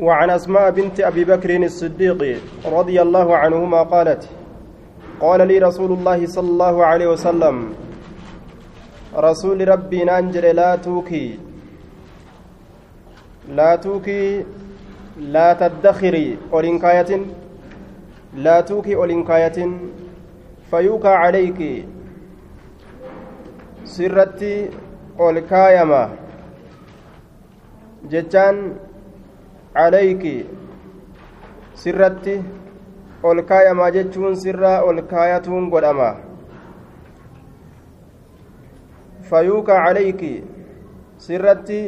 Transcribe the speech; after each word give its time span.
وعن 0.00 0.30
أسماء 0.30 0.70
بنت 0.70 1.00
أبي 1.00 1.24
بكر 1.24 1.56
الصديق 1.56 2.40
رضي 2.66 3.02
الله 3.02 3.36
عنهما 3.36 3.82
قالت 3.82 4.28
قال 5.20 5.48
لي 5.48 5.58
رسول 5.58 5.92
الله 5.92 6.26
صلى 6.26 6.48
الله 6.48 6.84
عليه 6.84 7.06
وسلم 7.06 7.74
رسول 9.16 9.68
ربي 9.68 10.04
ننجر 10.04 10.52
لا 10.52 10.76
توكي 10.76 11.38
لا 13.48 13.76
توكي 13.76 14.44
لا 15.18 15.52
تدخري 15.52 16.38
أولينكاية 16.52 17.20
لا 18.36 18.60
توكي 18.60 18.94
أولينكاية 18.94 19.58
فيوكى 20.70 21.08
عليك 21.08 21.84
سرتي 23.84 24.70
أولكايما. 25.20 26.10
جتان 28.10 28.56
calayki 29.74 30.34
sirratti 31.82 32.34
ol 33.22 33.42
kaayamaa 33.50 33.90
jechuun 33.96 34.36
sirraa 34.44 34.78
ol 34.88 35.02
kaayatuun 35.12 35.68
godhama 35.74 36.08
fayuuka 39.30 39.74
calayki 39.84 40.32
sirratti 41.26 41.80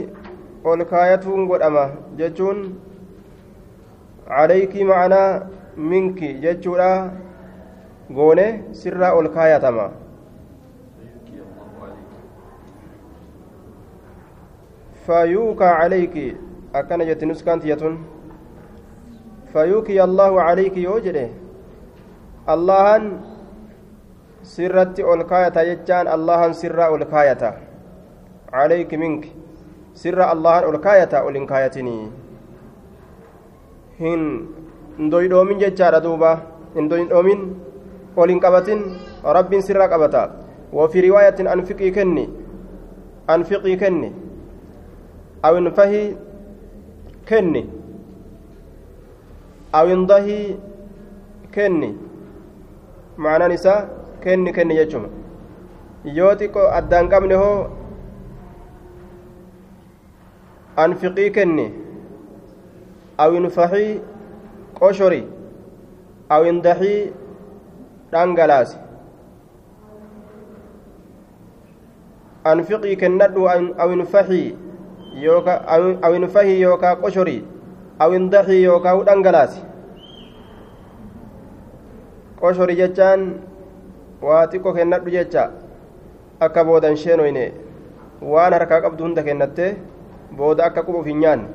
ol 0.72 0.84
kaayatuun 0.92 1.48
godhama 1.52 1.84
jechuun 2.20 2.60
calayki 4.28 4.84
ma'anaa 4.90 5.30
minki 5.92 6.34
jechuudha 6.44 6.90
goone 8.18 8.46
sirraa 8.82 9.12
ol 9.22 9.28
kaayatama 9.38 9.88
fayuuka 15.06 15.68
calayki 15.80 16.28
akkana 16.72 17.04
jetti 17.08 17.26
nuskaan 17.26 17.60
tiyatun 17.60 17.98
fayuukiya 19.52 20.04
allaahu 20.08 20.36
calayki 20.38 20.82
yoo 20.82 20.98
jedhe 21.06 21.26
allahan 22.54 23.06
sirratti 24.52 25.02
ol 25.02 25.24
kaayata 25.32 25.64
jechaan 25.70 26.08
allahan 26.16 26.54
sirraa 26.62 26.90
ol 26.96 27.04
kaayata 27.14 27.50
calayki 28.52 28.96
minki 29.02 29.32
sirra 30.02 30.30
allahan 30.34 30.64
ol 30.70 30.78
kaayata 30.86 31.24
ol 31.26 31.34
hin 31.40 31.46
kaayatinii 31.52 32.04
hin 34.02 34.22
ndoydhoomin 35.06 35.58
jechaadha 35.64 36.04
duuba 36.06 36.36
hin 36.76 36.86
ndoydhoomin 36.90 37.42
ol 38.16 38.28
hin 38.34 38.40
qabatin 38.46 38.86
rabbiin 39.38 39.66
sirra 39.70 39.88
qabata 39.94 40.24
وفي 40.72 41.10
رواية 41.10 41.34
أنفقي 41.52 41.90
كني 41.90 42.28
أنفقي 43.30 43.76
كني 43.76 44.12
أو 45.44 45.58
انفهي 45.58 46.14
kenni 47.30 47.62
awindahii 49.80 50.46
kenni 51.56 51.90
maanaan 53.26 53.52
isaa 53.58 53.80
kenni 54.24 54.50
kenni 54.56 54.74
jechuma 54.80 55.08
yoo 56.18 56.32
xiqqoo 56.40 56.66
addaan 56.78 57.08
qabne 57.12 57.34
hoo 57.42 57.58
anfiqii 60.84 61.30
kenni 61.38 61.66
awinfahii 63.26 63.90
qoshori 64.80 65.22
awindahii 66.36 66.98
dhangalaasi 68.12 68.78
anfiqii 72.52 72.96
kennadhu 73.04 73.42
awinfahii 73.84 74.48
awin 76.06 76.28
fahii 76.28 76.60
yookaa 76.62 76.96
qoshorii 76.96 77.44
awin 77.98 78.30
daxii 78.30 78.62
yookaa 78.64 78.94
u 78.96 79.04
dhangalaasi 79.04 79.60
qoshorii 82.40 82.76
jechaan 82.82 83.24
waa 84.22 84.46
xiqqo 84.52 84.72
kennadhu 84.76 85.10
jecha 85.16 85.50
akka 86.40 86.64
boodan 86.64 86.96
sheenoyne 86.96 87.44
waan 88.32 88.52
harkaa 88.52 88.80
qabdu 88.86 89.04
hunda 89.04 89.22
kennatte 89.22 89.66
booda 90.36 90.64
akka 90.68 90.82
qubuuf 90.86 91.06
hin 91.06 91.20
nyaanne 91.24 91.48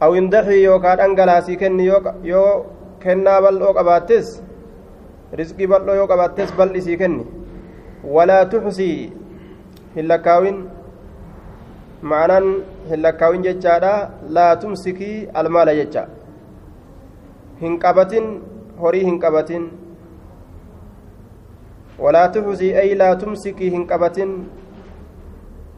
awin 0.00 0.30
daxii 0.30 0.62
yookaa 0.64 0.96
dhangalaasii 1.02 1.56
kenni 1.64 1.86
yoo 2.30 2.50
kennaa 3.04 3.40
bal'oo 3.42 3.74
qabaattes 3.80 4.32
rizqii 5.40 5.66
bal'oo 5.74 5.94
yoo 6.00 6.06
qabaattes 6.12 6.52
bal'isii 6.58 6.96
kenni 7.02 7.24
walaa 8.16 8.44
tuxsii 8.54 9.12
hin 9.96 10.08
lakkaawin 10.08 10.58
ma'anaan 12.02 12.46
hin 12.90 13.02
lakkaawin 13.02 13.42
jechaadha 13.46 13.92
laa 14.38 14.52
tumsikii 14.62 15.28
almaala 15.42 15.74
jecha 15.80 16.02
hin 17.60 17.78
qabatin 17.84 18.26
horii 18.82 19.04
hin 19.08 19.18
qabatin 19.24 19.64
walaa 22.04 22.28
tuxusii 22.36 22.72
ay 22.82 22.94
laa 23.02 23.14
tumsikii 23.22 23.70
hin 23.76 23.86
qabatin 23.92 24.34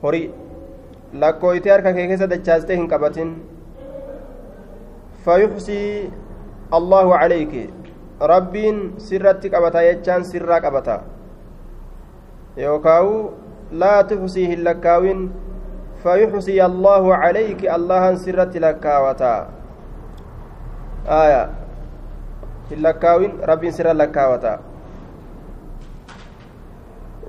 horii 0.02 0.26
lakkooytee 1.24 1.72
harka 1.72 1.92
kee 1.98 2.06
keessa 2.12 2.30
dachaastee 2.34 2.76
hin 2.80 2.88
qabatin 2.94 3.34
fayuxsii 5.24 6.10
allahu 6.78 7.10
calayki 7.20 7.64
rabbiin 8.32 8.78
sirratti 9.08 9.50
qabata 9.50 9.82
jechaan 9.88 10.24
sirraa 10.30 10.60
qabata 10.66 11.02
yookaawu 12.64 13.14
laa 13.82 14.00
tuxsii 14.12 14.48
hin 14.52 14.64
lakkaawin 14.68 15.20
فيحصي 16.02 16.58
الله 16.66 17.04
عليك 17.14 17.60
الله 17.66 18.14
سرت 18.14 18.56
لكاوتا. 18.56 19.34
آية. 21.08 21.58
اللكاوين 22.72 23.32
رب 23.48 23.62
سر 23.70 23.88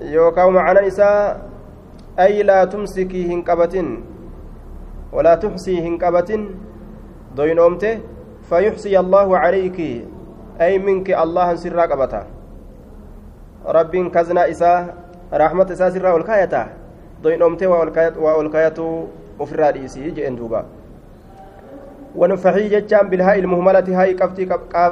يوكاو 0.00 0.50
معنا 0.50 0.80
نساء 0.80 1.48
أي 2.20 2.42
لا 2.42 2.64
تمسكي 2.64 3.22
ولا 5.12 5.34
تحصي 5.34 5.80
دوين 7.36 7.58
أمته 7.58 8.00
فيحصي 8.48 8.98
الله 8.98 9.38
عليك 9.38 9.78
أي 10.60 10.78
منك 10.78 11.10
الله 11.10 11.54
كزنا 14.10 14.50
إساء 14.50 14.94
رحمة 15.32 15.68
إساء 15.72 15.88
سر 15.90 16.04
doynoomtee 17.22 17.66
waa 17.66 18.34
ol 18.34 18.50
kayatu 18.50 19.08
ofirraa 19.38 19.72
dhiisii 19.72 20.12
jeen 20.12 20.36
duuba. 20.36 20.64
جتان 22.16 23.08
بالهاء 23.08 23.38
المهملة 23.38 23.86
هاي 24.02 24.14
قفتي 24.14 24.44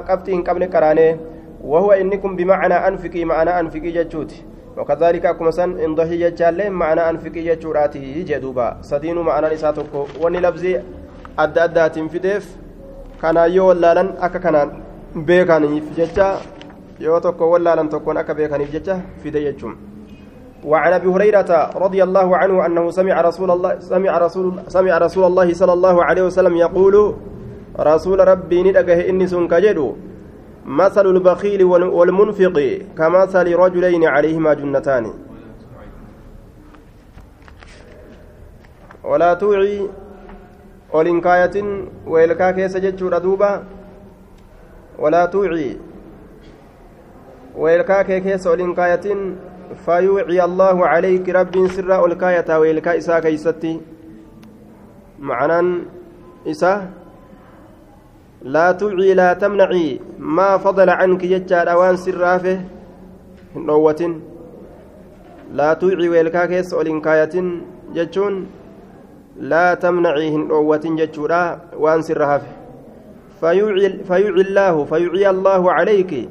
قفتي 0.09 0.35
إن 0.35 0.43
قبل 0.43 0.71
قرانه 0.71 1.19
وهو 1.65 1.93
إنكم 1.93 2.37
بمعنى 2.37 2.75
أنفقي 2.75 3.25
معنى 3.25 3.61
أنفقي 3.61 3.91
جتشوت 3.91 4.35
وكذلك 4.77 5.27
أكما 5.27 5.51
سن 5.51 5.79
إن 5.79 5.95
ضحي 5.95 6.31
جتان 6.31 6.73
معنى 6.73 7.11
أنفقي 7.11 7.43
جتشوراتي 7.43 8.23
جدوبا 8.23 8.77
سدين 8.83 9.19
معنى 9.19 9.55
نساتكو 9.55 10.07
وني 10.23 10.41
لفظي 10.41 10.81
أدى 11.39 11.65
أدى 11.65 11.89
تنفدف 11.89 12.57
كان 13.23 13.37
يو 13.37 13.69
ولالن 13.69 14.09
أكا 14.21 14.39
كان 14.39 14.57
بيكان 15.17 15.83
جتشا 15.99 16.29
يو 17.01 17.19
تكو 17.19 17.45
ولالن 17.45 17.89
تكون 17.89 18.17
أكا 18.17 18.33
بيكان 18.33 18.63
جتشا 18.73 19.01
فدي 19.25 19.51
جتشم 19.51 19.77
وعن 20.65 20.93
أبي 20.93 21.07
هريرة 21.07 21.71
رضي 21.77 22.03
الله 22.03 22.37
عنه 22.37 22.67
أنه 22.67 22.91
سمع 22.91 23.21
رسول 23.21 23.51
الله 23.51 23.79
سمع 23.79 24.19
رسول 24.19 24.61
سمع 24.69 24.99
رسول 24.99 25.25
الله 25.25 25.55
صلى 25.55 25.73
الله 25.73 26.05
عليه 26.05 26.23
وسلم 26.23 26.57
يقول 26.57 27.15
رسول 27.81 28.29
ربي 28.29 28.63
ندقه 28.63 29.09
إني 29.09 29.27
سنكجدو. 29.27 29.97
مثل 30.67 31.07
البخيل 31.07 31.65
والمنفق 31.65 32.57
كمثل 32.99 33.47
رجلين 33.57 34.05
عليهما 34.05 34.55
جنتان. 34.55 35.05
ولا 39.05 39.35
توعي 39.35 39.89
ولنكاية 40.93 41.57
ويلكا 42.07 42.51
كيس 42.51 42.77
جتشور 42.77 43.19
دوبا 43.19 43.65
ولا 44.99 45.27
توعي 45.27 45.77
ويلكا 47.57 48.03
كيس 48.03 48.47
ولنكاية 48.47 49.07
فيوعي 49.75 50.45
الله 50.45 50.87
عليك 50.87 51.29
رب 51.29 51.67
سر 51.67 52.07
الكاية 52.07 52.59
ويلكا 52.59 52.99
إسا 52.99 53.19
كيستي. 53.21 53.81
معنى 55.19 55.83
إسا 56.47 56.91
لا 58.43 58.73
توعي 58.73 59.15
لا 59.15 59.33
تمنعي 59.33 60.01
ما 60.19 60.57
فضل 60.57 60.91
عنك 60.91 61.25
يجعل 61.25 61.69
أوان 61.69 61.97
سرافه 61.97 62.61
نوة 63.57 64.21
لا 65.53 65.75
توعي 65.75 66.09
ويلكا 66.09 66.47
كيس 66.47 66.75
ولنكاية 66.75 67.35
جتشون 67.95 68.47
لا 69.37 69.75
تمنعي 69.75 70.37
نوة 70.37 70.85
جتشورا 70.85 71.61
وان 71.77 72.03
سرافه 72.03 72.47
فيوعي, 73.41 73.89
فيوعي 74.07 74.41
الله 74.41 74.85
فيوعي 74.85 75.31
الله 75.31 75.73
عليك 75.73 76.29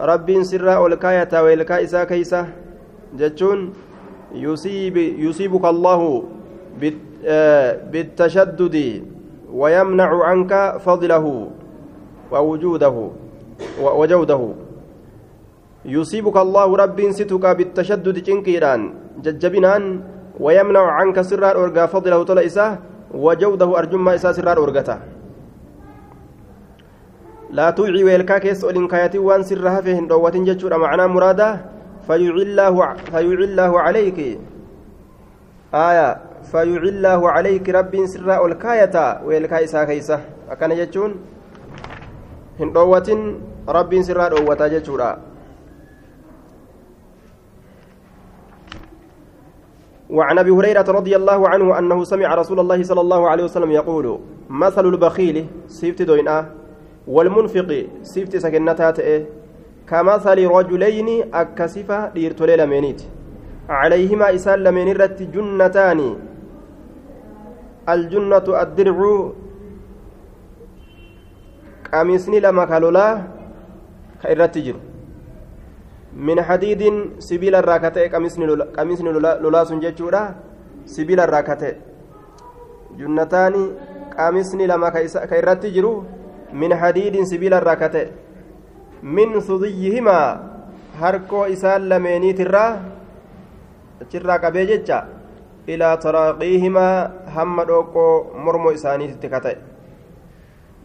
رب 0.00 0.42
سر 0.42 0.86
الكاية 0.86 1.42
ويلكا 1.42 1.82
إسا 1.82 2.04
كيسة. 2.04 2.61
Jechuun 3.16 3.72
yusiibuka 4.34 5.68
allahu 5.68 6.28
بالتشدد 7.92 8.76
ويمنع 9.52 10.10
عنك 10.24 10.52
فضله 10.80 11.26
ووجوده 12.32 12.96
وجوده. 13.82 14.42
يصيبك 15.84 16.36
الله 16.36 16.68
رب 16.76 16.98
ستك 17.10 17.44
بالتشدد 17.58 18.16
جنكيران 18.24 18.80
ججبنان 19.22 20.00
ويمنع 20.40 20.84
عنك 20.98 21.20
سرار 21.20 21.64
أرقى 21.64 21.88
فضله 21.88 22.22
طلع 22.22 22.42
إساه 22.48 22.78
وجوده 23.14 23.78
أرجما 23.78 24.14
إساه 24.14 24.32
سرار 24.32 24.56
أرقته 24.64 24.98
لا 27.52 27.70
توعي 27.70 28.04
ويلكا 28.04 28.38
كيس 28.38 28.64
أولين 28.64 28.88
كاياتي 28.88 29.18
وان 29.18 29.42
سرها 29.42 29.80
فيهن 29.84 30.06
دواتين 30.08 30.44
جتشورا 30.48 30.76
معنى 30.80 31.06
مرادا 31.06 31.50
فيعي 32.06 33.44
الله 33.44 33.80
عليك. 33.80 34.18
آية 35.74 36.08
فيعي 36.52 36.88
الله 36.88 37.30
عليك 37.30 37.68
رب 37.68 37.94
سرا 38.06 38.46
الكايتا 38.46 39.22
ويلكا 39.24 39.64
إسا 39.64 39.84
كيسة 39.84 40.20
أكان 40.50 40.76
جتشون 40.76 41.10
هن 42.60 42.72
دواتين 42.72 43.40
رب 43.68 43.92
سرا 44.02 44.28
دوتا 44.28 44.68
جتشورا 44.68 45.10
وعن 50.10 50.38
أبي 50.38 50.50
هريرة 50.50 50.84
رضي 50.88 51.16
الله 51.16 51.48
عنه 51.48 51.78
أنه 51.78 52.04
سمع 52.04 52.34
رسول 52.34 52.60
الله 52.60 52.82
صلى 52.82 53.00
الله 53.00 53.28
عليه 53.30 53.44
وسلم 53.44 53.70
يقول 53.70 54.20
مثل 54.50 54.86
البخيل 54.86 55.46
سيفت 55.66 56.02
دوينة 56.02 56.50
والمنفق 57.08 57.86
سيفت 58.02 58.36
سكنتها 58.36 58.90
كمثل 59.92 60.38
رجلين 60.56 61.08
أكسفة 61.34 61.98
ديرتولي 62.16 62.56
لمينيت. 62.56 63.00
عليهما 63.68 64.26
إسان 64.34 64.58
لمين 64.64 64.88
رت 64.96 65.20
جنتان. 65.34 66.00
الجنة 67.94 68.46
الدرع. 68.62 68.98
قميصني 71.92 72.40
لما 72.40 72.64
كالولا 72.64 73.06
كإرت 74.22 74.58
جر 74.58 74.76
من 76.16 76.38
حديد 76.42 76.82
سبيل 77.18 77.54
الراكتة 77.54 78.08
قميصني 78.08 79.12
لولا 79.42 79.64
سنجتشورا 79.68 80.22
سبيل 80.88 81.20
الراكتة. 81.20 81.72
جنتان 82.96 83.54
قميصني 84.18 84.64
لما 84.66 84.88
كإرت 85.30 85.66
جرو 85.66 85.94
من 86.52 86.70
حديد 86.80 87.14
سبيل 87.28 87.54
الراكتة. 87.54 88.06
من 89.02 89.40
ثديهما 89.40 90.18
harkoo 91.00 91.46
isaan 91.48 91.88
lameeniitirraa 91.90 92.70
achirraa 94.02 94.38
qabee 94.44 94.64
jecha 94.70 94.98
ilaa 95.74 95.96
taraaqiihimaa 96.04 97.10
hamma 97.36 97.64
dhoqqoo 97.70 98.12
mormoo 98.44 98.72
isaaniititti 98.78 99.28
kata'e 99.34 99.56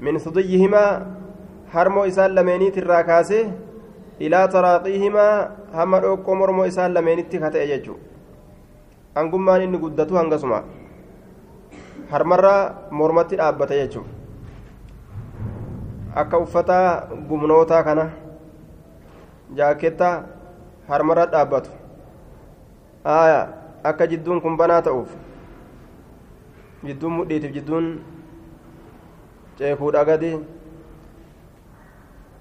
min 0.06 0.16
sudiyyihimaa 0.26 0.92
harmoo 1.76 2.06
isaan 2.12 2.36
lameeniitirraa 2.38 3.04
kaasee 3.10 3.44
ilaa 4.26 4.48
taraaqiihimaa 4.56 5.34
hamma 5.78 5.98
dhoqqoo 6.06 6.36
mormoo 6.42 6.66
isaan 6.72 6.94
lameenitti 6.98 7.38
kata'e 7.46 7.68
jechuu 7.74 7.98
hangummaan 9.18 9.62
inni 9.68 9.78
guddatu 9.86 10.14
hangasuma 10.22 10.60
harmarraa 12.12 12.62
mormatti 13.02 13.36
dhaabbata 13.44 13.76
jechuudha 13.82 14.12
akka 16.16 16.38
uffata 16.40 17.08
gumnootaa 17.30 17.84
kana 17.84 18.10
jaaketta 19.56 20.24
harmarra 20.88 21.26
dhaabbatu. 21.26 21.70
Akka 23.84 24.08
jidduun 24.08 24.42
kun 24.42 24.58
banaa 24.58 24.82
ta'uuf 24.82 25.12
jidduun 26.84 27.14
mudhiitiif 27.14 27.54
jidduun 27.54 27.86
ceekuudha 29.58 30.06
gadi. 30.06 30.32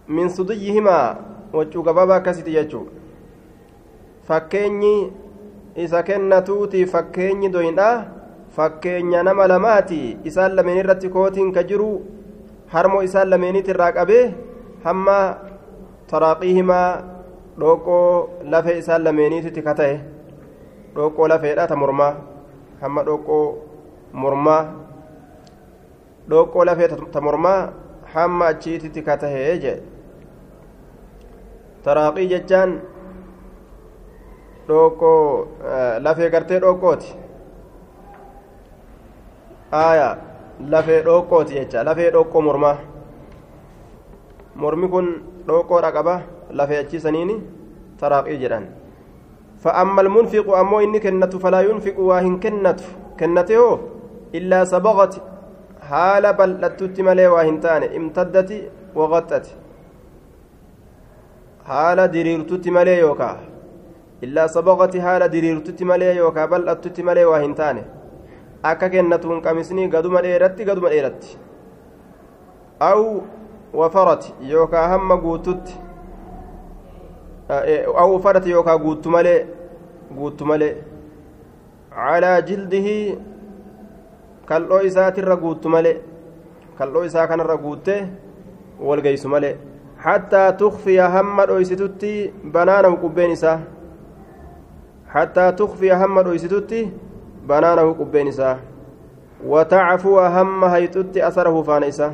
Min 0.08 0.28
sudiyyihimaa 0.30 1.16
waccuu 1.52 1.82
gabaabaa 1.82 2.16
akkasiti 2.16 2.52
jechuu. 2.52 2.88
Fakkeenyi 4.26 5.12
isa 5.76 6.02
kennatuuti 6.02 6.86
fakkeenyi 6.86 7.48
doyindha 7.52 7.88
fakkeenya 8.56 9.22
nama 9.22 9.46
lamaati 9.48 10.19
isaan 10.24 10.56
lameen 10.56 10.78
irratti 10.82 11.08
kootiin 11.08 11.52
ka 11.52 11.62
jiru 11.62 11.90
harmoo 12.74 13.02
isaan 13.08 13.30
lameeniit 13.30 13.68
irraa 13.72 13.92
qabee 13.98 14.24
hamma 14.84 15.18
taraaqiihimaa 16.10 16.88
dhoqqoo 17.60 18.08
lafee 18.52 18.76
isaan 18.82 19.04
lameeniititti 19.06 19.62
ka 19.68 19.74
ta'e 19.80 19.94
dhoqqoo 20.96 21.28
lafeedha 21.32 21.66
ta 21.72 21.76
mormaa 21.82 22.12
hamma 22.82 23.00
dhoqqoo 23.08 23.44
mormaa 24.22 24.62
dhoqqoo 26.30 26.64
lafee 26.70 26.88
ta 27.14 27.20
mormaa 27.28 27.60
hamma 28.14 28.44
achiititti 28.54 29.00
ka 29.08 29.16
tahee 29.22 29.54
jee 29.64 29.78
jechaan 32.32 32.70
dhoqqoo 34.69 35.48
lafee 36.06 36.30
gartee 36.34 36.60
dhoqqooti 36.66 37.08
aayaa 39.82 40.14
lafee 40.61 41.03
dhoqqooti 41.03 41.55
jecha 41.55 41.85
lafee 41.85 42.11
dhoqqoo 42.11 42.43
mormaa. 42.49 42.76
Mormi 44.56 44.88
kun 44.88 45.06
dhoqqoodha 45.47 45.93
qaba 45.93 46.20
lafee 46.50 46.79
achiisaniini 46.85 47.37
taraaqii 48.00 48.41
jedhan. 48.43 48.67
فأما 49.64 50.00
المنفق 50.00 50.56
أمو 50.56 50.81
إني 50.81 50.99
كنت 50.99 51.37
فلا 51.37 51.61
ينفق 51.61 51.99
واهن 51.99 52.41
كنت 52.41 52.81
كنته 53.20 53.79
إلا 54.35 54.64
سبغت 54.64 55.14
حال 55.88 56.25
بل 56.38 56.50
لتت 56.62 57.00
ملي 57.00 57.26
واهن 57.26 57.61
تاني 57.61 57.97
امتدت 57.97 58.50
وغطت 58.94 59.47
حال 61.69 61.99
دريرتت 62.14 62.69
ملي 62.76 62.99
يوكا 62.99 63.31
إلا 64.25 64.47
سبغت 64.47 64.94
حال 65.05 65.23
دريرتت 65.35 65.82
ملي 65.82 66.17
يوكا 66.17 66.44
بل 66.50 66.62
لتت 66.69 67.00
ملي 67.00 67.25
واهن 67.25 67.55
تاني 67.55 67.82
akka 68.62 68.88
kennatuun 68.91 69.43
qamisni 69.43 69.88
gaduma 69.88 70.23
dheeratti 70.23 70.64
gaduma 70.64 70.88
dheeratti. 70.91 71.38
Aw 72.81 73.03
wafarati 73.75 74.35
yookaa 74.50 74.88
hamma 74.88 75.17
guututti 75.17 75.75
aw 77.97 78.12
wafarati 78.12 78.50
yookaa 78.50 78.79
guuttu 78.79 79.11
malee 79.11 79.47
guuttu 80.17 80.44
malee. 80.44 80.75
Calaa 81.94 82.41
jildihi 82.43 83.19
kal'oo 84.47 84.81
isaatirra 84.88 85.37
guuttu 85.37 85.69
malee 85.69 85.97
kal'oo 86.79 87.05
isaa 87.05 87.27
kanarra 87.27 87.56
guuttee 87.56 88.01
walgeysu 88.81 89.29
malee. 89.29 89.56
Hattaa 89.96 90.53
tukfiya 90.53 91.08
hamma 91.10 91.46
dhoysitutti 91.46 92.32
banaanahu 92.53 92.96
qubbeen 92.96 93.31
isaa. 93.31 93.58
Hattaa 95.15 95.53
tukfiya 95.53 95.98
hamma 95.98 96.22
dhoysitutti 96.25 96.81
banaanahu 97.46 97.94
qubbeen 98.00 98.29
isaa 98.34 98.58
watacfuwa 99.53 100.31
hamma 100.31 100.69
hayxutti 100.74 101.22
asarahu 101.22 101.65
faana 101.65 101.86
isaa 101.86 102.12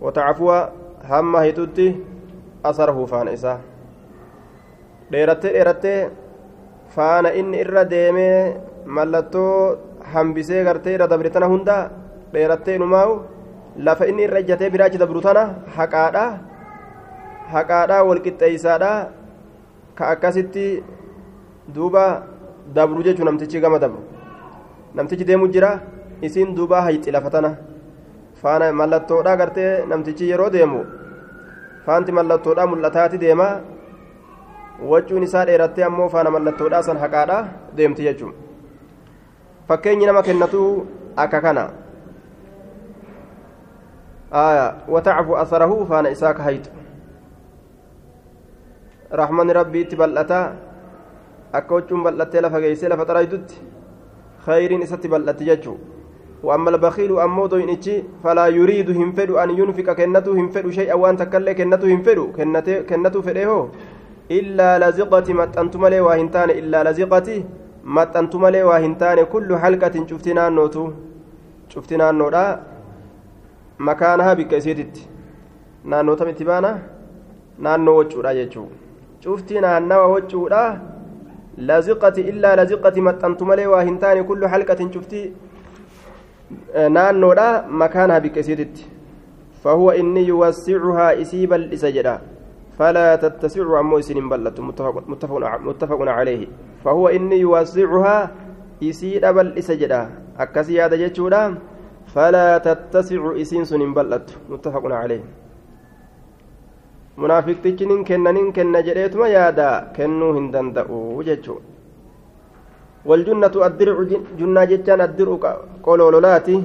watacfuwa 0.00 0.72
hamma 1.08 1.38
hayxutti 1.38 1.86
asarahu 2.70 3.06
faana 3.06 3.30
isaa 3.38 3.58
dheerattee 5.12 5.52
dheerattee 5.56 6.10
faana 6.96 7.32
inni 7.40 7.60
irra 7.64 7.84
deemee 7.90 8.56
mallattoo 8.86 9.78
hambisee 10.12 10.64
gartee 10.64 10.94
irra 10.94 11.06
dabre 11.12 11.30
tana 11.30 11.46
hunda 11.52 11.76
dheerattee 12.32 12.74
inumaa'u 12.80 13.14
lafa 13.88 14.06
inni 14.10 14.26
irra 14.28 14.40
ijjatee 14.44 14.70
biraachi 14.74 14.98
dabru 15.02 15.20
tana 15.26 15.44
haqaadha 15.76 16.24
haqaadha 17.54 18.02
walqixxeeysaadha 18.08 18.92
ka 19.98 20.04
akkasitti 20.14 20.66
duuba 21.74 22.04
dabru 22.74 23.02
jechuun 23.02 23.26
namtichi 23.26 23.60
gama 23.60 23.78
dabru. 23.78 24.02
Namtichi 24.94 25.24
deemu 25.24 25.48
jira 25.48 25.80
isiin 26.22 26.54
duuba 26.54 26.82
hayxi 26.82 27.10
lafa 27.10 27.30
tana. 27.30 27.56
Faana 28.42 28.72
mallattoodha 28.72 29.36
gartee 29.36 29.84
namtichi 29.86 30.30
yeroo 30.30 30.50
deemu 30.50 30.84
faanti 31.86 32.12
mallattoodha 32.12 32.66
mul'ataati 32.66 33.18
deema. 33.18 33.48
Waccuun 34.80 35.22
isaa 35.22 35.44
dheerattee 35.44 35.84
ammoo 35.84 36.08
faana 36.08 36.30
mallattoodha 36.30 36.82
san 36.82 36.96
haqaadha 36.96 37.44
deemti 37.76 38.02
jechuun. 38.02 38.32
Fakkeenyi 39.68 40.06
nama 40.06 40.22
kennatu 40.22 40.86
akka 41.16 41.40
kana. 41.40 41.64
Watacfu 44.88 45.36
asarahu 45.36 45.86
faana 45.86 46.10
isaa 46.10 46.34
ka 46.34 46.42
hayxu. 46.42 46.70
Rahmanni 49.10 49.52
rabbii 49.52 49.80
itti 49.84 49.96
bal'ataa 49.98 50.69
akka 51.52 51.74
huccuun 51.74 52.02
bal'attee 52.04 52.40
lafa 52.40 52.60
geessee 52.60 52.88
lafa 52.88 53.04
xaraytutti 53.10 53.62
khayriin 54.46 54.82
isatti 54.82 55.08
bal'atti 55.08 55.48
jechuu 55.50 55.78
وأما 56.40 56.70
البخيل 56.70 57.20
أمو 57.20 57.46
دوينيتشي 57.52 58.24
فلا 58.24 58.46
يريد 58.48 58.88
هم 58.96 59.12
فدو 59.12 59.36
أن 59.36 59.50
ينفق 59.60 59.92
كنته 59.92 60.32
هم 60.32 60.48
فدو 60.48 60.70
شيئا 60.72 60.94
وأن 60.96 61.16
تكلي 61.20 61.52
كنته 61.54 61.84
هم 61.94 62.00
فدو 62.02 62.32
كنته 62.88 63.20
فديه 63.20 63.68
إلا 64.30 64.78
لزقة 64.80 65.28
متأنت 65.40 65.76
ملي 65.76 66.00
واهنتان 66.00 66.50
إلا 66.50 66.78
لزقة 66.88 67.28
متأنت 67.84 68.32
ملي 68.36 68.62
واهنتان 68.62 69.18
كل 69.32 69.50
حلقة 69.62 69.94
شفتنا 70.08 70.48
النوتو 70.48 70.84
شفتنا 71.68 72.08
makaanahaa 73.80 74.34
bikka 74.34 74.56
isiititti 74.56 75.08
naannoo 75.90 76.16
tamitti 76.20 76.44
baana 76.44 76.70
naannoo 77.66 77.94
waccuudha 77.98 78.34
jechuudha 78.38 78.76
cuftii 79.22 79.60
naannawa 79.64 80.08
waccuudha 80.14 80.60
illaa 81.60 82.56
laziqati 82.60 83.00
maxxantu 83.08 83.44
malee 83.50 83.66
waa 83.74 83.82
hin 83.88 83.98
taane 83.98 84.22
kullu 84.30 84.48
halqatin 84.54 84.88
cuftii 84.94 85.26
naannoodha 86.96 87.50
makaanahaa 87.82 88.24
bikka 88.24 88.40
isiititti 88.40 89.00
فهو 89.60 89.90
إني 89.90 90.24
يوسعها 90.26 91.20
إسيب 91.20 91.52
الإسجدة 91.52 92.20
فلا 92.78 93.16
تتسع 93.16 93.80
أمو 93.80 93.98
إسين 93.98 94.28
بلت 94.28 94.60
متفق, 94.60 95.04
متفق, 95.08 96.00
عليه. 96.08 96.48
فهو 96.84 97.08
إني 97.08 97.36
يوسعها 97.44 98.30
إسيد 98.82 99.26
بالإسجدة 99.26 100.08
أكسي 100.38 100.82
هذا 100.82 100.96
فلا 102.14 102.58
تتسع 102.58 103.22
إسين 103.40 103.92
بلت 103.92 104.26
متفق 104.48 104.84
عليه. 104.92 105.20
Munaafiqtichi 107.20 107.86
nin 107.90 108.04
kenna 108.08 108.32
nin 108.32 108.52
kenna 108.56 108.82
jedheetuma 108.88 109.28
yaada 109.36 109.68
kennuu 109.96 110.32
hin 110.36 110.52
danda'u 110.54 111.00
jechuu 111.30 111.60
waljunnatu 113.08 113.64
addircu 113.68 114.20
junnaa 114.42 114.68
jechaan 114.74 115.06
addir'u 115.08 115.40
qoloo 115.86 116.10
lolaati 116.16 116.56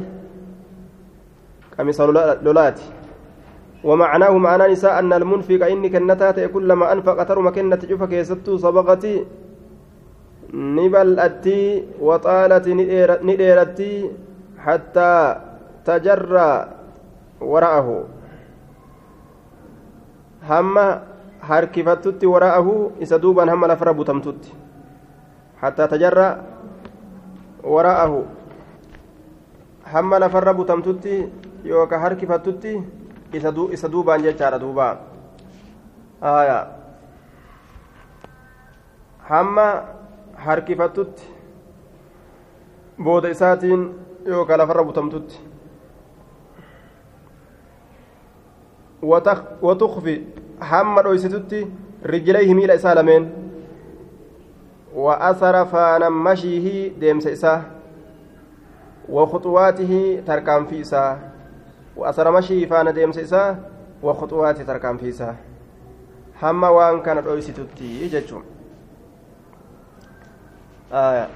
قميص 1.77 2.01
لولات 2.45 2.79
ومعناه 3.83 4.33
معنى 4.37 4.63
نساء 4.71 4.99
أن 4.99 5.13
المنفق 5.13 5.65
إني 5.65 5.89
كنتات 5.89 6.39
كلما 6.39 6.91
أنفق 6.93 7.23
ترم 7.23 7.49
كنة 7.49 7.75
جفك 7.75 8.11
يستو 8.11 8.57
صبغتي 8.57 9.25
نبلأتي 10.53 11.61
وطالت 12.01 12.65
نديرتي 13.27 13.93
حتى 14.65 15.13
تجرى 15.85 16.51
وراءه 17.41 17.87
hamma 20.47 20.85
harkifattutti 21.39 22.25
waraa'ahu 22.27 22.73
isa 22.99 23.21
duubaan 23.21 23.49
hamma 23.49 23.67
lafarra 23.67 23.93
butamtutti 23.93 24.53
hattaa 25.61 25.87
tajarra 25.87 26.27
waraa'ahu 27.63 28.19
hamma 29.93 30.19
lafarra 30.19 30.53
butamtutti 30.53 31.13
yookaan 31.65 32.01
harkifattutti 32.01 32.73
isa 33.73 33.91
duubaan 33.91 34.23
jechaadha 34.23 34.59
duuba 34.61 34.87
hamma 39.29 39.67
harkifattutti 40.45 41.23
booda 43.03 43.29
isaatiin 43.29 43.81
yookaan 44.25 44.59
lafarra 44.59 44.83
butamtutti 44.83 45.39
watukfi 49.61 50.15
hamma 50.59 51.01
dhoysitutti 51.03 51.67
rijlayhi 52.03 52.53
miila 52.53 52.73
isaa 52.81 52.95
lameen 52.95 53.29
wa 54.95 55.21
asara 55.29 55.65
faana 55.65 56.09
mashiihi 56.09 56.89
deemsa 56.99 57.31
isaa 57.31 57.61
وخطواته 59.09 60.23
تركان 60.27 60.65
فيسا 60.65 61.19
وأثر 61.95 62.31
مشي 62.31 62.65
فانا 62.65 62.91
ديمس 62.91 63.17
إسا 63.17 63.55
وخطواته 64.03 64.63
تركان 64.63 64.97
فيسا 64.97 65.35
هما 66.41 66.69
وان 66.69 67.01
كان 67.01 67.17
رؤيسي 67.17 67.51
تتي 67.51 68.07
جتشم 68.07 68.43
آية. 70.93 71.27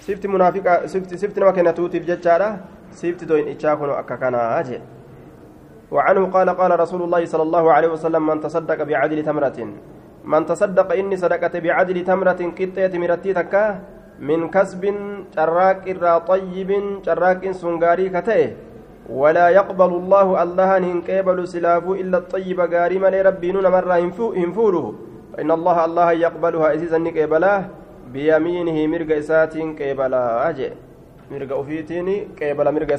سيفتي 0.00 0.28
منافقة 0.28 0.86
سيفتي 0.86 1.16
سيفتي 1.16 1.40
نما 1.40 1.50
كانت 1.50 1.76
توتي 1.76 1.98
بجتشارة 1.98 2.60
سيفتي 2.92 3.26
دوين 3.26 3.48
إتشاكونو 3.48 3.92
أكا 3.92 4.16
كان 4.16 4.34
أجي 4.34 4.80
وعنه 5.90 6.22
قال 6.30 6.48
قال 6.50 6.70
رسول 6.80 7.02
الله 7.02 7.24
صلى 7.24 7.42
الله 7.42 7.72
عليه 7.72 7.88
وسلم 7.88 8.22
من 8.26 8.40
تصدق 8.40 8.82
بعدل 8.82 9.18
تمرة. 9.26 9.58
من 10.24 10.46
تصدق 10.46 10.92
إني 10.92 11.16
صدقت 11.16 11.56
بعدل 11.56 12.04
تمرة 12.04 12.40
قطة 12.58 12.92
مرتي 12.98 13.32
تكا 13.32 13.80
من 14.20 14.50
كسب 14.52 14.82
شراك 15.34 15.88
إرى 15.88 16.20
طيب 16.28 16.70
شراك 17.06 17.50
سنغاري 17.50 18.08
كتئ 18.08 18.42
ولا 19.10 19.48
يقبل 19.48 19.90
الله 20.00 20.42
الله 20.42 20.76
إن 20.76 21.00
قبل 21.08 21.48
سلاف 21.48 21.84
إلا 21.88 22.18
الطيب 22.18 22.60
غاري 22.60 22.98
مالي 22.98 23.22
ربي 23.22 23.52
نون 23.52 23.66
مرة 23.66 23.94
هنفوره 24.36 24.86
إن 25.40 25.50
الله 25.50 25.84
الله 25.84 26.12
يقبلها 26.12 26.68
إذا 26.72 26.98
نقبلاه 26.98 27.60
بيمينه 28.12 28.76
مرق 28.86 29.10
إسات 29.16 29.56
أجي. 29.56 30.70
مرق 31.30 31.50
أفيتيني 31.58 32.16
قبل 32.42 32.66
مرق 32.74 32.90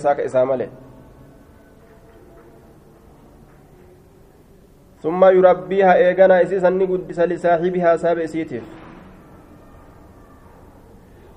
ثم 5.02 5.26
يربيها 5.26 5.96
إيغانا 5.96 6.42
إسيسا 6.42 6.70
نقدس 6.70 7.20
لصاحبها 7.20 7.96
ساب 7.98 8.18
إسيتف 8.20 8.62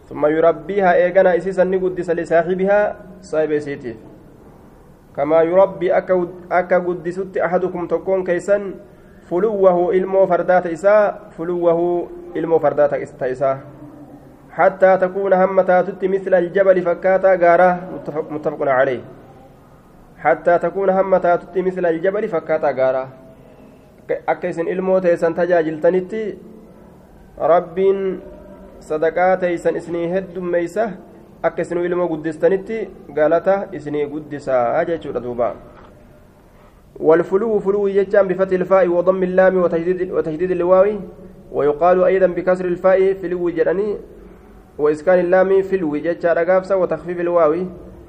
ثم 0.09 0.27
يربيها 0.27 0.95
إيغانا 0.95 1.37
إسيسا 1.37 1.65
نقدس 1.65 2.11
لصاحبها 2.11 2.97
صاحب 3.23 3.59
سيتي 3.59 3.97
كما 5.17 5.43
يربي 5.43 5.93
أكا 5.93 6.79
قدست 6.79 7.37
أحدكم 7.37 7.87
تكون 7.87 8.25
كيسا 8.25 8.75
فلوه 9.31 9.93
إلمو 9.97 10.27
فردات 10.27 10.67
إساء 10.67 11.33
فلوه 11.39 12.09
إلمو 12.37 12.59
فردات 12.59 12.93
إساء 13.23 13.61
حتى 14.51 14.97
تكون 14.97 15.33
همتاتت 15.33 16.05
مثل 16.05 16.35
الجبل 16.35 16.83
فكاتا 16.83 17.35
غارة 17.35 17.71
متفق, 17.95 18.27
متفق 18.31 18.61
عليه. 18.69 19.03
حتى 20.19 20.59
تكون 20.59 20.91
همتاتت 20.91 21.59
مثل 21.59 21.87
الجبل 21.87 22.29
فكاتا 22.29 22.71
غارة 24.11 24.23
أكيسن 24.29 24.69
إلمو 24.69 24.99
تيسن 24.99 25.35
تجاجلتنتي 25.35 26.35
ربين 27.39 28.21
sadaqaa 28.85 29.37
teeysan 29.41 29.77
isinii 29.77 30.09
heddummeeysa 30.13 30.85
akka 31.43 31.63
isinuu 31.63 31.85
ilmoo 31.89 32.09
guddistanitti 32.09 32.89
galata 33.17 33.55
isinii 33.73 34.07
guddisaa 34.07 34.85
jechuudha 34.85 35.21
duuba. 35.21 35.55
والفلو 37.01 37.59
فلو 37.59 37.87
يجام 37.87 38.29
بفتح 38.29 38.53
الفاء 38.53 38.89
وضم 38.89 39.23
اللام 39.23 39.63
وتجديد, 39.63 40.13
وتجديد 40.13 40.51
الواو 40.51 40.87
ويقال 41.53 42.05
أيضا 42.05 42.27
بكسر 42.27 42.65
الفاء 42.65 43.13
فلو 43.13 43.51
جرني 43.51 43.97
وإسكان 44.79 45.19
اللام 45.19 45.63
فلو 45.63 45.97
ججار 45.97 46.39
قافسة 46.39 46.77
وتخفيف 46.77 47.21
الواو 47.21 47.55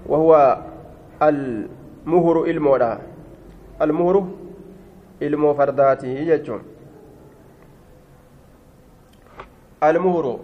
وهو 0.06 0.32
المهر 1.24 2.46
المورا 2.46 3.02
المهر 3.82 4.16
المو 5.22 5.54
فرداته 5.54 6.08
يجون 6.08 6.62
المهر 9.84 10.40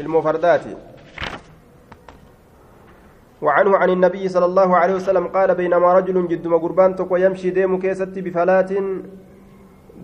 المفردات 0.00 0.60
وعنه 3.42 3.76
عن 3.76 3.90
النبي 3.90 4.28
صلى 4.28 4.44
الله 4.44 4.76
عليه 4.76 4.94
وسلم 4.94 5.26
قال 5.26 5.54
بينما 5.54 5.94
رجل 5.94 6.28
جدما 6.28 6.56
قربان 6.56 6.96
تكو 6.96 7.16
يمشي 7.16 7.50
ديم 7.50 7.78
كيست 7.80 8.18
بفلات 8.18 8.70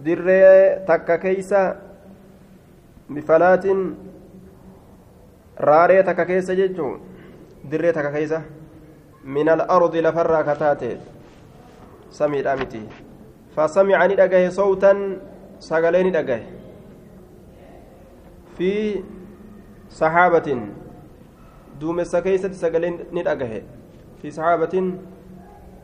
در 0.05 0.27
تكا 0.89 1.17
كيسا 1.17 1.81
بفلات 3.11 3.65
راري 5.61 6.03
تكا 6.03 6.25
كيسا 6.25 6.55
جيجو 6.55 6.97
در 7.71 7.91
تكا 7.91 8.11
كيسا. 8.11 8.43
من 9.25 9.49
الأرض 9.49 9.97
لفرا 9.97 10.43
كتاتي. 10.43 10.97
سمي 12.11 12.41
الأمتي 12.41 12.83
فسمع 13.57 14.07
ندقه 14.07 14.49
صوتا 14.49 14.93
سقلين 15.61 16.07
ندقه 16.07 16.41
في 18.59 19.03
saxaabatin 19.89 20.61
duumessa 21.81 22.21
keessatti 22.23 22.59
sagaleen 22.61 22.97
ni 23.13 23.23
dhagahe 23.29 23.61
fi 24.21 24.33
saxaabatin 24.37 24.91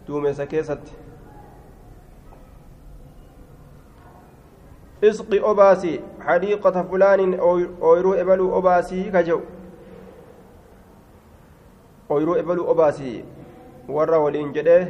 duumessa 0.08 0.46
keessatti 0.46 0.92
isqi 5.10 5.40
obaasi 5.52 5.92
xadiiqata 6.26 6.84
fulaanin 6.90 7.32
ooyruu 7.40 8.14
ebaluu 8.24 8.50
obaasii 8.60 9.06
ka 9.16 9.22
jedhu 9.22 9.42
ooyruu 12.16 12.36
ebaluu 12.42 12.68
obaasii 12.74 13.16
warra 13.96 14.18
waliin 14.26 14.52
jedhee 14.58 14.82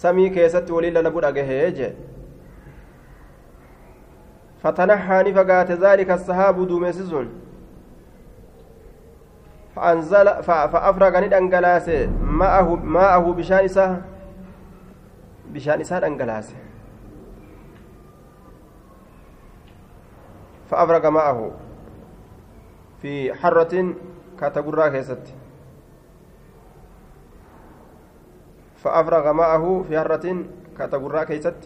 samii 0.00 0.30
keessatti 0.38 0.72
waliin 0.72 0.94
lalabu 0.98 1.20
dhagahee 1.26 1.70
jee. 1.78 1.92
فتنحى 4.64 5.22
نفقات 5.22 5.70
ذلك 5.70 6.10
السحاب 6.10 6.66
دومسسون 6.66 7.28
فأنزل 9.76 10.42
فأفرغ 10.42 11.20
ندنجلاس 11.20 11.88
ماءه 12.20 12.68
ماءه 12.74 13.32
بشان 13.32 13.64
إساه 13.64 14.00
بشان 15.52 15.80
إساه 15.80 15.98
دنجلاس 15.98 16.54
فأفرغ 20.70 21.10
ماءه 21.10 21.50
في 23.02 23.34
حرة 23.34 23.94
كاتغورا 24.40 24.88
كيست 24.88 25.24
فأفرغ 28.84 29.32
معه 29.32 29.84
في 29.88 29.96
هرة 29.96 30.26
كتبرا 30.78 31.24
كيست. 31.24 31.60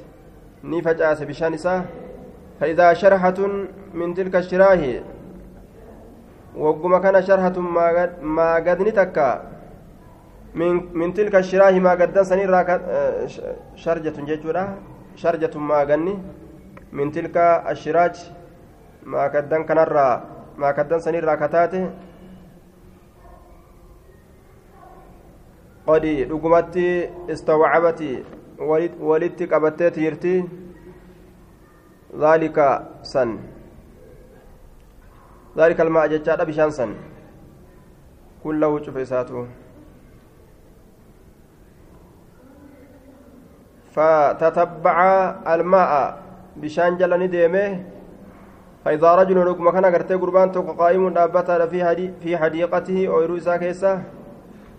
ني 0.65 0.83
فجأس 0.83 1.23
بشان 1.23 1.57
فإذا 2.61 2.93
شرحة 2.93 3.41
من 3.95 4.15
تلك 4.15 4.37
الشراه 4.37 4.83
وقم 6.57 6.99
كان 6.99 7.23
شرحة 7.23 7.57
ما 8.23 8.55
قد 8.55 8.79
نتكا 8.83 9.31
من 10.55 10.75
من 10.95 11.15
تلك 11.15 11.35
الشراه 11.35 11.75
ما 11.79 11.91
قد 11.91 12.23
سنير 12.23 12.51
شرجة 13.75 14.17
جيجورا. 14.29 14.65
شرجة 15.17 15.59
ما 15.59 15.79
قني. 15.79 16.19
من 16.93 17.13
تلك 17.13 17.37
الشراج 17.71 18.17
ما 19.03 19.23
قد 19.35 19.55
كنرا 19.55 20.11
ما 20.59 20.69
قد 20.71 20.97
سنير 20.99 21.35
كتاته. 21.35 21.91
قد 25.89 26.05
dhugumatti 26.05 27.09
istawcabati 27.33 28.13
walitti 29.01 29.49
qabattee 29.49 29.91
tiirti 29.91 30.35
ذلك 32.09 32.59
سن 33.03 33.37
ذلك 35.57 35.81
الماء 35.81 36.07
جتشاد 36.07 36.41
بشان 36.49 36.71
سن 36.71 36.91
كله 38.45 38.73
شفيساته 38.83 39.47
فتتبع 43.93 44.97
الماء 45.55 45.93
بشان 46.57 46.97
جلني 46.97 47.27
ديمه 47.27 47.85
فإذا 48.85 49.11
رجل 49.15 49.37
ركم 49.37 49.71
كان 49.71 49.85
غرتي 49.85 50.15
قربان 50.15 50.53
توق 50.53 50.69
قائم 50.81 51.09
دابتا 51.13 51.67
في 51.67 51.85
حدي 51.85 52.39
حديقته 52.39 52.99
أو 53.09 53.21
يروسا 53.23 53.57
كيسا 53.57 54.18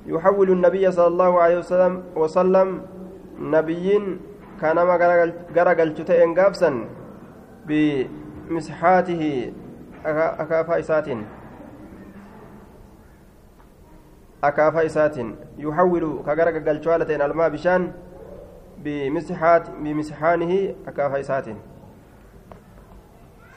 يحول 0.06 0.50
النبي 0.52 0.92
صلى 0.92 1.08
الله 1.08 1.42
عليه 1.42 1.58
وسلم 1.58 2.04
وسلم 2.16 2.82
نبيين 3.40 4.20
كان 4.62 4.76
ما 4.76 4.96
غرقل 5.56 5.94
تتين 5.96 6.40
قابسا 6.40 6.86
بمسحاته 7.68 9.54
أكافا 10.06 10.80
إساتين. 10.80 11.26
أكافا 14.44 14.86
إساتين. 14.86 15.36
يحول 15.58 16.24
كغرقل 16.26 16.84
شوالتين 16.84 17.22
الماء 17.22 17.50
بشان 17.50 17.92
بمسحات 18.84 19.70
بمسحانه 19.70 20.76
أكافا 20.88 21.20
إساتين. 21.20 21.58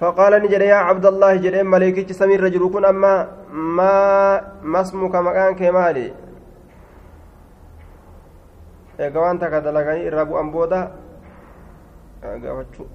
فقال 0.01 0.43
نجد 0.43 0.61
يا 0.61 0.75
عبد 0.75 1.07
الله 1.07 1.37
جريم 1.37 1.71
مليكي 1.71 2.13
سمير 2.13 2.43
رجل 2.43 2.71
كن 2.73 2.85
أما 2.85 3.29
ما 3.53 4.43
ما 4.63 4.81
اسمك 4.81 5.15
مكان 5.15 5.55
كمالي؟ 5.55 6.13
Eega 9.03 9.19
waan 9.25 9.39
takka 9.43 9.59
dalaganii 9.67 10.07
irraa 10.09 10.27
bu'an 10.31 10.49
booda 10.55 10.81
gaafachuu 12.43 12.89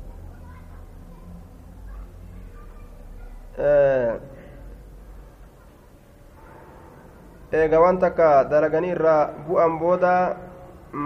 eega 7.60 7.80
waan 7.84 8.00
takka 8.04 8.30
dalaganii 8.52 8.92
irraa 8.96 9.32
bu'an 9.48 9.74
booda 9.82 10.14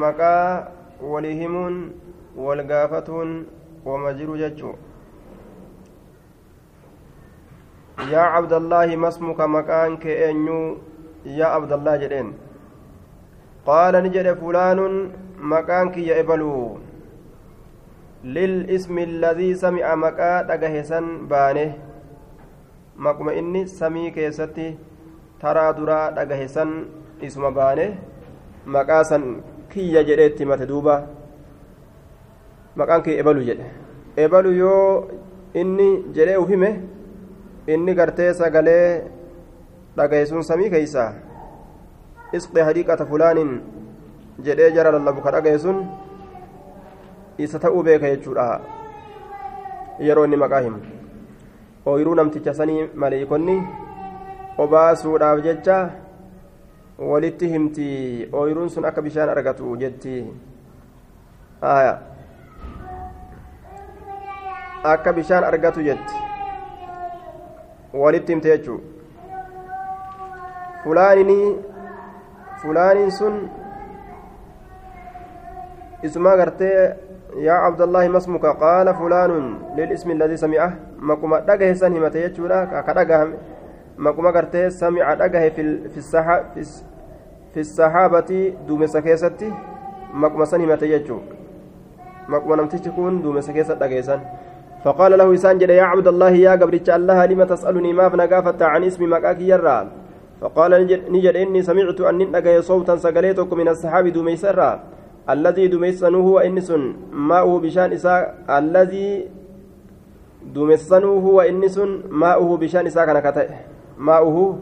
maqaa 0.03 0.67
walii 1.11 1.35
himuun 1.41 1.75
wal 2.45 2.61
gaafatuun 2.71 3.31
wama 3.85 4.13
jiru 4.19 4.37
jechuu 4.41 4.75
yaa 8.11 8.27
cabdallaahi 8.35 8.97
masmuka 9.05 9.47
maqaan 9.57 9.97
kee 10.05 10.17
eenyuu 10.27 10.65
yaa 11.39 11.53
abdallah 11.59 11.99
jedheen 12.03 12.33
jedhe 13.65 14.35
fulaanun 14.41 15.11
maqaan 15.37 15.91
kiyya 15.91 16.17
ebaluu 16.23 16.79
للإسم 18.23 18.97
الذي 18.97 19.55
سمع 19.57 19.95
مقا 19.95 20.41
دغهسن 20.45 21.25
بانه. 21.25 21.73
مقما 22.97 23.33
إني 23.39 23.65
سمي 23.65 24.13
كيستي 24.13 24.77
ترى 25.41 25.73
درا 25.73 26.13
دغهسن 26.13 26.69
إسم 27.25 27.49
بانه. 27.49 27.97
مقا 28.67 29.03
سن 29.03 29.41
كيا 29.73 30.01
جديت 30.05 30.37
مت 30.45 30.61
دوبا. 30.69 31.07
مقان 32.77 33.01
كي 33.01 33.19
إبلو 33.19 33.41
جده 33.41 33.67
إبلو 34.21 34.51
يو 34.51 35.09
inni 35.53 35.89
jedhee 36.15 36.37
ufime 36.37 36.69
inni 37.67 37.93
gartee 37.95 38.33
sagalee 38.33 39.01
dhagayesuun 39.97 40.43
samii 40.49 40.69
keeysa 40.73 41.03
isqi 42.39 42.59
hadiiqata 42.67 43.05
fulaanin 43.05 43.51
jedhee 44.45 44.71
jara 44.77 44.91
lallabu 44.95 45.21
ka 45.21 45.31
dhagayesun 45.35 45.83
isa 47.37 47.59
ta'uu 47.59 47.83
beeka 47.83 48.11
jechuudha 48.13 48.45
yeroo 50.07 50.25
inni 50.27 50.37
maqaa 50.43 50.61
himu 50.67 50.79
ooyiruu 51.93 52.15
namticha 52.19 52.53
sanii 52.59 52.85
maleeykonni 53.03 53.55
obaasuudhaaf 54.65 55.41
jecha 55.47 55.77
walitti 57.11 57.49
himti 57.53 57.87
ooyiruun 58.41 58.69
sun 58.75 58.85
akka 58.89 59.01
bishaan 59.07 59.29
argatu 59.33 59.75
jetti 59.83 60.15
akka 64.93 65.13
bishaan 65.19 65.43
argatu 65.49 65.83
jetti 65.89 66.15
walitti 68.03 68.33
himte 68.33 68.49
jechuu 68.53 68.79
fulaaninii 70.83 71.70
fulaaniin 72.61 73.11
sun 73.11 73.49
isuma 76.03 76.35
gartee 76.37 76.95
اسمك؟ 77.31 78.45
قال 78.45 78.95
فلان 78.95 79.31
للاسم 79.77 80.11
الذي 80.11 80.37
سمعه. 80.37 80.71
مكما 80.99 81.39
دغه 81.39 81.73
سن 81.73 81.95
همته 81.95 82.19
يچودا 82.27 82.81
كدغه 82.87 83.27
مكما 83.97 84.29
غرته 84.29 84.69
سمع 84.69 85.13
دغه 85.13 85.49
في 85.49 85.89
في 85.89 85.97
الصحا 85.97 86.43
في 87.53 87.59
الصحابة 87.59 88.53
دوم 88.67 88.85
سكيستي. 88.85 89.53
مكما 90.13 90.45
سن 90.45 90.61
همته 90.61 90.85
يچو 90.85 91.17
مكما 92.29 92.55
نمتي 92.55 92.89
كون 92.89 93.21
دوم 93.21 93.41
سكيست 93.41 93.71
دغه 93.71 94.21
فقال 94.83 95.17
له 95.17 95.33
إسان 95.33 95.57
جل 95.57 95.69
يا 95.69 95.83
عبد 95.83 96.07
الله 96.07 96.29
يا 96.29 96.51
قبرتش 96.51 96.89
الله 96.89 97.25
لما 97.25 97.45
تسألني 97.45 97.93
ما 97.93 98.09
فنقافت 98.09 98.61
عن 98.61 98.83
اسم 98.83 99.13
مكاك 99.13 99.39
يرى؟ 99.39 100.00
فقال 100.41 100.71
نجد 101.09 101.35
إني 101.35 101.61
سمعت 101.61 102.01
أن 102.01 102.31
نقى 102.31 102.61
صوتا 102.61 102.95
سقليتك 102.97 103.53
من 103.53 103.67
الصحابة 103.67 104.09
دوميسرا 104.09 104.83
الذي 105.29 105.67
دميسنه 105.67 106.17
هو 106.17 106.39
إنس 106.39 106.73
ماؤه 107.13 107.59
بشأن 107.59 107.93
إساء 107.93 108.35
الذي 108.49 109.29
دميسنه 110.55 111.07
هو 111.07 111.41
إنس 111.41 111.77
ماؤه 112.09 112.57
بشأن 112.57 112.85
إساء 112.85 113.05
كان 113.05 113.19
كتئ 113.19 113.49
ماؤه 113.97 114.59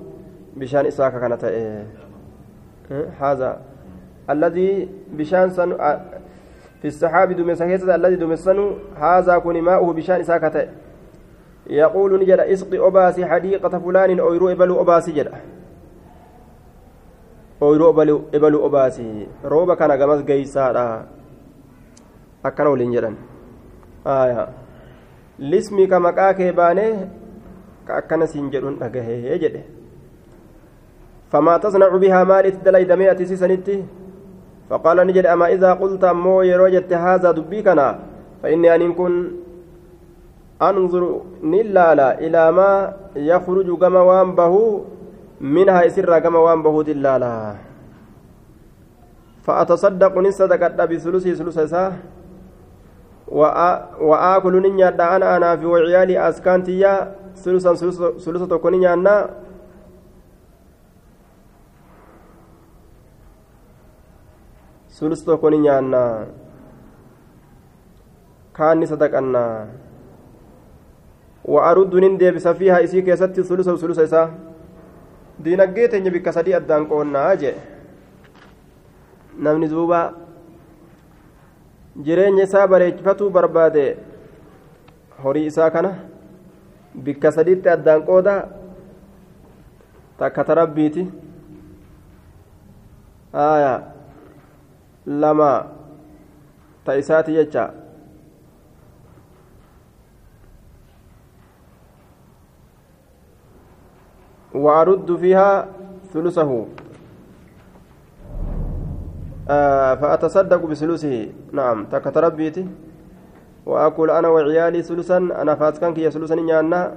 بشأن 0.58 0.86
إساء 0.86 1.10
كان 1.10 1.36
كتئ 1.36 1.56
هذا. 3.20 3.60
الذي 4.30 4.90
بشأن 5.14 5.50
سن 5.50 5.78
في 6.82 6.88
السحاب 6.88 7.32
دميسن 7.32 7.72
الذي 7.72 8.16
دميسنه 8.16 8.76
هذا 8.96 9.38
كن 9.38 9.62
ماؤه 9.62 9.94
بشأن 9.94 10.20
إساء 10.20 10.38
كتئ 10.38 10.68
يقول 11.70 12.20
نجد 12.20 12.40
اسقي 12.40 12.78
أباسي 12.88 13.26
حديقة 13.26 13.80
فلان 13.80 14.20
أو 14.20 14.34
يروي 14.34 14.56
بلو 14.56 14.82
أباسي 14.82 15.12
جدا 15.12 15.32
ooyiruu 17.62 18.20
ebaluu 18.32 18.64
obaasi 18.68 19.08
rooba 19.44 19.76
kana 19.76 19.98
gamas 19.98 20.24
geeysaadha 20.30 20.86
akkana 22.44 22.70
waliin 22.70 22.94
jedhan 22.96 23.18
lismi 25.40 25.88
ka 25.88 26.00
maqaa 26.00 26.32
kee 26.40 26.52
baanee 26.62 26.94
ka 27.88 28.00
akkana 28.00 28.28
siin 28.32 28.48
jedhuun 28.54 28.80
dhagahee 28.80 29.40
jedhe 29.44 29.64
فما 31.30 31.58
تصنع 31.58 31.94
بها 32.02 32.24
مال 32.24 32.46
اتدليد 32.46 32.92
مئة 32.92 33.20
سيسنتي 33.24 33.86
فقال 34.70 34.98
نجد 35.08 35.26
أما 35.26 35.54
إذا 35.54 35.74
قلت 35.74 36.04
أمو 36.04 36.42
يروجت 36.42 36.94
هذا 36.94 37.32
دبيكنا 37.32 38.00
فإني 38.44 38.76
أن 38.76 38.94
كن 38.94 39.32
أنظر 40.62 41.22
نلالا 41.44 42.20
إلى 42.20 42.52
ما 42.52 42.94
يخرج 43.16 43.70
كما 43.78 44.02
وانبه 44.02 44.54
منها 45.42 45.84
يسر 45.84 46.20
كما 46.20 46.40
وان 46.40 46.64
بهود 46.64 46.90
اللالا. 46.90 47.56
فأتصدق 49.50 50.14
نصدق 50.18 50.62
بثلث 50.86 51.26
ثلث 51.40 51.60
سا 51.74 51.84
وآكل 54.02 54.54
نيادا 54.62 55.16
أنا 55.16 55.38
أنا 55.38 55.50
في 55.58 55.66
وعيالي 55.66 56.30
أسكانتيا 56.30 57.16
ثلثا 57.36 57.74
ثلثا 58.20 58.46
تكون 58.46 58.74
نيانا 58.78 59.16
ثلث 64.98 65.22
تكون 65.26 65.54
نيانا 65.62 66.06
كان 68.54 68.86
صدقنا 68.86 69.46
وأرد 71.46 71.94
نندي 71.96 72.32
بسفيها 72.32 72.84
إسي 72.84 73.02
كيستي 73.02 73.42
ثلثا 73.44 73.74
ثلث 73.82 74.00
سا 74.14 74.49
diinaggee 75.44 75.88
teenya 75.92 76.12
bikka 76.12 76.32
sadii 76.38 76.54
addaan 76.60 76.88
qoonnaa 76.92 77.36
jee 77.42 77.56
namni 79.48 79.68
duuba 79.74 80.00
jireenya 82.08 82.44
isaa 82.50 82.68
bareechifatuu 82.68 83.30
barbaade 83.38 83.86
horii 85.24 85.46
isaa 85.52 85.70
kana 85.76 85.92
bikka 87.08 87.32
sadiitti 87.38 87.70
addaan 87.76 88.04
qooda 88.10 88.36
takka 90.20 90.44
tarabbiiti 90.52 91.04
aya 93.34 93.74
lama 95.24 95.52
ta 96.86 96.96
isaati 97.02 97.34
jecha 97.40 97.64
وأرد 104.54 105.16
فيها 105.16 105.68
ثلثه. 106.14 106.66
آه 109.50 109.96
فأتصدق 109.96 110.62
بثلثه. 110.66 111.16
نعم. 111.52 111.86
تكتربيتي 111.86 112.66
وأكل 113.66 114.10
أنا 114.10 114.28
وعيالي 114.28 114.82
ثلثا 114.82 115.18
أنا 115.18 115.56
فاتكن 115.56 115.94
كي 115.94 116.12
ثلثا 116.12 116.36
نيانا 116.36 116.96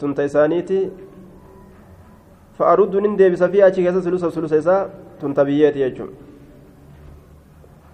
تنتيسانيتي. 0.00 0.90
فأرد 2.58 2.96
نندبس 2.96 3.42
فيها 3.42 3.68
أشي 3.68 4.00
ثلثا 4.00 4.28
ثلثا 4.30 4.90
تنتبيتي 5.20 5.80
يجون 5.80 6.10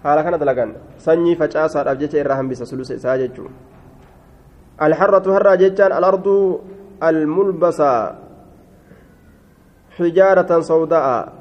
haala 0.03 0.23
kana 0.23 0.37
dalagan 0.37 0.71
sanyii 1.03 1.35
facaasaadhaaf 1.35 1.97
jecha 1.99 2.21
irraa 2.21 2.37
hambisa 2.39 2.65
sulusa 2.69 2.95
isaa 2.95 3.17
jechuun 3.17 3.51
alharratu 4.77 5.33
harraa 5.35 5.57
alardu 5.99 6.61
almulbasa 7.01 8.15
xijaaratan 9.97 10.61
sawda'a 10.63 11.31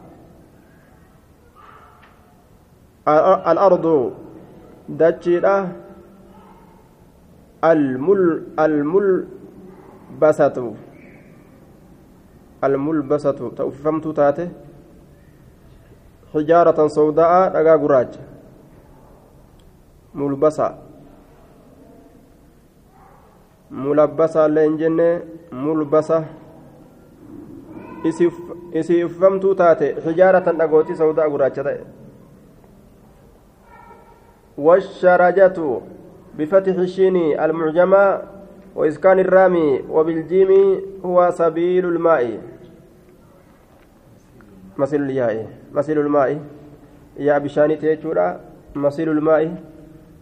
alardu 3.53 4.13
dachiidha 4.89 5.69
almulbasatu 8.57 10.77
almulbasatu 12.63 13.51
ta 13.57 13.65
uffifamtuu 13.65 14.13
taate 14.13 14.51
xijaaratan 16.33 16.89
sawda'a 16.91 17.51
dhagaa 17.55 17.79
gurraacha 17.79 18.21
mulbasa 20.15 20.75
mulabbasa 23.71 24.47
illee 24.49 24.65
hin 24.65 24.79
jenne 24.79 25.07
mulbasa 25.53 26.25
isii 28.05 29.05
uffifamtuu 29.05 29.55
taate 29.55 29.95
xijaaratan 30.05 30.59
dhagootii 30.59 30.97
sawdaa 31.05 31.29
gurraacha 31.29 31.65
ta'e 31.69 31.85
والشرجة 34.59 35.59
بفتح 36.39 36.77
الشين 36.79 37.17
المعجمة 37.41 38.23
وإسكان 38.77 39.19
الرامي 39.19 39.85
وبالجيم 39.91 40.51
هو 41.05 41.31
سبيل 41.31 41.85
الماء 41.87 42.41
مثل 44.79 44.97
الياء 44.97 45.47
مثل 45.73 45.93
الماء 45.93 46.41
يا 47.19 47.39
بشاني 47.39 47.77
تيجورا 47.77 48.41
مثل 48.75 49.03
الماء 49.03 49.55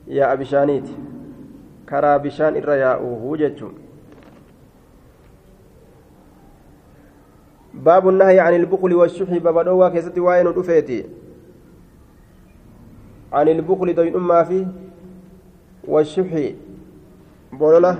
yaa 0.08 0.36
bishaaniiti 0.36 0.96
karaa 1.86 2.18
bishaan 2.18 2.56
irra 2.56 2.76
yaa'uuhu 2.76 3.36
jechuun. 3.38 3.84
باب 7.74 8.08
النهي 8.08 8.40
عن 8.40 8.54
البخل 8.54 8.94
والشح 8.94 9.30
بابا 9.38 9.88
كيستي 9.88 10.20
واين 10.20 10.46
دفيتي 10.54 11.04
عن 13.32 13.48
البخل 13.48 13.94
دوين 13.94 14.14
أما 14.14 14.42
في 14.44 14.66
والشح 15.88 16.52
بولولا 17.52 17.96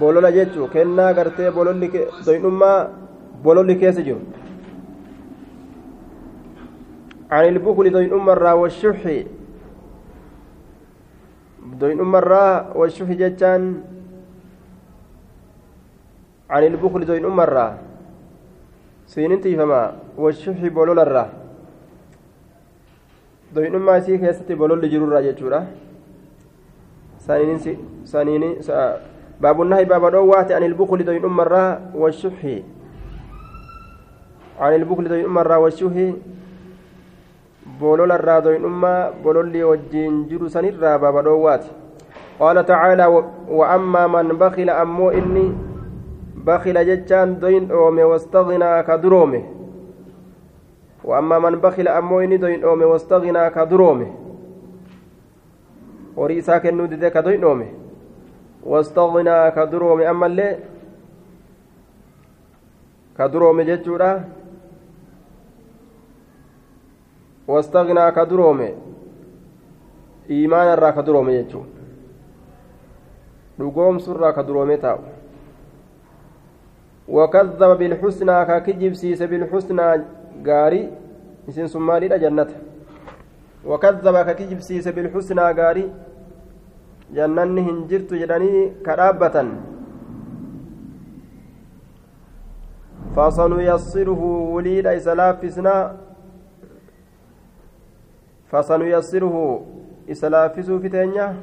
بولولا 0.00 0.30
جيتشو 0.30 0.66
كنا 0.66 1.10
غرتي 1.10 1.50
بولولي 1.50 1.90
دوين 2.26 2.44
أما 2.44 2.90
بولولي 3.44 3.74
كيس 3.74 4.00
جيرو 4.00 4.18
عن 7.30 7.44
البخل 7.48 7.90
دوين 7.90 8.12
أما 8.12 8.52
والشح 8.52 9.00
doyin 11.74 11.98
ummarraa 12.00 12.70
washufi 12.74 13.18
jechaan 13.18 13.82
عن 16.46 16.62
البخل 16.62 17.02
دوين 17.04 17.24
أمرا. 17.26 17.66
سينين 19.06 19.40
تيفما 19.40 20.14
والشح 20.18 20.58
بولولا 20.66 21.26
دوين 23.54 23.74
أما 23.74 24.00
سي 24.00 24.18
كيستي 24.18 24.54
بولول 24.54 24.82
جرور 24.90 25.20
جيتشورا 25.20 25.66
سانين 27.18 27.58
سانين 28.04 28.42
باب 29.40 29.62
النهي 29.62 29.84
باب 29.84 30.04
الروات 30.04 30.52
عن 30.52 30.62
البخل 30.62 31.04
دوين 31.04 31.24
أمرا 31.24 31.94
والشح 31.94 32.40
عن 34.58 34.72
البخل 34.74 35.04
دوين 35.08 35.24
أمرا 35.24 35.56
والشح 35.56 35.94
بولول 37.80 38.12
الرادوين 38.12 38.64
أما 38.64 39.10
بولولي 39.24 39.64
وجين 39.64 40.26
جرو 40.28 40.48
سنرا 40.48 40.96
باب 40.96 41.16
الروات 41.16 41.64
قال 42.40 42.66
تعالى 42.66 43.06
وأما 43.48 44.06
من 44.06 44.28
بخل 44.28 44.70
أمو 44.70 45.10
إني 45.10 45.46
بخل 46.46 46.76
جتان 46.86 47.38
دوين 47.38 47.70
أومي 47.70 48.02
واستغنى 48.02 48.82
كدرومه 48.82 49.42
وأما 51.04 51.38
من 51.38 51.54
بخل 51.64 51.88
أمو 51.88 52.20
إني 52.20 52.36
دوين 52.36 52.64
أومي 52.64 52.84
واستغنى 52.84 53.50
كدرومه 53.50 54.26
horii 56.16 56.38
isaa 56.40 56.60
kennuu 56.60 56.86
dide 56.86 57.10
ka 57.10 57.22
doynoome 57.22 57.66
wastagnaa 58.66 59.50
ka 59.50 59.66
duroome. 59.66 60.06
Ammallee 60.06 60.56
ka 63.16 63.28
duroome 63.28 63.64
jechuudha. 63.64 64.10
wastagnaa 67.47 68.11
ka 68.11 68.25
duroome 68.25 68.69
iimaana 70.29 70.73
irraa 70.73 70.91
ka 70.97 71.01
duroome 71.07 71.33
jechuu 71.37 71.65
dhugoomsu 73.59 74.11
irraa 74.15 74.33
ka 74.37 74.43
duroome 74.43 74.77
taa'u 74.77 75.03
وكذب 77.11 77.77
بالحسنى 77.79 78.45
ككجب 78.45 78.93
سيس 78.93 79.21
بالحسنى 79.23 79.87
غاري 80.47 80.81
اسم 81.49 81.67
سمالي 81.67 82.07
جنة 82.23 82.47
وكذب 83.65 84.15
ككجب 84.27 84.59
سيس 84.59 84.87
بالحسنى 84.87 85.45
غاري 85.59 85.85
جنن 87.15 87.57
هنجرت 87.67 88.13
جدني 88.21 88.53
كرابة 88.85 89.35
فسنيسره 93.15 94.21
وليد 94.55 94.87
إسلافسنا 94.87 95.75
فسنيسره 98.50 99.66
إسلافس 100.10 100.70
في 100.70 100.88
تنيا 100.88 101.36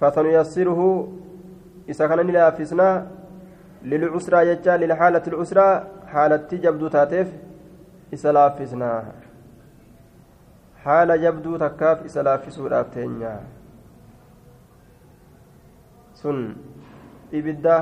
فسنيسره 0.00 1.08
إذا 1.88 2.06
كان 2.06 2.26
لافسنا 2.26 3.06
للعسرى 3.82 4.48
يجا 4.48 4.76
للحالة 4.76 5.22
العسرى 5.26 5.68
حالة 6.06 6.48
جبدو 6.52 6.88
تاتيف 6.88 7.28
إذا 8.12 8.32
لافسنا 8.32 9.12
حال 10.84 11.22
جبدو 11.22 11.56
تكاف 11.56 11.98
إذا 12.04 12.22
لافسوا 12.22 12.68
لابتنيا 12.68 13.40
سن 16.14 16.56
إبدا 17.34 17.76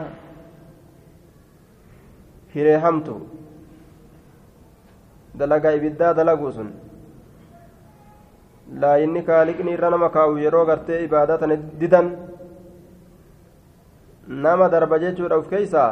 hireehamtu 2.57 3.36
dalagaa 5.39 5.77
ibiddaa 5.79 6.15
dalaguu 6.15 6.53
sun 6.59 6.73
laayinni 8.83 9.23
kaaliqni 9.23 9.77
irra 9.77 9.91
nama 9.91 10.11
kaa'u 10.17 10.39
yeroo 10.45 10.67
gartee 10.67 11.05
ibaadaa 11.05 11.57
didan 11.81 12.11
nama 14.27 14.69
darba 14.69 14.99
jechuudha 14.99 15.39
uf 15.39 15.49
keeysaa 15.55 15.91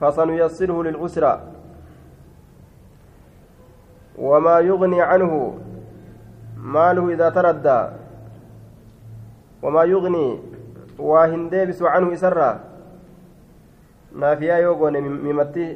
فسنيسره 0.00 0.82
للعسرى 0.82 1.34
وما 4.18 4.58
يغني 4.58 5.02
عنه 5.02 5.58
ماله 6.56 7.12
إذا 7.14 7.28
تردى 7.30 7.80
وما 9.62 9.82
يغني 9.84 10.38
واهن 10.98 11.48
ديبس 11.50 11.82
عنه 11.82 12.12
إسرى 12.12 12.60
naafiyaa 14.12 14.58
yoo 14.58 14.74
goone 14.74 15.00
mimatti 15.00 15.66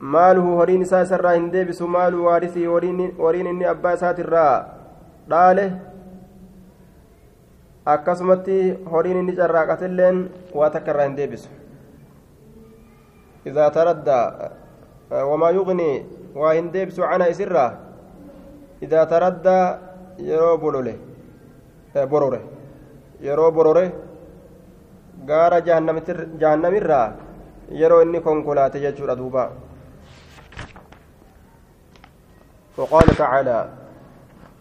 maaluhu 0.00 0.56
horiin 0.56 0.82
isaa 0.82 1.02
isarraa 1.06 1.32
hin 1.38 1.52
deebisu 1.52 1.88
maalu 1.96 2.24
waarisii 2.24 2.66
horiin 2.66 3.46
inni 3.46 3.66
abbaa 3.72 3.92
isaatirraa 3.98 4.54
dhaale 5.30 5.66
akkasumatti 7.94 8.58
horiin 8.92 9.20
inni 9.22 9.36
carraaqatilleen 9.36 10.24
waa 10.54 10.70
takka 10.70 10.90
irraa 10.90 11.06
hin 11.08 11.16
deebisu. 11.16 11.48
Idaa 13.46 13.70
taraddaa 13.70 14.50
wamaa 15.30 15.50
yuqnii 15.50 15.94
waa 16.42 16.52
hin 16.52 16.72
deebisu 16.72 17.02
cana 17.02 17.26
isirraa 17.36 17.70
idaa 18.80 19.06
taraddaa 19.06 19.78
yeroo 20.28 20.58
bolole 20.58 20.94
borore 22.10 22.40
yeroo 23.20 23.50
borore 23.52 23.84
gaara 25.26 25.60
jahannamirraa 25.68 27.06
yeroo 27.82 28.02
inni 28.06 28.20
konkolaate 28.20 28.80
jechuudha 28.86 29.16
duuba. 29.16 29.50
وقال 32.76 33.06
تعالى 33.06 33.68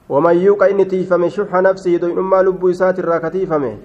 ومن 0.09 0.35
يوق 0.35 0.63
إن 0.63 0.87
تيفم 0.87 1.29
شح 1.29 1.53
نفسه 1.55 1.97
دوين 1.97 2.17
أما 2.17 2.41
لب 2.41 2.65
إسات 2.65 2.99
الراكتيفم 2.99 3.77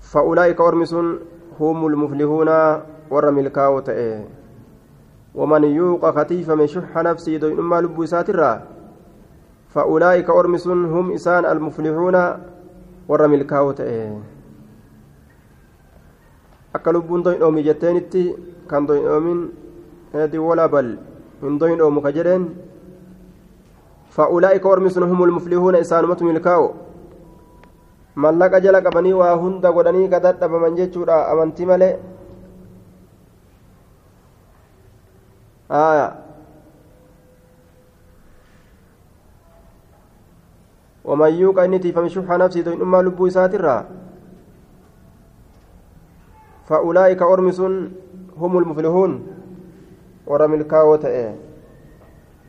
فأولئك 0.00 0.60
أرمس 0.60 0.94
هم 1.60 1.86
المفلحون 1.86 2.48
ورم 3.10 3.38
الكاوت 3.38 3.90
ومن 5.34 5.64
يوق 5.64 6.22
كتيفم 6.22 6.66
شح 6.66 6.96
نفسه 6.96 7.36
دوين 7.36 7.58
أما 7.58 7.80
لب 7.80 8.02
الراكتيفم 8.02 8.60
فأولئك 9.68 10.30
أرمس 10.30 10.66
هم 10.66 11.12
إسان 11.12 11.44
المفلحون 11.44 12.16
ورم 13.08 13.34
الكاوت 13.34 13.80
akka 16.74 16.92
lubbuun 16.92 17.22
doyin 17.24 17.42
oomi 17.42 17.62
jetteenitti 17.66 18.22
kan 18.70 18.86
doyin 18.88 19.06
oomin 19.06 19.40
heedi 20.12 20.38
wala 20.38 20.68
bal 20.68 20.88
hin 21.42 21.58
doyin 21.60 21.80
oomu 21.80 22.02
ka 22.06 22.12
jedheen 22.16 22.48
fa'ulaa'ika 24.16 24.68
ormi 24.68 24.90
sun 24.90 25.08
humul 25.10 25.34
muflihuuna 25.36 25.82
isaanumatu 25.84 26.24
milkaa'u 26.30 26.66
mallaqa 28.24 28.60
jala 28.64 28.82
qabanii 28.86 29.14
waa 29.20 29.34
hunda 29.44 29.72
godhanii 29.76 30.08
ka 30.10 30.20
dadhabaman 30.26 30.76
jechuudha 30.82 31.22
amantii 31.34 31.66
malee 31.72 31.94
ومن 41.04 41.32
يوق 41.32 41.58
إني 41.60 41.78
تيفم 41.78 42.08
شح 42.08 42.24
نفسي 42.24 42.62
دوين 42.62 42.80
أما 42.80 43.02
لبو 43.02 43.28
ساترا 43.28 43.76
فأولئك 46.68 47.22
أرمس 47.22 47.60
هم 48.40 48.52
المفلحون. 48.58 49.12
ورم 50.26 50.54
الكاوة 50.54 51.04
إيه 51.06 51.34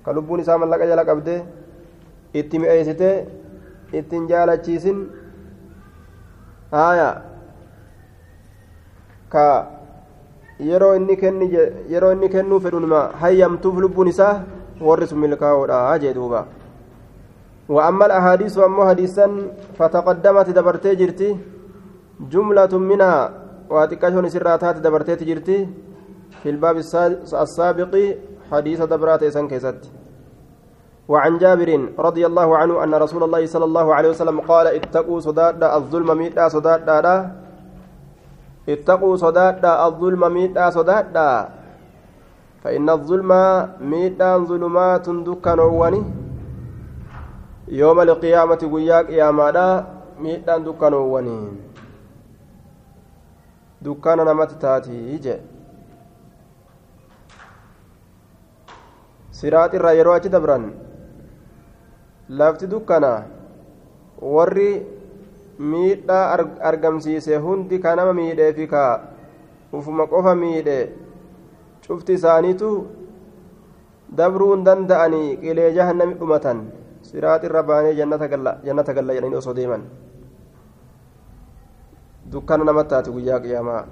كلبون 0.06 0.40
إسام 0.40 0.64
الله 0.64 0.78
جل 0.78 1.00
قبده 1.10 1.38
إتم 2.36 2.64
أيسته 2.64 3.26
إتن 3.94 4.28
جالة 4.28 4.56
تشيسن 4.56 4.98
آية. 6.74 7.22
ka 9.30 9.68
yeroo 10.60 10.96
inni 10.96 11.18
kenni 11.18 11.52
yeroo 11.92 12.14
inni 12.16 12.30
kennuu 12.30 12.60
fedhunuma 12.64 13.12
hayyamtuuf 13.22 13.76
lubbuun 13.84 14.08
isaa 14.08 14.44
warri 14.80 15.08
sun 15.10 15.20
milkaa'oodha 15.20 16.00
jee 16.00 16.14
duuba 16.14 16.46
وأما 17.70 18.06
الأحاديث 18.06 18.58
وأما 18.58 18.90
حديثا 18.90 19.28
فتقدمت 19.78 20.50
دبرتي 20.50 20.96
جرتي. 20.96 21.30
جملة 22.30 22.78
منها. 22.78 23.45
واتكاشون 23.70 24.30
سراتات 24.30 24.76
دبرتي 24.86 25.26
جرتي 25.26 25.58
في 26.44 26.50
الباب 26.50 26.78
السابق 27.46 27.94
حديث 28.52 28.80
دبرات 28.82 29.24
إسان 29.24 29.46
وعن 31.08 31.38
جابر 31.38 31.70
رضي 32.00 32.24
الله 32.26 32.58
عنه 32.58 32.84
أن 32.84 32.94
رسول 32.96 33.24
الله 33.24 33.46
صلى 33.46 33.66
الله 33.66 33.88
عليه 33.96 34.10
وسلم 34.10 34.38
قال 34.42 34.68
اتقوا 34.68 35.20
صداد 35.20 35.64
الظلم 35.64 36.18
ميتا 36.18 36.48
صداد 36.50 36.90
اتقوا 38.70 39.16
صداد 39.16 39.66
الظلم 39.66 40.34
ميتا 40.34 40.70
صداد 40.70 41.18
فإن 42.64 42.90
الظلم 42.90 43.32
ميتا 43.82 44.38
ظلمات 44.38 45.10
دكانواني 45.10 46.02
yooma 47.68 48.02
alqiyaamati 48.02 48.68
guyyaa 48.70 49.04
qiyaamaadha 49.04 49.86
miidhaan 50.24 50.66
dukkanoowwanii 50.66 51.46
dukkana 53.86 54.24
namatti 54.30 54.56
taatii 54.66 55.20
je 55.26 55.36
siraaxirraa 59.40 59.94
yeroo 60.00 60.16
achi 60.18 60.30
dabran 60.36 60.66
lafti 62.42 62.68
dukkana 62.74 63.12
warri 64.36 64.70
miidhaa 65.72 66.24
argamsiise 66.70 67.36
hundi 67.48 67.80
ka 67.84 67.96
nama 68.00 68.14
miidhee 68.20 68.52
fi 68.60 68.68
ka 68.74 68.84
ufuma 69.80 70.08
qofa 70.14 70.34
miidhe 70.44 70.80
cufti 71.88 72.14
isaaniitu 72.20 72.72
dabruu 74.22 74.50
hin 74.54 74.66
danda'anii 74.70 75.38
qilee 75.44 75.70
jahannami 75.78 76.14
dhumatan 76.24 76.66
siraaxi 77.12 77.48
irra 77.52 77.64
baanee 77.70 77.94
jannata 78.00 78.28
galla 78.98 79.14
jedhanii 79.18 79.40
osoo 79.44 79.56
deeman 79.60 79.84
namatti 82.32 82.90
taate 82.90 83.12
guyyaa 83.12 83.40
qiyaamaa 83.40 83.84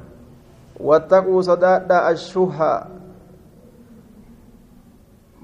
wattaquu 0.80 1.44
sodaadha 1.44 2.06
ashuha 2.12 2.72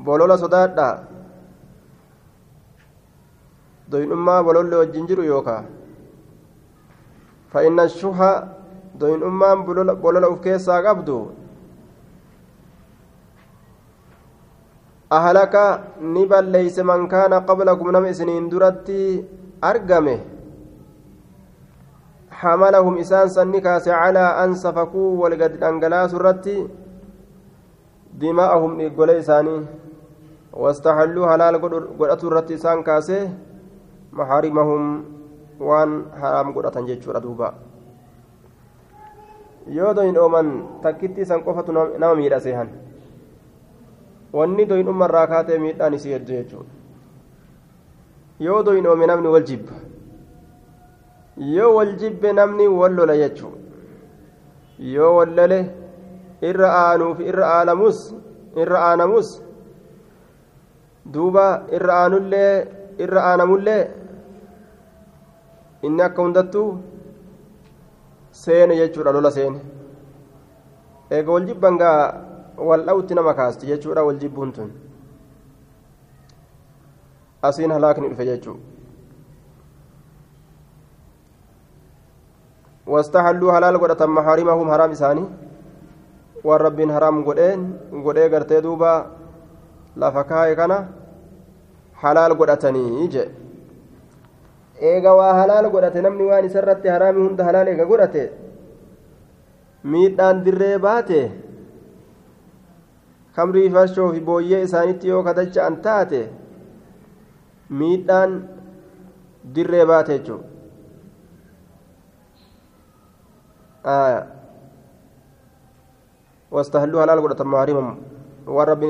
bolola 0.06 0.38
sodaadha 0.38 0.88
doyinummaa 3.92 4.44
bololli 4.44 4.76
wajjin 4.76 5.08
jiru 5.08 5.24
yookaa 5.24 5.64
فإن 7.54 7.80
الشح 7.80 8.20
دوين 9.00 9.24
أمان 9.24 9.58
بلولا 9.66 10.34
أفكيسا 10.34 10.76
قبدو 10.86 11.20
أهلك 15.12 15.56
نبل 16.02 16.44
ليس 16.56 16.78
من 16.80 17.08
كان 17.08 17.34
قبلكم 17.34 17.88
نم 17.92 18.06
سنين 18.12 18.50
درتي 18.50 19.26
أرقمه 19.64 20.20
حملهم 22.42 22.94
إسان 23.04 23.28
سنكاس 23.36 23.88
على 24.02 24.26
أن 24.44 24.50
سفكوا 24.64 25.10
ولقد 25.22 25.64
أنقلاس 25.64 26.12
الرتي 26.14 26.58
دماءهم 28.22 28.72
إقول 28.88 29.10
إساني 29.10 29.58
واستحلوا 30.62 31.26
حلال 31.32 31.54
قرأت 32.00 32.22
الرتي 32.24 32.54
إسان 32.60 32.78
كاسه 32.88 33.22
محارمهم 34.18 34.82
وان 35.60 35.90
حرام 36.22 36.48
قرأت 36.56 36.78
جيتشورا 36.88 37.20
دوبا 37.20 37.50
yoo 39.70 39.94
doyin 39.94 40.18
ooman 40.18 40.48
takkitti 40.82 41.22
isan 41.22 41.44
qofatu 41.46 41.70
nama 41.72 42.16
miidha 42.18 42.40
seehan 42.42 42.70
wanni 44.34 44.66
doyin 44.66 44.88
ummarraa 44.90 45.28
kaatee 45.30 45.60
miidhaan 45.62 45.94
isii 45.94 46.14
hedduu 46.16 46.36
jechuudha 46.42 46.74
yoo 48.46 48.64
doyin 48.66 48.88
oome 48.90 49.06
namni 49.12 49.30
wal 49.36 49.46
jibba 49.50 49.78
yoo 51.40 51.76
wal 51.76 51.96
jibbe 51.96 52.34
namni 52.34 52.68
wal 52.68 52.94
lola 52.94 53.16
jechuudha. 53.18 53.58
Yoo 54.80 55.16
wal 55.18 55.32
lole 55.36 55.60
irra 56.42 56.70
aanuuf 56.84 57.20
irra 57.20 57.46
aanamus 57.60 58.00
irra 58.62 58.80
aanamus 58.90 59.30
duuba 61.14 61.46
irra 61.76 61.94
aanullee 62.04 62.54
irra 63.04 63.22
aanamullee 63.30 63.84
inni 65.84 66.02
akka 66.08 66.22
hundattuu 66.22 66.70
seene 68.32 68.76
jechuudha 68.82 69.12
lola 69.12 69.32
seene. 69.32 69.60
Eega 71.12 71.32
wal 71.32 71.46
jibban 71.46 71.78
gaa 71.78 72.02
wal 72.70 72.84
dhawutti 72.86 73.14
nama 73.16 73.34
kaasti 73.34 73.68
jechuudha 73.72 74.04
wal 74.04 74.18
jibbuun 74.20 74.52
tun. 74.52 74.72
Asiin 77.42 77.72
halaakni 77.72 78.10
dhufe 78.10 78.26
jechuu 78.26 78.58
واستحلوا 82.89 83.53
حلال 83.55 83.75
قدة 83.83 84.07
محارمهم 84.07 84.67
حرام 84.73 84.91
إساني 84.97 85.25
والرب 86.45 86.79
حرام 86.95 87.17
قدين 87.29 87.61
قدين 88.07 88.29
قرتي 88.35 88.61
دوبا 88.61 88.93
لفكاي 89.97 90.55
كان 90.59 90.73
حلال 92.03 92.31
قدتني 92.39 92.85
يجي 93.05 93.25
eega 94.91 95.11
waa 95.19 95.35
halaal 95.39 95.67
godhate 95.75 96.01
namni 96.03 96.25
waan 96.31 96.45
isarratti 96.49 96.89
haraami 96.95 97.21
hunda 97.25 97.45
halaal 97.49 97.69
eega 97.73 97.85
godhate 97.91 98.23
miidhaan 99.93 100.41
dirree 100.47 100.79
baate 100.87 101.21
kamrii 103.37 103.71
farshoo 103.77 104.09
fi 104.15 104.21
booyyee 104.29 104.63
isaanitti 104.67 105.09
yoo 105.13 105.23
kadacha'an 105.29 105.77
taate 105.87 106.21
miidhaan 107.81 108.33
dirree 109.55 109.87
baate 109.93 110.13
jechuudha 110.19 110.45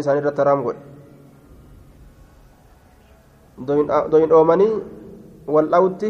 isaanii 0.01 0.21
irratti 0.21 0.41
haraam 0.43 0.61
godhe 0.67 0.81
doyin 4.11 4.31
oomanii 4.39 4.73
waldhawutti 5.55 6.09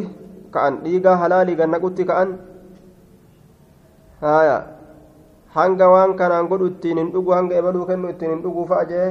ka'an 0.53 0.73
dhiigaa 0.83 1.15
halaalii 1.23 1.55
gannaqutti 1.61 2.03
ka'an 2.11 2.29
haya 4.21 4.57
hanga 5.57 5.85
waan 5.93 6.11
kanaan 6.19 6.47
godhu 6.51 6.65
ittiin 6.71 6.97
hin 7.01 7.11
dhugu 7.13 7.31
hanga 7.37 7.55
ebaluu 7.61 7.85
kennu 7.91 8.09
ittiin 8.13 8.31
hin 8.35 8.41
dhuguu 8.43 8.65
fa'a 8.71 8.85
jee 8.91 9.09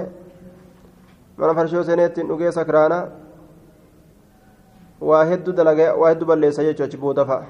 mana 1.39 1.55
farshoo 1.61 1.83
seenee 1.89 2.07
ittiin 2.11 2.29
dhugee 2.33 2.53
sakraana 2.59 2.99
waa 5.11 5.25
hedduu 5.31 5.53
dalagee 5.61 5.91
waa 6.03 6.11
hedduu 6.13 6.27
balleessa 6.31 6.63
jechuu 6.69 6.85
achi 6.87 6.97
booda 7.07 7.25
fa'a 7.31 7.43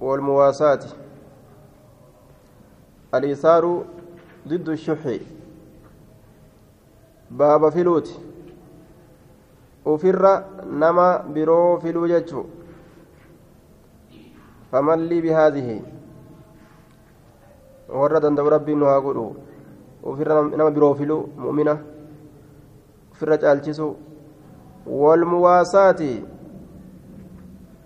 walmuwaasaati 0.00 0.94
aliisaaru 3.12 3.84
diddu 4.46 4.76
shuxi 4.76 5.20
baaba 7.30 7.70
filuuti 7.70 8.20
ufirra 9.84 10.44
nama 10.78 11.18
biroo 11.18 11.80
filuu 11.80 12.08
jechuu 12.08 12.46
faman 14.70 15.06
lii 15.08 15.20
bihaadihi 15.22 15.82
warra 18.00 18.20
danda'u 18.20 18.50
rabbiin 18.50 18.78
nu 18.78 18.86
haa 18.86 19.00
godhu 19.00 19.36
ufirra 20.02 20.42
nama 20.42 20.70
biroo 20.70 20.94
filuu 20.94 21.22
mu'mina 21.38 21.78
ufirra 23.12 23.38
caalchisu 23.38 23.96
walmuwaasaati 24.86 26.24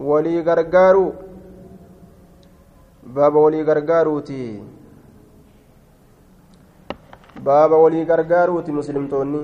walii 0.01 0.43
gargaaruu 0.43 1.13
baaba 3.15 3.41
walii 3.41 3.65
gargaaruuti 3.65 4.63
baaba 7.45 7.77
walii 7.77 8.05
gargaaruuti 8.05 8.73
muslimtoonni 8.73 9.43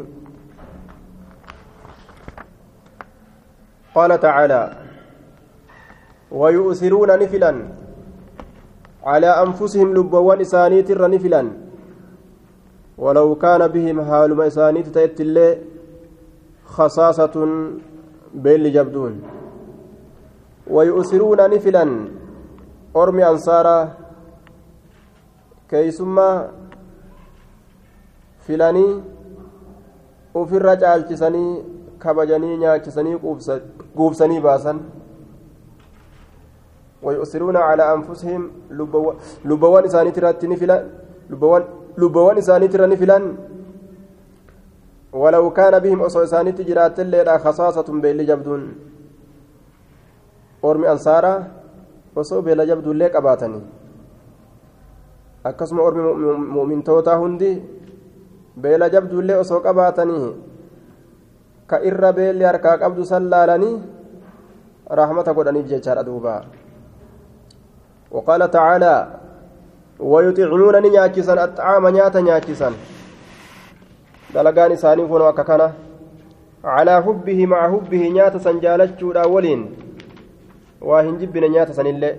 qaala 3.95 4.19
tacaalaa 4.19 4.69
ويؤثرون 6.33 7.19
نفلا 7.19 7.53
على 9.03 9.27
أنفسهم 9.45 9.95
لبوان 9.95 10.41
إسانيت 10.41 10.91
نفلا 10.91 11.43
ولو 12.99 13.35
كان 13.35 13.69
بهم 13.69 13.97
حال 14.09 14.35
ما 14.35 14.47
إسانيت 14.47 14.89
تأتي 14.89 15.59
خصاصة 16.65 17.35
بين 18.35 18.73
جبدون 18.73 19.23
ويؤثرون 20.71 21.41
نفلا. 21.51 21.85
أرمي 22.97 23.23
أنصارا. 23.29 23.79
كيسما 25.71 26.51
filanii 28.47 29.03
ofirra 30.35 30.77
caalchisanii 30.77 31.63
kabajanii 31.99 32.57
nyaachisanii 32.57 33.17
quubsanii 33.97 34.41
baasan 34.41 34.79
ويؤثرون 37.03 37.57
على 37.57 37.95
أنفسهم. 37.95 38.43
لبوان 39.45 39.85
إساني 39.85 40.11
ترى 40.11 40.31
نفلا. 40.53 40.77
لبوان 41.31 41.63
لبوان 41.99 42.39
إساني 42.39 42.69
ترى 42.69 42.87
نفلا. 42.87 43.19
ولو 45.13 45.51
كان 45.51 45.79
بهم 45.79 46.01
أصو 46.03 46.23
إساني 46.23 46.53
تجرات 46.53 47.01
الليلة 47.01 47.39
خصاصة 47.39 47.89
أرمي 50.65 50.87
أنصارا 50.93 51.35
أصو 52.17 52.41
بين 52.41 52.61
جبدون 52.67 52.97
ليك 52.99 53.17
أباتني 53.17 53.61
akkasuma 55.41 55.83
ormi 55.89 56.03
mu'mintootaa 56.55 57.17
hundi 57.17 57.51
beela 58.61 58.91
jabduullee 58.95 59.39
osoo 59.43 59.61
qabaatanii 59.67 60.27
ka 61.71 61.81
irra 61.91 62.11
beelli 62.19 62.45
harkaa 62.45 62.77
qabdu 62.83 63.07
san 63.11 63.29
laalanii 63.33 63.77
rahmata 65.01 65.33
godhaniif 65.39 65.71
jechaadha 65.73 66.05
duuba 66.09 66.35
وقال 68.11 68.51
تعالى 68.51 68.95
ويطعمون 70.01 70.83
نياكسا 70.83 71.45
الطعام 71.45 71.89
نياتا 71.89 72.21
نياكسا 72.21 72.69
دلقان 74.35 74.73
إساني 74.73 75.07
كون 75.07 75.23
وككنا 75.23 75.69
على 76.65 76.95
حبه 77.03 77.47
مع 77.47 77.61
حبه 77.73 78.03
نياتا 78.17 78.39
سنجالتشو 78.39 79.09
الأولين 80.83 81.09
واهن 81.11 81.19
جبنا 81.19 81.49
نياتا 81.49 81.73
سنillee 81.73 82.17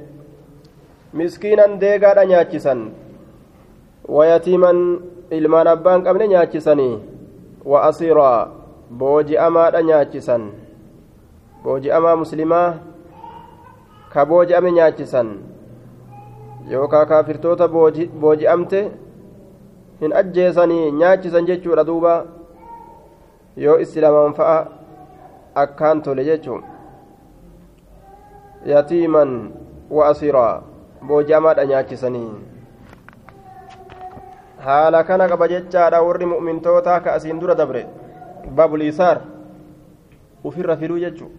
miskiinan 1.14 1.80
deegaadha 1.80 2.26
nyaachisan 2.26 2.92
wayatiiman 4.08 4.80
ilmaan 5.38 5.68
abbaan 5.68 6.04
qabne 6.04 6.28
nyaachisanii 6.28 7.02
wa 7.66 7.84
asiraa 7.84 8.48
booji'amaadha 9.00 9.82
nyaachisan 9.90 10.44
booji'amaa 11.64 12.16
muslimaa 12.24 12.70
ka 14.14 14.26
booji'ame 14.26 14.72
nyaachisan 14.72 15.36
yookaa 16.72 17.06
kaafirtoota 17.06 17.68
booji'amte 18.22 18.82
hin 20.02 20.14
ajjeesanii 20.24 20.92
nyaachisan 20.92 21.46
jechuudha 21.46 21.88
duuba 21.92 22.14
yoo 23.58 23.80
islaamaan 23.86 24.34
fa'a 24.40 24.60
akkaan 25.64 26.02
tole 26.02 26.24
jechuun 26.24 26.71
yatiiman 28.66 29.52
wa 29.90 30.08
asiraa 30.08 30.62
booji'amaadha 31.02 31.66
nyaachisanii 31.66 32.32
haala 34.66 35.04
kana 35.04 35.28
qaba 35.28 35.48
jechaadha 35.48 36.02
warri 36.02 36.26
mu'mintootaa 36.26 37.00
ka 37.00 37.14
asiin 37.14 37.40
dura 37.40 37.56
dabre 37.56 37.86
baabul 38.56 38.82
isaar 38.82 39.22
ufirra 40.44 40.78
fiduu 40.78 41.00
jechuu 41.00 41.32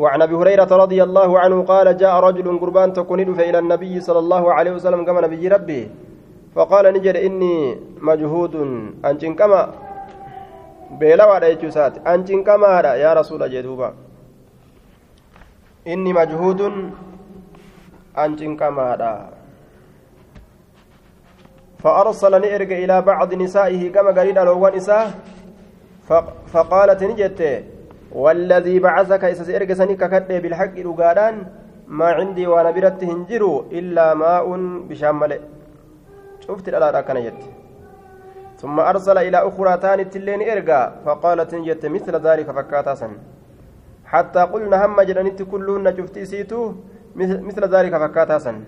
وعن 0.00 0.22
أبي 0.22 0.34
هريرة 0.34 0.70
رضي 0.84 1.02
الله 1.02 1.30
عنه 1.38 1.62
قال 1.68 1.96
جاء 1.96 2.14
رجل 2.20 2.48
قربان 2.60 2.92
تكون 2.96 3.20
إلى 3.20 3.58
النبي 3.58 4.00
صلى 4.00 4.18
الله 4.18 4.52
عليه 4.52 4.72
وسلم 4.80 5.04
كما 5.04 5.20
نبي 5.28 5.48
ربي. 5.48 5.82
فقال 6.56 6.84
نجد 6.96 7.16
إني 7.20 7.56
مجهود. 8.00 8.54
انجن 9.04 9.34
كما؟ 9.36 9.60
بلا 10.96 11.24
كما 12.48 12.80
يا 12.96 13.12
رسول 13.12 13.44
جدوبا 13.44 14.09
اني 15.86 16.12
مجهود 16.12 16.60
انجن 18.18 18.56
كما 18.56 18.86
فأرسلني 21.82 22.54
إرجع 22.54 22.76
إلى 22.84 23.02
بعض 23.02 23.34
نسائه 23.34 23.92
كما 23.92 24.10
قرين 24.10 24.38
الأول 24.38 24.76
نساء 24.76 25.10
فقالت 26.52 27.02
نجت 27.02 27.40
والذي 28.12 28.78
بعثك 28.78 29.24
إسس 29.24 29.48
إرجع 29.50 29.74
سنك 29.74 30.02
كتب 30.12 30.42
بالحق 30.42 30.76
رقادان 30.78 31.34
ما 31.88 32.08
عندي 32.18 32.46
وأنا 32.46 32.70
برت 32.70 33.04
هنجرو 33.04 33.52
إلا 33.78 34.14
ماء 34.14 34.46
بشامل 34.88 35.32
شفت 36.46 36.68
الألا 36.68 37.00
كان 37.00 37.32
ثم 38.60 38.80
أرسل 38.80 39.18
إلى 39.18 39.38
أخرى 39.48 39.76
تاني 39.76 40.04
تلين 40.04 40.42
إرجع 40.50 40.80
فقالت 41.04 41.54
نجت 41.54 41.86
مثل 41.86 42.14
ذلك 42.26 42.50
فكاتا 42.50 42.94
سن 42.94 43.12
حتى 44.10 44.42
قلنا 44.52 44.76
هم 44.84 44.98
جرانيت 45.08 45.42
كلهن 45.42 45.86
شفتي 45.96 46.24
سيتو 46.26 46.60
مثل 47.46 47.62
ذلك 47.74 47.94
فكاتا 48.02 48.38
سن. 48.44 48.58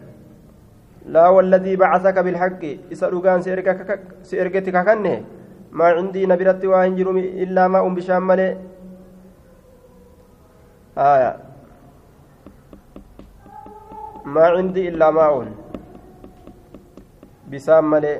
لا 1.15 1.29
والذي 1.35 1.77
بعثك 1.83 2.17
بالحق. 2.19 2.63
إسألوكان 2.95 3.43
سيرجتك 4.23 4.77
كنه 4.87 5.17
ما 5.75 5.87
عندي 5.99 6.23
نبرت 6.31 6.63
وانجر 6.65 7.11
إلا 7.43 7.63
ماء 7.69 7.85
بشام 7.97 8.23
ملئ. 8.27 8.51
آية. 10.99 11.33
ما 14.35 14.45
عندي 14.55 14.83
إلا 14.89 15.11
ماء 15.11 15.35
بسام 17.51 17.85
ملئ. 17.91 18.19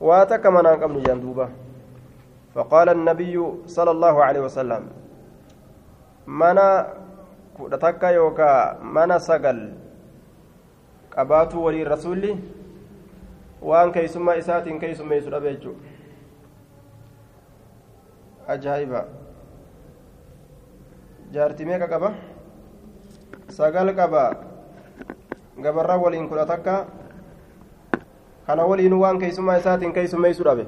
واتك 0.00 0.44
من 0.46 0.66
قبل 0.66 0.96
جندوبة 1.02 1.48
فقال 2.54 2.88
النبي 2.88 3.36
صلى 3.66 3.90
الله 3.90 4.24
عليه 4.24 4.40
وسلم 4.40 4.82
منا 6.26 6.68
كودتك 7.56 8.02
يوكا 8.02 8.78
منا 8.82 9.18
سقل 9.18 9.60
qabaatuu 11.16 11.64
waliin 11.64 11.86
rasuulli 11.88 12.30
waan 13.68 13.92
keeysummaa 13.92 14.34
isaatiin 14.40 14.78
keeysummeessu 14.80 15.30
dhabe 15.32 15.48
jechuu 15.52 15.72
ajaa'iba 18.54 19.00
jaarti 21.36 21.64
meeqa 21.70 21.88
qaba 21.92 22.10
sagal 23.58 23.88
qaba 24.00 24.22
gabarraa 25.64 25.96
waliin 26.04 26.28
kudha 26.28 26.46
takka 26.52 26.74
kana 28.46 28.62
waliin 28.70 28.94
waan 29.02 29.18
keeysummaa 29.22 29.56
isaatiin 29.62 29.92
keeysummeessu 29.96 30.44
dhabe 30.44 30.64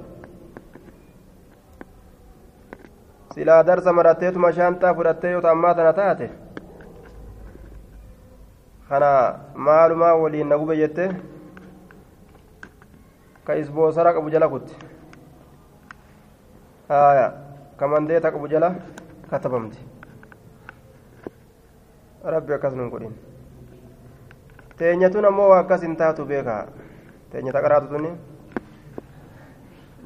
silaa 3.38 3.62
darsa 3.66 3.92
maratteetuma 3.94 4.50
shaantaa 4.52 4.94
fudhattee 4.98 5.30
yoo 5.32 5.42
ammaa 5.50 5.74
tana 5.78 5.92
taate 5.98 6.26
kana 8.88 9.10
maalumaa 9.66 10.14
waliin 10.22 10.48
na 10.52 10.58
gube 10.58 10.76
jette 10.80 11.04
ka 13.46 13.54
isboosara 13.60 14.12
qabu 14.16 14.30
jala 14.34 14.48
kutte 14.54 14.74
haya 16.88 17.28
kamandeeta 17.82 18.32
qabu 18.32 18.48
jala 18.54 18.72
katabamti 19.30 19.78
rabbi 22.34 22.52
akkas 22.58 22.74
nun 22.74 22.90
godhin 22.96 23.14
teenyatun 24.82 25.24
ammoo 25.30 25.48
waa 25.54 25.60
akkas 25.62 25.82
hin 25.86 25.96
taatu 26.02 26.26
beekaa 26.34 26.58
teenyata 27.30 27.62
qaraatu 27.68 27.86
tuni 27.94 28.10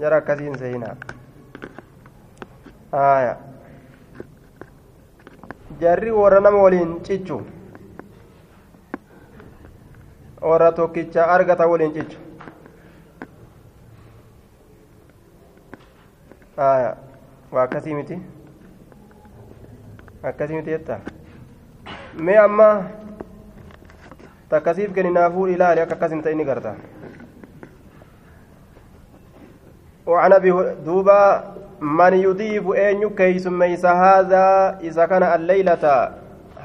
jara 0.05 0.17
akkasiin 0.21 0.59
seeyinaa 0.65 0.95
aya 2.93 3.37
jarri 5.81 6.11
warra 6.13 6.41
nama 6.41 6.59
waliin 6.63 7.01
cichu 7.03 7.41
warra 10.41 10.73
tokkicha 10.73 11.27
argata 11.27 11.67
waliin 11.67 11.95
cichu 11.95 12.19
aya 16.57 16.97
waa 17.51 17.63
akkasii 17.65 17.95
miti 17.95 18.21
akkasii 20.23 20.57
miti 20.61 20.71
jetta 20.71 21.01
mee 22.21 22.37
amma 22.39 22.69
takkasiif 24.49 24.93
kenninaafuu 24.95 25.47
ilaali 25.49 25.81
akka 25.81 25.95
akkas 25.95 26.13
hin 26.13 26.45
garta 26.47 26.75
وعن 30.07 30.33
أبي 30.33 30.51
دوبا 30.87 31.45
من 31.81 32.15
يضيف 32.15 32.65
اين 32.73 33.11
كيس 33.11 33.47
ميس 33.47 33.87
هذا 33.87 34.79
اذا 34.81 35.07
كان 35.07 35.23
الليلة؟ 35.23 35.85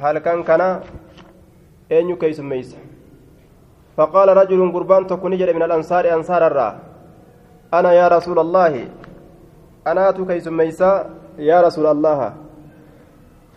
هل 0.01 0.17
كان 0.17 0.43
كان 0.43 0.79
اين 1.91 2.15
كيس 2.15 2.39
ميس؟ 2.39 2.75
فقال 3.97 4.37
رجل 4.37 4.71
قربان 4.73 5.07
تكون 5.07 5.31
من 5.31 5.63
الانصار 5.63 6.13
انصار 6.13 6.47
الرا 6.47 6.69
أنا 7.73 7.93
يا 7.93 8.07
رسول 8.07 8.39
الله 8.39 8.73
أنا 9.87 10.11
كيس 10.11 10.47
ميس 10.47 10.81
يا 11.37 11.61
رسول 11.61 11.85
الله. 11.85 12.33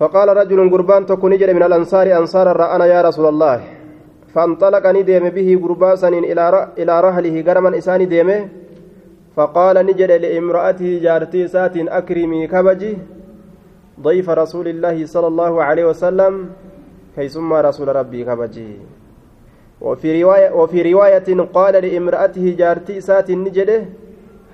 فقال 0.01 0.28
رجل 0.37 0.70
قربان 0.70 1.07
تكون 1.07 1.31
من 1.31 1.62
الانصار 1.62 2.07
انصار 2.16 2.51
الرا 2.51 2.76
أنا 2.76 2.87
يا 2.87 3.01
رسول 3.03 3.26
الله. 3.28 3.61
فانطلق 4.35 4.85
ندم 4.87 5.28
به 5.28 5.49
قرباسا 5.62 6.09
إلى 6.09 6.68
إلى 6.78 6.95
رحله 7.01 7.35
غرما 7.41 7.78
اساني 7.78 8.05
ديمه 8.05 8.60
فقال 9.37 9.76
نجد 9.87 10.11
لامرأته 10.11 10.99
جارتي 11.03 11.49
سات 11.49 11.76
أكرمي 11.76 12.47
كبجي 12.47 12.99
ضيف 14.01 14.31
رسول 14.31 14.68
الله 14.68 15.07
صلى 15.07 15.26
الله 15.26 15.53
عليه 15.62 15.85
وسلم 15.85 16.51
كيسما 17.16 17.61
رسول 17.61 17.89
ربي 17.89 18.24
كبجي. 18.24 18.76
وفي 19.81 20.22
رواية 20.22 20.51
وفي 20.53 20.93
رواية 20.93 21.28
قال 21.55 21.74
لامرأته 21.85 22.47
جارتي 22.59 23.01
سات 23.01 23.31
نجد 23.31 23.70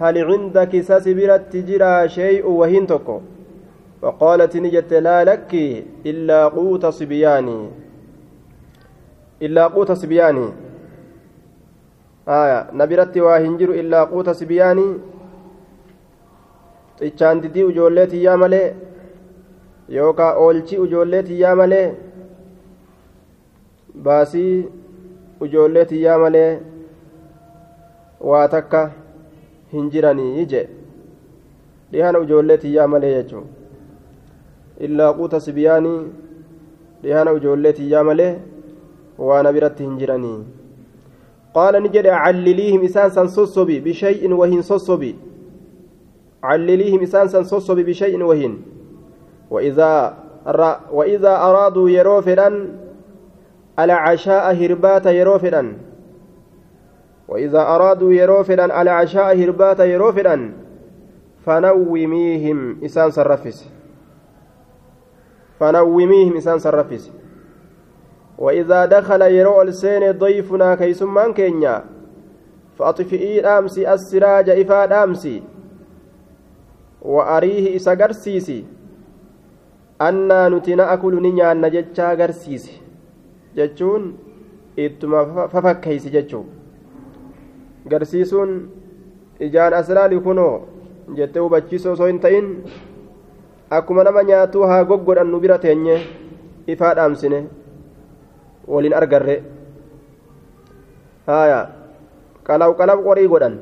هل 0.01 0.14
عندك 0.24 0.81
ساسبرت 0.81 1.43
تجرى 1.53 2.09
شيء 2.09 2.47
وهين 2.47 2.87
تكو؟ 2.87 3.20
فقالت 4.03 4.57
نجت 4.57 4.93
لا 4.95 5.24
لك 5.24 5.53
إلا 6.07 6.49
قوت 6.49 6.87
صبياني. 6.87 7.61
إلا 9.43 9.66
قوت 9.66 9.93
صبياني. 9.93 10.66
aya 12.27 12.66
na 12.72 12.87
biratti 12.87 13.20
waa 13.27 13.39
hin 13.39 13.57
jiru 13.59 13.74
illaa 13.83 14.07
quuta 14.12 14.35
sibiyaanii 14.35 14.93
xichaan 17.01 17.41
didii 17.43 17.66
ijoollee 17.72 18.07
tiyyaa 18.12 18.37
malee 18.43 18.66
yookaa 19.97 20.33
oolchii 20.45 20.79
ijoollee 20.87 21.22
tiyyaa 21.29 21.55
malee 21.61 21.87
baasii 24.09 24.55
ijoollee 25.49 25.85
tiyyaa 25.93 26.18
malee 26.24 26.51
waa 28.31 28.49
takka 28.49 28.83
hin 29.72 29.91
jiranii 29.91 30.47
jee. 30.53 30.66
Dhihana 31.93 32.18
ijoollee 32.27 32.57
tiyyaa 32.59 32.87
malee 32.89 33.14
jechuun. 33.14 33.47
Illaa 34.89 35.12
quuta 35.18 35.41
sibiyaanii 35.41 35.99
dhihana 37.03 37.33
ijoollee 37.41 37.72
tiyyaa 37.72 38.05
malee 38.05 38.33
waa 39.18 39.43
na 39.43 39.53
biratti 39.53 39.83
hin 39.85 39.99
jiranii. 39.99 40.39
قال 41.57 41.83
نجد 41.83 42.07
علليهم 42.07 42.85
إسان 42.85 43.09
سنصصبي 43.11 43.81
بشيء 43.81 44.33
وهن 44.33 44.63
صصبي 44.63 45.17
علليهم 46.43 47.03
إسان 47.03 47.29
سنصصبي 47.29 47.83
بشيء 47.83 48.23
وهن. 48.23 48.53
وإذا 49.51 50.17
وإذا 50.93 51.37
أرادوا 51.37 51.91
يروفدا 51.91 52.79
على 53.79 53.93
عشاء 53.93 54.55
هربات 54.55 55.07
يروفدا 55.07 55.77
وإذا 57.29 57.61
أرادوا 57.61 58.13
يروفدا 58.13 58.73
على 58.73 58.91
عشاء 58.91 59.37
هربات 59.37 59.81
يروفدا 59.81 60.53
فنوميهم 61.45 62.85
إسان 62.85 63.11
سرفس 63.11 63.71
فنوميهم 65.61 66.37
إسان 66.37 66.59
سرفس 66.59 67.13
وإذا 68.39 68.84
دخل 68.84 69.22
يرو 69.22 69.62
السين 69.62 70.12
ضيفنا 70.12 70.74
كيسمان 70.74 71.32
كينيا 71.32 71.84
فأطفئي 72.78 73.41
أمسي 73.41 73.93
السراج 73.95 74.51
إفاد 74.51 74.93
أمسي 74.93 75.43
وأريه 77.03 77.76
إسا 77.76 77.95
قرسيسي 77.95 78.64
أنا 80.01 80.49
نتنا 80.49 80.93
أكل 80.93 81.14
نيا 81.22 81.55
نجتشا 81.55 82.09
قرسيسي 82.20 82.74
جتشون 83.57 84.03
إتما 84.78 85.47
ففكيسي 85.53 86.11
جتشو 86.11 86.43
قرسيسون 87.91 88.51
ijaan 89.41 89.74
asraali 89.74 90.20
kunoo 90.20 90.68
jettee 91.16 91.41
hubachiisoo 91.45 91.93
osoo 91.93 92.07
hin 92.07 92.20
ta'in 92.20 92.47
akkuma 93.78 94.05
nama 94.05 94.22
nyaatuu 94.28 94.62
haa 94.70 94.84
goggodhan 94.91 95.28
nu 95.32 95.41
bira 95.41 95.59
teenye 95.64 95.97
ifaa 96.74 96.95
dhaamsine 96.99 97.41
waliin 98.69 98.95
argarre 99.01 99.37
haya 101.27 101.61
qalaw 102.47 102.75
qalaw 102.79 102.99
qorii 103.09 103.29
godhan 103.33 103.59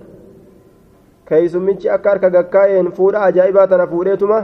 keeysummichi 1.28 1.90
akka 1.96 2.10
harka 2.10 2.30
gakkaa'een 2.36 2.92
fuudha 2.98 3.24
ajaa'ibaa 3.28 3.66
tana 3.72 3.86
fuudheetuma 3.86 4.38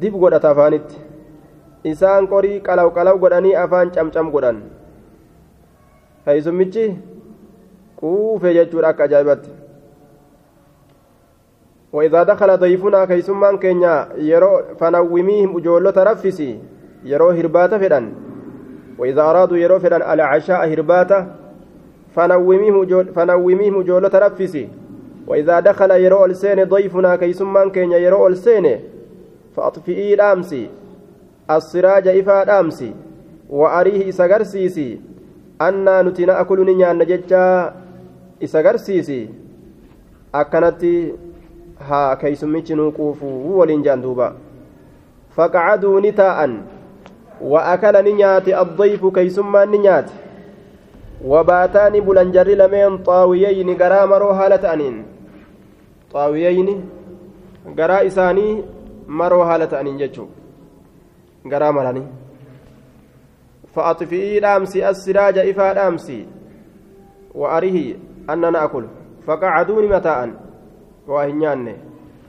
dib 0.00 0.16
godhata 0.24 0.50
afaanitti 0.50 0.96
isaan 1.92 2.28
qorii 2.32 2.60
qalaw 2.68 2.88
qalaw 2.98 3.16
godhanii 3.24 3.54
afaan 3.64 3.94
camcam 3.96 4.30
godhan 4.34 4.60
keeysummichi 6.24 6.84
quufee 8.02 8.54
jechuudha 8.58 8.88
akka 8.92 9.04
ajaa'ibatti 9.10 9.58
وإذا 11.92 12.22
دخل 12.22 12.56
ضيفنا 12.56 13.04
كيسمان 13.04 13.58
كينيا 13.58 14.08
يرو 14.16 14.76
فنوميهم 14.80 15.56
أجولة 15.56 15.96
رفسي 15.96 16.50
يرو 17.04 17.30
هربات 17.30 17.74
فدان 17.74 18.04
وإذا 18.98 19.22
أرادوا 19.22 19.56
يرو 19.56 19.78
فدان 19.78 20.02
على 20.02 20.22
عشاء 20.22 20.72
هرباته 20.72 21.26
فنوميهم 22.14 22.84
جول 22.84 23.06
فنوميهم 23.14 23.82
جولة 23.82 24.10
رفسي 24.14 24.68
وإذا 25.26 25.60
دخل 25.60 25.90
يرو 25.90 26.24
السين 26.24 26.64
ضيفنا 26.64 27.16
كيسمان 27.16 27.70
كينيا 27.70 27.98
يرو 27.98 28.26
السين 28.26 28.80
فأطفئي 29.56 30.14
الأمسي. 30.14 30.70
السراج 31.50 32.08
إفا 32.08 32.42
الأمسي 32.42 32.94
وأريه 33.50 34.08
إسغرسيسي. 34.08 35.00
أنا 35.60 36.02
نتنا 36.02 36.40
أكل 36.40 36.66
نيان 36.66 36.98
ججا 36.98 37.74
إسغرسيسي. 38.42 39.28
أكنتي 40.34 41.14
haa 41.78 42.16
keeysummichi 42.16 42.74
nuu 42.74 42.92
quufuu 42.92 43.58
waliin 43.58 43.82
jaan 43.82 44.02
duuba 44.02 44.32
faqacaduu 45.36 46.00
ni 46.00 46.12
addayfu 48.62 49.12
keeysummaan 49.12 49.70
ni 49.70 49.78
nyaate 49.78 50.12
wabaataani 51.32 52.00
bulan 52.00 52.32
jarri 52.32 52.56
lameen 52.56 52.98
xaawiyeyni 53.06 53.74
garaa 53.74 54.06
maroo 54.06 54.32
haala 54.32 54.58
ta'aniin 54.58 55.04
xaawiyeyni 56.12 56.74
garaa 57.74 58.00
isaanii 58.10 58.64
maroo 59.06 59.44
haala 59.44 59.66
ta'aniin 59.66 59.98
jechuu 59.98 60.30
garaa 61.48 61.72
maranii 61.72 62.08
فأطفئي 63.74 64.40
دامسي 64.40 64.88
السراج 64.88 65.38
إفا 65.38 65.72
دامسي 65.72 66.26
وأريه 67.34 67.96
أن 68.30 68.52
نأكل 68.52 68.84
فقعدوني 69.26 69.88
متاءً 69.88 70.30
waa 71.08 71.24
hin 71.24 71.38
nyaanne 71.38 71.74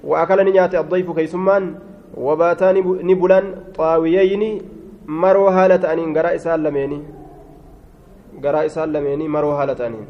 وأكل 0.04 0.44
نيات 0.46 0.76
الضيف 0.76 1.12
كيسمان 1.12 1.76
وباتا 2.18 2.72
نبلان 3.04 3.56
طاويين 3.76 4.62
مرو 5.24 5.48
هالة 5.58 5.84
أنين 5.94 6.10
قراء 6.18 6.38
سالميني 6.46 7.00
قراء 8.44 8.66
سالميني 8.76 9.26
مرو 9.36 9.52
هالة 9.60 9.80
أنين 9.88 10.08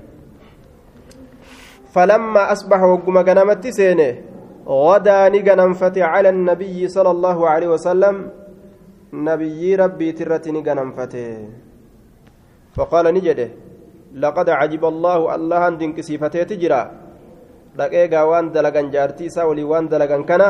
فلما 1.94 2.44
أصبح 2.54 2.80
وقم 2.92 3.18
غنمت 3.28 3.64
سينه 3.80 4.12
غدا 4.86 5.20
نغنمفت 5.34 5.98
على 6.14 6.30
النبي 6.36 6.80
صلى 6.96 7.12
الله 7.16 7.38
عليه 7.52 7.70
وسلم 7.76 8.16
نبي 9.14 9.64
ربي 9.84 10.10
ترت 10.18 10.46
نغنمفت 10.56 11.14
فقال 12.76 13.06
نجده 13.18 13.50
لقد 14.24 14.48
عجب 14.60 14.84
الله 14.94 15.20
الله 15.36 15.62
أن 15.68 15.74
تجرى 16.52 16.82
dhaqee 17.78 18.08
gaa 18.12 18.26
waan 18.26 18.52
dalagan 18.56 18.90
jaartii 18.96 19.30
isaa 19.32 19.46
walii 19.50 19.68
waan 19.72 19.88
dalagan 19.94 20.24
kana 20.30 20.48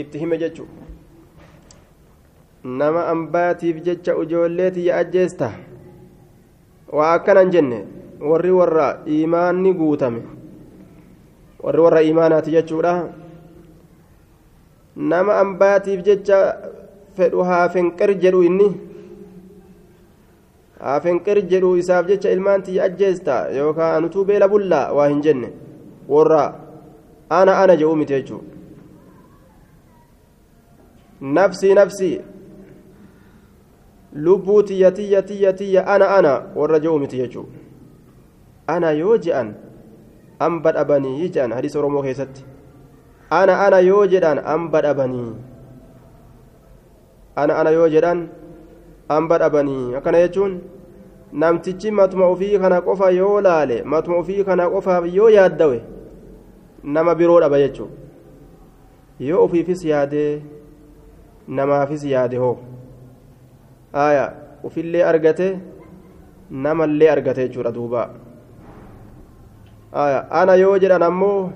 itti 0.00 0.18
hime 0.22 0.36
jechu 0.42 0.64
nama 2.66 3.06
ambaatiif 3.06 3.82
jecha 3.82 4.14
ijoolleeti 4.22 4.86
ya 4.86 4.96
ajjeesta 4.96 5.52
waa 6.92 7.12
akkanan 7.12 7.50
jenne 7.50 7.78
warri 8.20 8.50
warra 8.50 8.86
iimaanni 9.08 9.72
guutame. 9.74 10.22
Warri 11.62 11.80
warra 11.80 12.02
iimaanaati 12.02 12.50
jechuudha. 12.50 13.08
Nama 14.96 15.38
ambaatiif 15.38 16.02
jecha 16.02 16.38
fedhu 17.16 17.44
haafenqer 17.44 18.14
jedhu 18.18 18.42
inni? 18.42 18.68
Haafenqer 20.80 21.42
jedhu 21.50 21.76
isaaf 21.76 22.06
jecha 22.06 22.30
ilmaan 22.30 22.62
tiyya 22.62 22.84
ajjeesta 22.84 23.48
yookaan 23.56 23.96
anutuu 23.96 24.24
beela 24.24 24.48
bullaa 24.48 24.92
waa 24.92 25.08
hin 25.08 25.22
jenne? 25.22 25.52
Warra 26.08 26.54
ana 27.30 27.58
ana 27.58 27.76
jedhu 27.76 27.96
miti 27.96 28.14
jechuudha. 28.14 28.54
Nafsii 31.20 31.74
nafsii 31.74 32.20
lubbuu 34.16 34.62
tiyya 34.62 34.90
tiyya 34.92 35.22
tiyya 35.22 35.52
tiyya 35.52 35.86
ana 35.86 36.08
ana 36.16 36.32
warra 36.54 36.78
jedhu 36.80 36.98
miti 36.98 37.16
jechuudha 37.16 37.58
ana 38.66 38.90
yoo 38.90 39.16
je'an 39.18 39.54
an 40.38 40.60
badhabanii 40.62 41.28
je'an 41.28 41.52
hadiisa 41.52 41.78
oromoo 41.78 42.02
keessatti 42.02 42.44
ana 43.30 43.60
ana 43.66 43.80
yoo 43.80 44.06
jedhan 44.06 44.38
an 44.38 44.68
badhabanii 44.70 45.34
ana 47.36 47.58
ana 47.58 47.70
yoo 47.70 47.88
jedhan 47.88 48.28
an 49.08 49.28
badhabanii 49.28 49.94
akkana 50.00 50.18
jechuun 50.24 50.60
namtichi 51.32 51.90
matuma 51.90 52.26
ofii 52.26 52.58
kana 52.58 52.80
qofa 52.80 53.10
yoo 53.10 53.40
laale 53.40 53.82
matuma 53.82 54.16
ofii 54.18 54.44
kana 54.44 54.70
qofaaf 54.70 55.04
yoo 55.14 55.30
yaaddawe 55.30 55.82
nama 56.84 57.14
biroo 57.14 57.40
dhaba 57.40 57.58
jechuudha 57.58 57.94
yoo 59.20 59.44
ofiifis 59.44 59.84
yaadee 59.84 60.42
namaafis 61.48 62.04
yaade 62.04 62.36
hoo 62.36 62.56
aya 64.04 64.24
ufillee 64.68 65.04
argate 65.10 65.48
namallee 66.64 67.10
argate 67.14 67.42
jechuudha 67.46 67.72
duuba 67.76 68.02
aya 70.04 70.18
ana 70.40 70.54
yoo 70.62 70.78
jedhan 70.82 71.02
ammoo 71.08 71.50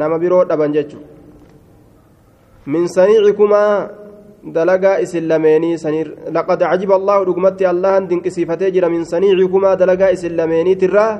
nama 0.00 0.18
biroo 0.22 0.44
dhaban 0.50 0.74
jechuudha 0.76 1.08
min 2.72 2.84
saniicikumaa 2.96 3.72
dalagaa 4.56 4.96
isin 5.04 5.24
lameenii 5.30 5.78
sanir 5.84 6.08
laqad 6.36 6.60
cajiba 6.70 6.94
allahu 7.00 7.24
dhugumatti 7.28 7.70
allahan 7.72 8.08
dinqisiifatee 8.10 8.70
jira 8.76 8.92
min 8.94 9.04
saniicikumaa 9.12 9.74
dalagaa 9.82 10.12
isin 10.16 10.36
lameeniitirraa 10.40 11.12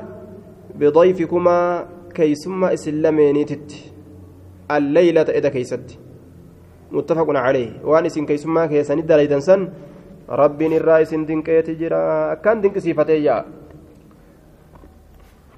bidayfikumaa 0.79 1.67
keeysummaa 2.19 2.71
isin 2.77 3.03
lameeniititti 3.05 3.83
alleeylata 4.77 5.37
eda 5.39 5.51
keeysatti 5.57 6.01
متفق 6.91 7.27
عليه 7.29 7.71
وان 7.83 8.05
اسن 8.05 8.25
كيسما 8.25 8.67
كيسن 10.31 10.57
دليدن 10.57 10.75
سن 10.75 10.75
ربي 10.75 10.77
الرئيس 10.77 11.13
دنقيت 11.13 11.69
جرا 11.69 12.33
كان 12.43 12.61
دنق 12.61 12.77
صفتي 12.77 13.43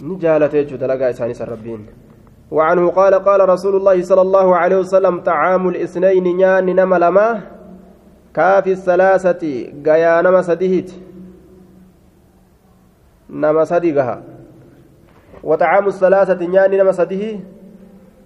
نجالته 0.04 0.62
جو 0.62 0.76
دلغا 0.76 1.10
اساني 1.10 1.34
ربين 1.54 1.82
وعنه 2.52 2.90
قال 2.90 3.14
قال 3.14 3.50
رسول 3.50 3.76
الله 3.76 4.02
صلى 4.02 4.22
الله 4.22 4.56
عليه 4.56 4.78
وسلم 4.78 5.20
طعام 5.20 5.70
الاثنين 5.70 6.24
نيان 6.24 6.66
نما 6.76 6.96
لما 6.96 7.42
كافي 8.34 8.72
الثلاثة 8.72 9.44
غيا 9.86 10.22
نما 10.22 10.42
سديهت 10.42 10.92
نما 13.30 13.64
سديغها 13.66 14.24
وطعام 15.44 15.88
الثلاثة 15.88 16.46
نيان 16.46 16.72
نما 16.72 16.92
سديه 16.92 17.40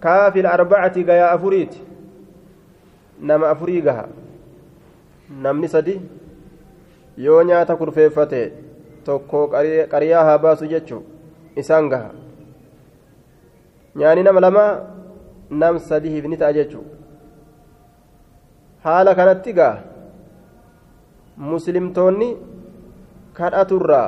كافي 0.01 0.39
الأربعة 0.39 0.95
غيا 0.97 1.35
أفريت 1.35 1.73
afurii 3.25 3.81
gaha. 3.81 4.07
Namni 5.41 5.67
sadi 5.67 5.99
yoo 7.17 7.41
nyaata 7.43 7.75
kurfeeffate 7.79 8.41
tokko 9.05 9.47
qariyaa 9.91 10.23
haa 10.29 10.37
baasu 10.37 10.65
jechuun 10.73 11.03
isaan 11.55 11.89
gaha. 11.89 12.09
Nyaani 13.95 14.23
nama 14.23 14.39
lama 14.45 14.65
nam 15.49 15.79
sadiif 15.79 16.25
ni 16.29 16.37
ta'a 16.37 16.53
jechuun. 16.53 16.85
Haala 18.85 19.15
kanatti 19.15 19.53
gaa 19.53 19.75
muslimtoonni 21.37 22.29
kadhaturraa 23.37 24.07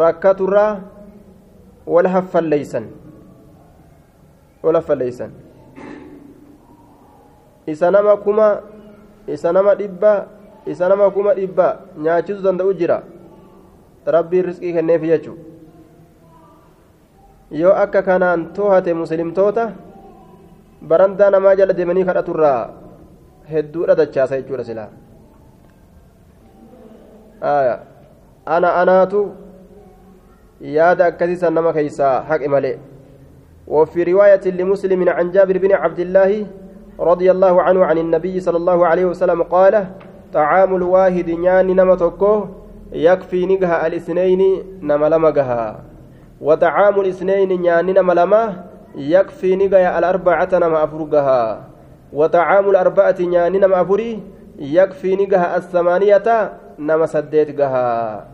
rakkaturraa 0.00 0.70
wal 1.94 2.08
haffalleeysan 2.14 2.86
wal 4.64 4.76
haffalleeysan 4.80 5.32
isa 7.68 7.90
nama 7.90 8.16
kuma 8.16 8.48
isa 9.28 9.52
nama 9.52 9.74
dhibba 9.76 10.12
isa 10.72 10.88
nama 10.88 11.10
kuma 11.10 11.34
dhibba 11.38 11.68
nyaachisuu 12.06 12.44
danda'u 12.46 12.72
jira 12.80 12.98
rabbiin 14.16 14.44
risqii 14.48 14.72
kenneef 14.76 15.02
jechuudha 15.10 15.42
yoo 17.60 17.74
akka 17.84 18.02
kanaan 18.08 18.52
toohate 18.56 18.94
muslimtoota 18.94 19.72
barandaa 20.90 21.30
namaa 21.34 21.56
jala 21.60 21.76
deemanii 21.78 22.04
kadhaturraa 22.10 22.60
hedduudha 23.52 23.98
dachaasa 24.00 24.40
jechuudha 24.40 24.64
silaa 24.68 24.90
ana 28.56 28.68
anaatu 28.82 29.24
yaada 30.76 31.06
akkasiisan 31.10 31.54
nama 31.60 31.72
keeysaa 31.72 32.14
haqe 32.30 32.48
malee 32.56 32.76
وفي 33.68 34.02
رواية 34.02 34.40
لمسلم 34.48 35.08
عن 35.08 35.30
جابر 35.30 35.58
بن 35.58 35.72
عبد 35.72 36.00
الله 36.00 36.46
رضي 37.00 37.30
الله 37.30 37.62
عنه 37.62 37.84
عن 37.84 37.98
النبي 37.98 38.40
صلى 38.40 38.56
الله 38.56 38.86
عليه 38.86 39.04
وسلم 39.04 39.42
قال 39.42 39.86
طعام 40.32 40.76
الواحد 40.76 41.30
نياني 41.30 41.74
نما 41.74 41.94
توكو 41.94 42.46
يكفي 42.92 43.46
نجها 43.46 43.86
الإثنين 43.86 44.42
نما 44.82 45.06
لما 45.08 45.30
جها 45.30 45.80
وطعام 46.40 47.00
الإثنين 47.00 47.60
نياني 47.62 47.92
نما 47.92 48.12
لما 48.12 48.64
يكفي 48.94 49.56
نجها 49.56 49.98
الأربعة 49.98 50.48
نما 50.52 50.84
أفرجها 50.84 51.64
وطعام 52.12 52.70
الأربعة 52.70 53.16
نياني 53.20 53.58
نما 53.58 53.80
أفري 53.80 54.22
يكفي 54.58 55.16
نجها 55.16 55.56
الثمانية 55.56 56.52
نما 56.78 57.06
سديت 57.06 57.50
جها 57.50 58.26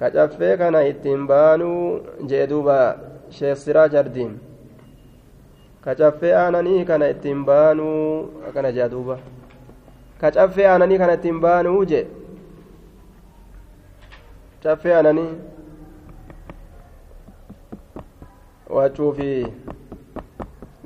كجفة 0.00 0.54
كان 0.54 0.74
يتنبانو 0.74 2.00
جدوبا 2.20 2.96
شيخ 3.30 3.58
سراج 3.58 3.94
الدين 3.94 4.38
kacaffee 5.86 6.34
aananii 6.34 6.84
kana 6.84 7.08
ittiin 7.08 7.44
baanuu 7.44 8.28
duuba 8.90 9.18
kacaffee 10.20 10.66
aananii 10.68 10.98
kana 10.98 11.14
ittiin 11.18 11.40
baanuu 11.44 11.84
je 11.90 12.00
caffee 14.62 14.94
aananii 14.96 15.30
waachuu 18.76 19.10
fi 19.18 19.28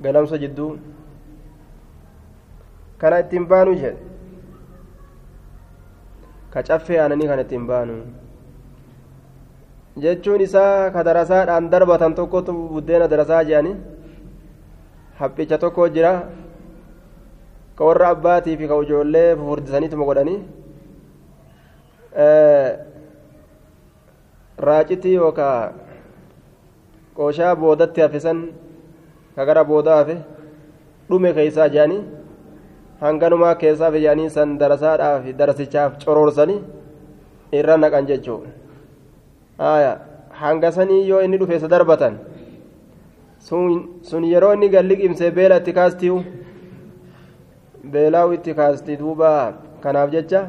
galamsa 0.07 0.39
jidduu 0.45 0.73
kana 2.99 3.19
ittiin 3.25 3.47
baanuu 3.53 3.75
je 3.85 3.93
kacaffee 6.57 6.99
aananii 7.05 7.29
kana 7.31 7.43
ittiin 7.47 7.67
baanuu 7.71 8.03
jechuun 10.03 10.41
isaa 10.49 10.91
ka 10.91 11.05
darasaadhaan 11.05 11.71
darbatan 11.71 12.15
tokkotu 12.19 12.53
buddeena 12.75 13.09
darasaa 13.15 13.45
je'anii 13.49 13.77
haphicha 15.21 15.59
tokko 15.65 15.89
jira 15.97 16.13
ka 17.81 17.85
warra 17.89 18.09
abbaatii 18.15 18.57
fi 18.61 18.67
ka 18.71 18.77
ijoollee 18.85 19.29
fufurdisaniituma 19.41 20.05
godhanii 20.09 20.39
raacitii 24.69 25.15
yookaa 25.21 25.73
qooshaa 27.17 27.55
boodatti 27.63 28.01
hafisan 28.05 28.41
ka 29.37 29.45
gara 29.51 29.63
boodaa 29.71 29.97
hafe 30.01 30.17
dhume 31.11 31.33
keeysaa 31.39 31.69
jedhanii 31.77 32.03
hanganumaa 33.05 33.55
keessaa 33.63 33.91
jedhanii 33.97 34.29
san 34.37 34.53
darasaadhaaf 34.65 35.25
darasichaaf 35.41 35.97
coroorsanii 36.05 36.59
irra 37.61 37.77
naqan 37.85 38.07
jechuu 38.11 38.39
haya 39.65 39.93
hanga 40.43 40.73
sanii 40.77 41.01
yoo 41.09 41.23
inni 41.29 41.39
dhufeessa 41.45 41.69
darbatan 41.77 42.15
sun 44.11 44.25
yeroo 44.35 44.53
inni 44.59 44.69
galliqimse 44.77 45.27
beela 45.41 45.57
itti 45.65 45.73
kaastiyu 45.81 46.21
beelaawu 47.85 48.33
itti 48.37 48.55
kaasti 48.55 48.97
duuba 48.97 49.55
kanaaf 49.83 50.11
jecha 50.11 50.49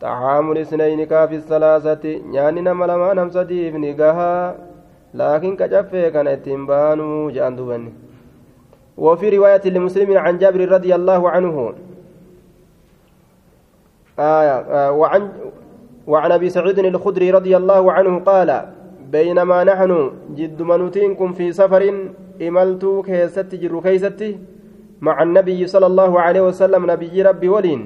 طعام 0.00 0.52
الاثنين 0.52 1.04
كافي 1.04 1.36
الثلاثة 1.36 2.04
يعني 2.32 2.60
نما 2.60 2.84
لما 2.84 3.14
نم 3.14 3.30
سديف 3.30 3.76
نقاها 3.76 4.56
لكن 5.14 5.56
كجفة 5.56 6.08
كان 6.08 6.26
اتنبانو 6.26 7.30
جان 7.30 7.56
دوبني 7.56 7.92
وفي 8.98 9.36
رواية 9.36 9.60
لمسلم 9.64 10.18
عن 10.18 10.38
جابر 10.38 10.68
رضي 10.68 10.94
الله 10.94 11.30
عنه 11.30 11.72
آية 14.18 14.56
آه 14.72 14.92
وعن 14.92 15.22
وعن 16.06 16.32
ابي 16.32 16.48
سعيد 16.50 16.78
الخدري 16.78 17.30
رضي 17.30 17.56
الله 17.56 17.92
عنه 17.92 18.18
قال 18.20 18.50
بينما 19.12 19.64
نحن 19.64 20.10
جد 20.36 20.62
منوتينكم 20.62 21.32
في 21.32 21.52
سفر 21.52 21.82
إملتو 22.42 23.02
كيست 23.02 23.54
جر 23.54 23.80
كيستي 23.80 24.38
مع 25.00 25.22
النبي 25.22 25.66
صلى 25.66 25.86
الله 25.86 26.20
عليه 26.20 26.40
وسلم 26.40 26.90
نبي 26.90 27.22
ربي 27.22 27.48
ولين. 27.48 27.82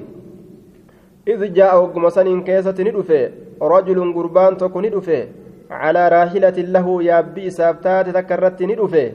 إذ 1.27 1.53
جاء 1.53 1.73
وقمصان 1.81 2.43
كيسة 2.43 2.77
ندفه 2.79 3.31
رجل 3.61 4.13
قربان 4.13 4.57
تكو 4.57 4.81
ندفه 4.81 5.27
على 5.71 6.01
راحلة 6.07 6.57
له 6.75 7.03
يابي 7.03 7.49
سابتات 7.49 8.09
تكرت 8.09 8.63
ندفه 8.63 9.11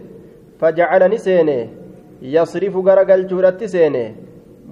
فجعل 0.59 1.03
نسينه 1.15 1.69
يصرف 2.23 2.77
غرقل 2.77 3.27
جورت 3.31 3.65
سينه 3.65 4.15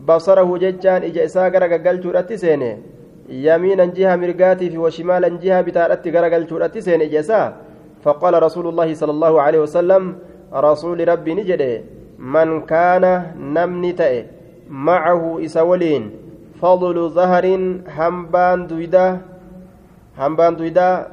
بصره 0.09 0.59
ججان 0.59 1.03
إجا 1.03 1.25
إسا 1.25 1.49
غرقل 1.49 2.01
جورت 2.01 2.33
سينه 2.33 2.79
يمينا 3.29 3.85
جهة 3.85 4.17
مرقاتي 4.17 4.71
في 4.71 4.79
وشمالا 4.79 5.29
جهة 5.29 5.61
بتارت 5.61 6.09
غرقل 6.09 6.47
جورت 6.47 6.79
سينه 6.79 7.05
إجا 7.05 7.55
فقال 8.03 8.43
رسول 8.43 8.67
الله 8.69 8.95
صلى 8.95 9.13
الله 9.17 9.35
عليه 9.43 9.61
وسلم 9.61 10.03
رسول 10.55 11.09
ربي 11.09 11.35
نجده. 11.35 11.98
من 12.19 12.61
كان 12.67 13.05
نمني 13.39 13.93
تأي 13.93 14.27
معه 14.71 15.45
إسولين 15.45 16.11
فضل 16.63 17.11
ظهر 17.11 17.47
هنبان 17.89 18.67
دويدا 18.67 19.19
هنبان 20.19 20.57
دويدا 20.57 21.09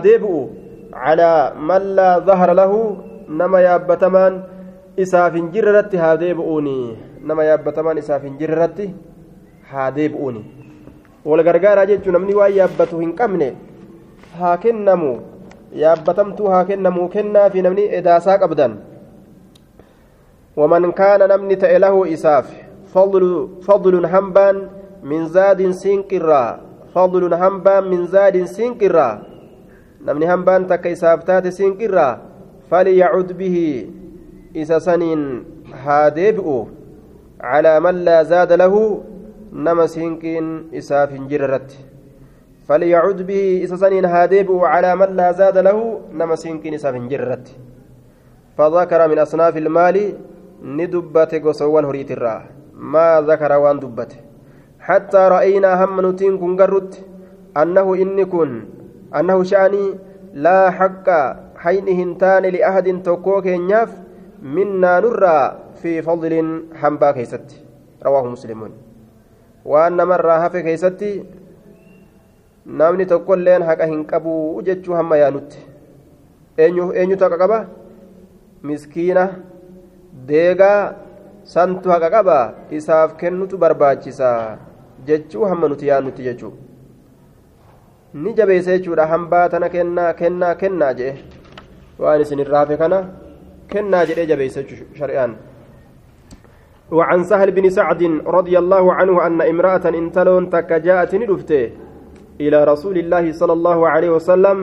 deebi'u 0.07 0.41
calaa 0.93 1.55
man 1.71 1.83
laa 1.99 2.21
zahara 2.29 2.55
lahu 2.61 2.79
nama 3.29 3.61
yaabatamaan 3.61 4.43
isaaf 5.05 5.35
hin 5.39 5.51
jirreratti 5.55 5.97
haa 6.03 6.17
deebi'uuni 6.23 6.77
nama 7.31 7.45
yaabatamaan 7.51 8.01
isaaf 8.03 8.23
hin 8.29 8.39
jirreratti 8.41 8.91
haa 9.71 9.89
deebi'uuni 9.99 10.43
wal 11.25 11.45
gargaaraa 11.49 11.87
jechuun 11.93 12.19
namni 12.19 12.39
waan 12.41 12.55
yaabbatu 12.61 13.03
hin 13.05 13.13
qabne 13.23 13.49
haa 14.39 14.57
kennamu 14.67 15.11
yaabbatamtuu 15.85 16.55
haa 16.55 16.65
kennamu 16.71 17.09
kennaa 17.17 17.51
fi 17.55 17.67
namni 17.69 17.91
edaasaa 18.01 18.39
qabdan 18.45 18.79
ومن 20.59 20.93
كان 20.93 21.23
نمني 21.29 21.57
تأله 21.57 22.13
إساف 22.15 22.47
فضل 22.95 23.49
فضل 23.63 24.07
همبان 24.07 24.57
من 25.03 25.29
زاد 25.29 25.71
سينكرا 25.71 26.61
فضل 26.95 27.35
همبان 27.35 27.85
من 27.91 28.07
زاد 28.07 28.45
سينكرا 28.45 29.23
نمني 30.07 30.35
همبان 30.35 30.67
تك 30.67 30.87
إسافتات 30.87 31.49
سينكرا 31.49 32.09
فليعد 32.71 33.33
به. 33.33 33.57
إسا 34.57 34.79
سنين 34.79 35.45
هادبئ 35.73 36.47
على 37.41 37.81
من 37.81 37.95
لا 38.05 38.23
زاد 38.23 38.53
له. 38.53 38.75
نما 39.53 39.87
سينكين 39.87 40.75
إساف 40.75 41.13
جررت. 41.31 41.71
فليعد 42.69 43.19
به. 43.23 43.65
إسا 43.65 43.77
سنين 43.77 44.05
هادبئ 44.05 44.59
على 44.65 44.97
من 44.97 45.17
لا 45.17 45.33
زاد 45.33 45.59
له. 45.59 46.01
نما 46.13 46.37
سينكين 46.37 46.75
إساف 46.75 46.95
جررت. 46.95 47.47
فذكر 48.59 49.09
من 49.09 49.19
أصناف 49.19 49.57
المال. 49.57 49.97
ni 50.63 50.87
dubbate 50.87 51.41
gosawwan 51.41 51.87
horiitirraa 51.87 52.43
maa 52.75 53.23
zakara 53.23 53.59
waan 53.59 53.81
dubbate 53.81 54.19
ra'aynaa 54.89 55.77
hamma 55.77 56.03
nutiin 56.03 56.39
kun 56.39 56.57
garrutti 56.57 57.05
annahu 57.55 57.95
inni 57.95 58.25
kun 58.25 58.53
annahu 59.13 59.45
sha'anii 59.45 59.89
laa 60.35 60.71
haqqa 60.71 61.19
hayni 61.65 61.97
hin 61.97 62.17
taane 62.23 62.53
li'ahadin 62.57 63.03
tokkoo 63.03 63.41
keenyaaf 63.43 63.91
minnaa 64.43 65.01
nurraa 65.01 65.75
fi 65.83 66.03
fadlin 66.03 66.53
hambaa 66.83 67.13
keeysatti 67.19 67.61
rawaahu 68.07 68.31
muslimuun 68.35 68.73
waan 69.73 69.97
namarraa 70.01 70.39
hafe 70.45 70.63
keeysatti 70.69 71.11
namni 72.83 73.07
tokkoilleen 73.13 73.63
haqa 73.71 73.91
hin 73.93 74.07
qabuu 74.13 74.63
jechuu 74.71 74.95
hamma 75.01 75.17
yaanutti 75.23 75.59
eenyutu 76.67 77.25
haqa 77.25 77.39
qaba 77.43 77.59
miskiina 78.71 79.27
deegaa 80.33 80.95
santu 81.55 81.91
haqa 81.95 82.11
qaba 82.17 82.39
isaaf 82.81 83.17
kennutu 83.21 83.59
barbaachisa 83.65 84.33
jechuu 85.07 85.45
hamma 85.51 85.69
nuti 85.69 85.87
yaannutti 85.91 86.23
jechuu 86.23 86.53
ni 88.15 88.35
jabeessa 88.35 88.77
jechuudha 88.77 89.07
hambaa 89.07 89.49
tana 89.49 89.69
kennaa 89.75 90.13
kennaa 90.21 90.55
kennaa 90.63 90.93
jee 91.01 91.15
waan 91.99 92.21
isin 92.21 92.43
irraafe 92.45 92.77
kana 92.83 92.99
kennaa 93.75 94.07
jedhee 94.11 94.27
jabeessa 94.33 94.65
shari'aan 95.01 95.37
وعن 96.99 97.25
سهل 97.31 97.51
بن 97.53 97.69
سعد 97.71 98.03
رضي 98.25 98.59
الله 98.59 98.85
عنه 98.99 99.27
أن 99.27 99.41
امرأة 99.53 99.85
انتلون 100.03 100.49
تك 100.51 100.73
جاءت 100.73 101.13
ندفته 101.15 101.65
إلى 102.41 102.59
رسول 102.65 102.97
الله 102.99 103.25
صلى 103.33 103.53
الله 103.53 103.79
عليه 103.89 104.11
وسلم 104.17 104.59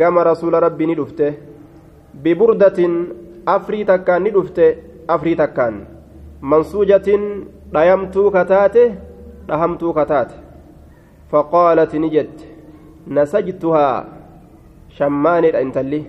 قام 0.00 0.16
رسول 0.18 0.52
ربي 0.62 0.84
ندفته 0.92 1.32
ببردة 2.24 2.78
أفري 3.48 3.80
تكا 3.88 4.18
ندفته 4.18 4.92
afrii 5.08 5.36
takkaan 5.36 5.86
mansuujatin 6.40 7.22
dhayamtuu 7.74 8.30
kataate 8.30 8.84
dhahamtuu 9.48 9.92
kataate 9.98 10.34
faqaalat 11.30 11.94
ni 11.94 12.10
jette 12.10 12.44
nasajtuhaa 13.06 14.04
shammaanedha 14.98 15.60
intalli. 15.66 16.00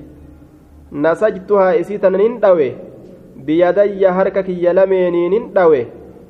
Nasajtuhaa 0.91 1.75
isii 1.81 1.97
tana 1.99 2.17
nin 2.17 2.39
dhawe. 2.41 2.67
Biyadayya 3.45 4.13
harka 4.13 4.43
kiyya 4.43 4.73
lameeniinin 4.73 5.47
dhawe. 5.53 5.87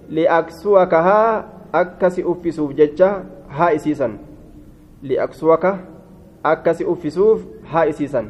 Liaksuwaka 0.09 1.01
haa 1.07 1.43
akkasi 1.81 2.23
uffisuuf 2.23 2.75
jecha 2.75 3.09
haa 3.47 3.71
isiisan. 3.79 4.13
Liaksuwaka 5.03 5.77
akkasi 6.43 6.85
uffisuuf 6.85 7.41
haa 7.73 7.85
isiisan. 7.85 8.29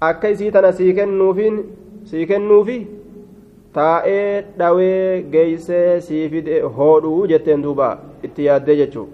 Akka 0.00 0.28
isii 0.30 0.50
tana 0.50 0.72
sii 0.72 0.94
kennuufiin 0.94 1.62
sii 2.04 2.26
kennuufi 2.26 2.86
taa'ee 3.77 4.45
dhawee 4.59 5.21
geeysee 5.35 6.01
sii 6.07 6.29
fide 6.29 6.61
hoodhuu 6.77 7.27
jetteen 7.33 7.63
duuba 7.63 7.89
itti 8.23 8.45
yaaddee 8.49 8.75
jechuu 8.81 9.07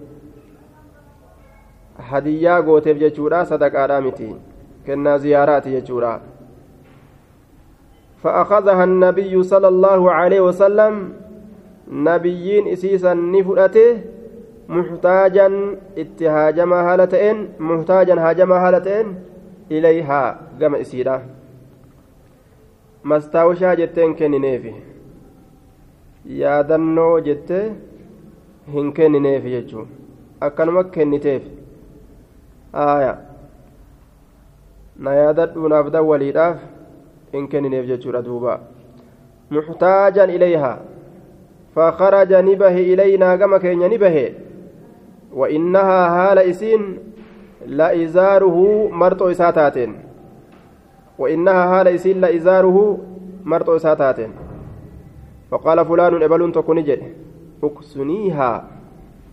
hadiyyaa 2.10 2.60
gooteef 2.68 2.98
jechuudha 3.04 3.44
sadaqaadhaa 3.52 4.00
miti 4.08 4.34
kennaa 4.86 5.18
ziyaaraati 5.24 5.78
jechuudha 5.78 6.20
فأخذها 8.22 8.84
النبي 8.84 9.42
صلى 9.42 9.68
الله 9.68 10.10
عليه 10.12 10.40
وسلم 10.40 11.12
نبيين 11.92 12.68
إسيسا 12.68 13.14
نفرته 13.14 14.00
محتاجا 14.68 15.76
اتهاجما 15.98 16.78
هالتين 16.92 17.48
محتاجا 17.58 18.14
هاجما 18.14 18.56
هالتين 18.68 19.06
إليها 19.70 20.40
كما 20.60 20.80
إسيرا 20.80 21.22
mastaawushaa 23.11 23.75
jetteen 23.81 24.15
kennineefi 24.21 24.73
yaadannoo 26.41 27.19
jettee 27.27 27.65
hin 28.75 28.93
kennineefi 28.99 29.51
jechuun 29.55 29.87
akkanuma 30.47 30.83
kenniteef 30.95 31.43
haaya 32.79 33.13
na 35.07 35.13
yaadadhuunaaf 35.19 35.91
dawwaliidhaaf 35.97 36.57
hin 37.37 37.47
kennineef 37.53 37.87
jechuudha 37.93 38.21
duuba 38.31 38.59
muxtaajan 39.49 40.29
ilayhaa 40.39 40.77
فخرج 41.75 42.33
نبه 42.33 42.75
إلينا 42.93 43.35
كما 43.35 43.57
كان 43.57 43.79
نبه 43.79 44.33
وإنها 45.33 45.99
هال 46.15 46.39
إسين 46.39 46.97
لإزاره 47.67 48.89
مرتو 48.91 49.31
إساتاتين 49.31 50.04
وإنها 51.19 51.81
هال 51.81 51.87
إسين 51.87 52.21
لإزاره 52.21 52.97
مرتو 53.45 53.75
إساتاتين 53.75 54.31
فقال 55.51 55.85
فلان 55.85 56.23
إبلون 56.23 56.51
تكون 56.51 56.83
جد. 56.83 57.01
أكسنيها 57.63 58.67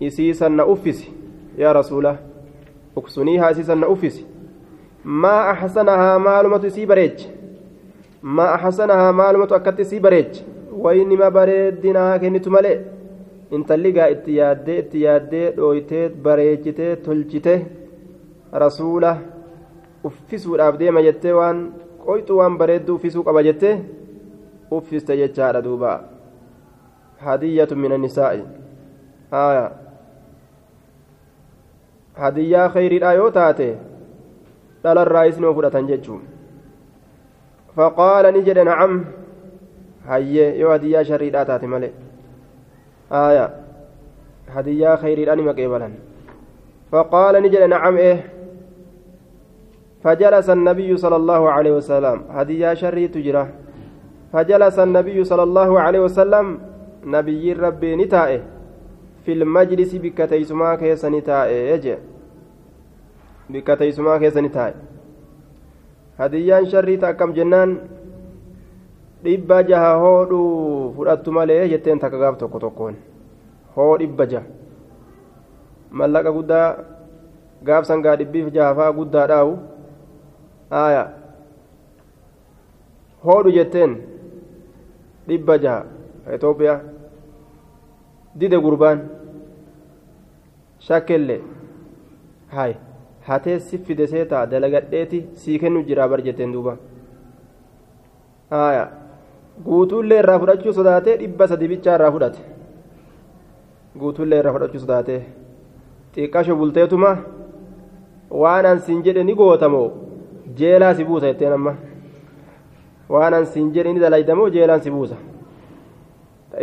إسيسا 0.02 0.48
نأفس 0.48 1.10
يا 1.58 1.72
رسوله 1.72 2.16
أكسنيها 2.98 3.50
إسيسا 3.50 3.74
نأفس 3.74 4.24
ما 5.04 5.50
أحسنها 5.50 6.18
معلومة 6.18 6.68
سيبريج. 6.68 7.26
ما 8.22 8.54
أحسنها 8.54 9.12
معلومة 9.12 9.48
أكت 9.50 9.82
سيبريج. 9.82 10.32
وإني 10.72 11.16
ما 11.16 11.30
bareeddinaa 11.30 12.18
kennitu 12.18 12.50
malee 12.50 12.80
intalli 13.50 13.92
gaa 13.92 14.06
itti 14.14 14.36
yaaddee 14.36 14.78
itti 14.78 15.02
yaaddee 15.02 15.50
dhooytee 15.56 16.08
bareechitee 16.08 16.96
tolchite 16.96 17.54
rasuula 18.52 19.10
uffisuudhaaf 20.05 20.78
deema 20.80 21.03
jettee 21.09 21.34
waan 21.40 21.59
qoyxu 22.07 22.36
waan 22.40 22.59
bareedduu 22.61 22.96
uffisuu 22.98 23.24
qaba 23.28 23.42
jettee 23.48 23.74
uffiste 24.78 25.16
jechaadha 25.20 25.62
duuba 25.64 25.92
hadiyyatu 27.26 27.76
min 27.76 27.92
annisaa'i 27.96 28.42
haya 29.30 29.64
hadiyyaa 32.22 32.68
khayriidha 32.76 33.12
yoo 33.20 33.30
taate 33.38 33.68
dhalarraa 34.84 35.24
isnoo 35.32 35.55
fudhatan 35.55 35.88
jechuun 35.90 36.22
faqaala 37.76 38.32
ni 38.32 38.42
jedhe 38.48 38.64
nacam 38.70 38.98
hayyee 40.09 40.48
yoo 40.61 40.70
hadiyyaa 40.74 41.05
sharriidhaa 41.11 41.44
taate 41.50 41.66
malee 41.74 41.92
aya 43.22 43.44
hadiyyaa 44.57 44.96
khayriidha 45.05 45.36
nima 45.40 45.55
qeebalan 45.61 45.94
faqaala 46.92 47.40
ni 47.40 47.48
jedhe 47.55 47.68
nacam 47.74 47.96
eh 48.11 48.18
فجلس 50.03 50.50
النبي 50.50 50.96
صلى 50.96 51.16
الله 51.16 51.42
عليه 51.50 51.72
وسلم. 51.78 52.18
هدية 52.30 52.74
شري 52.74 53.09
تجرى 53.09 53.44
فجلس 54.32 54.78
النبي 54.78 55.24
صلى 55.24 55.42
الله 55.42 55.70
عليه 55.80 56.00
وسلم. 56.00 56.59
نبي 57.07 57.53
ربي 57.53 57.96
نتائه. 57.96 58.40
في 59.24 59.32
المجلس 59.32 59.94
بكتيسما 59.94 60.74
كيس 60.74 61.05
نتائه. 61.05 61.59
يجي. 61.74 61.96
بكتيسما 63.50 64.18
كيس 64.18 64.36
نتائه. 64.36 64.74
هديان 66.18 66.66
شري 66.66 66.96
تأكم 66.96 67.32
جنان. 67.32 67.78
dhibba 69.22 69.62
jaha 69.62 69.94
hoodhuu 70.03 70.92
fudhattu 70.98 71.30
malee 71.30 71.68
jetteen 71.70 71.98
takka 72.03 72.18
gaaf 72.18 72.38
tokko 72.38 72.59
tokkoon 72.59 72.94
hoo 73.76 73.92
dhibba 74.00 74.26
jaha 74.26 74.42
mallaqa 75.98 76.32
guddaa 76.36 76.66
gaaf 77.68 77.86
sangaa 77.86 78.16
dhibbiif 78.18 78.50
guddaa 78.50 79.26
dhaawu 79.30 79.53
aya. 80.80 81.04
Hoodhu 83.24 83.50
jetteen. 83.56 83.96
Dhibba 85.28 85.56
jaha 85.64 85.84
itoophiyaa. 86.36 86.80
Dide 88.40 88.58
gurbaan. 88.64 89.02
Shakkelle. 90.86 91.36
Hay 92.54 92.72
hatee 93.26 93.58
si 93.60 93.78
fide 93.78 94.06
seetaa 94.06 94.46
dalagadheeti 94.50 95.20
sii 95.42 95.58
kennu 95.58 95.82
jiraa 95.90 96.08
bar 96.08 96.20
jetteen 96.26 96.52
duuba. 96.52 96.76
Aya. 98.50 98.88
Guutuullee 99.64 100.18
irraa 100.22 100.38
fudhachuu 100.42 100.72
sodaatee 100.78 101.16
dhibba 101.20 101.46
sadi 101.48 101.68
bichaa 101.68 101.94
irraa 101.98 102.10
fudhate. 102.16 102.40
Guutuullee 104.00 104.38
irraa 104.42 104.52
fudhachuu 104.56 104.80
sodaatee. 104.84 105.20
Xiqqasho 106.14 106.56
bulteetuma. 106.56 107.12
Waan 108.42 108.66
an 108.66 108.78
siin 108.80 109.02
jedhe 109.04 109.22
ni 109.24 109.34
gootamoo 109.34 109.88
jeelaa 110.61 110.94
si 110.94 111.05
buusa 111.05 111.26
jetteen 111.32 111.53
amma 111.59 111.74
waan 113.09 113.34
an 113.34 113.46
siin 113.46 113.72
jedhe 113.74 113.92
ni 113.92 114.00
dalaydamoo 114.05 114.48
jeelaan 114.57 114.80
si 114.82 114.90
buusa 114.90 115.16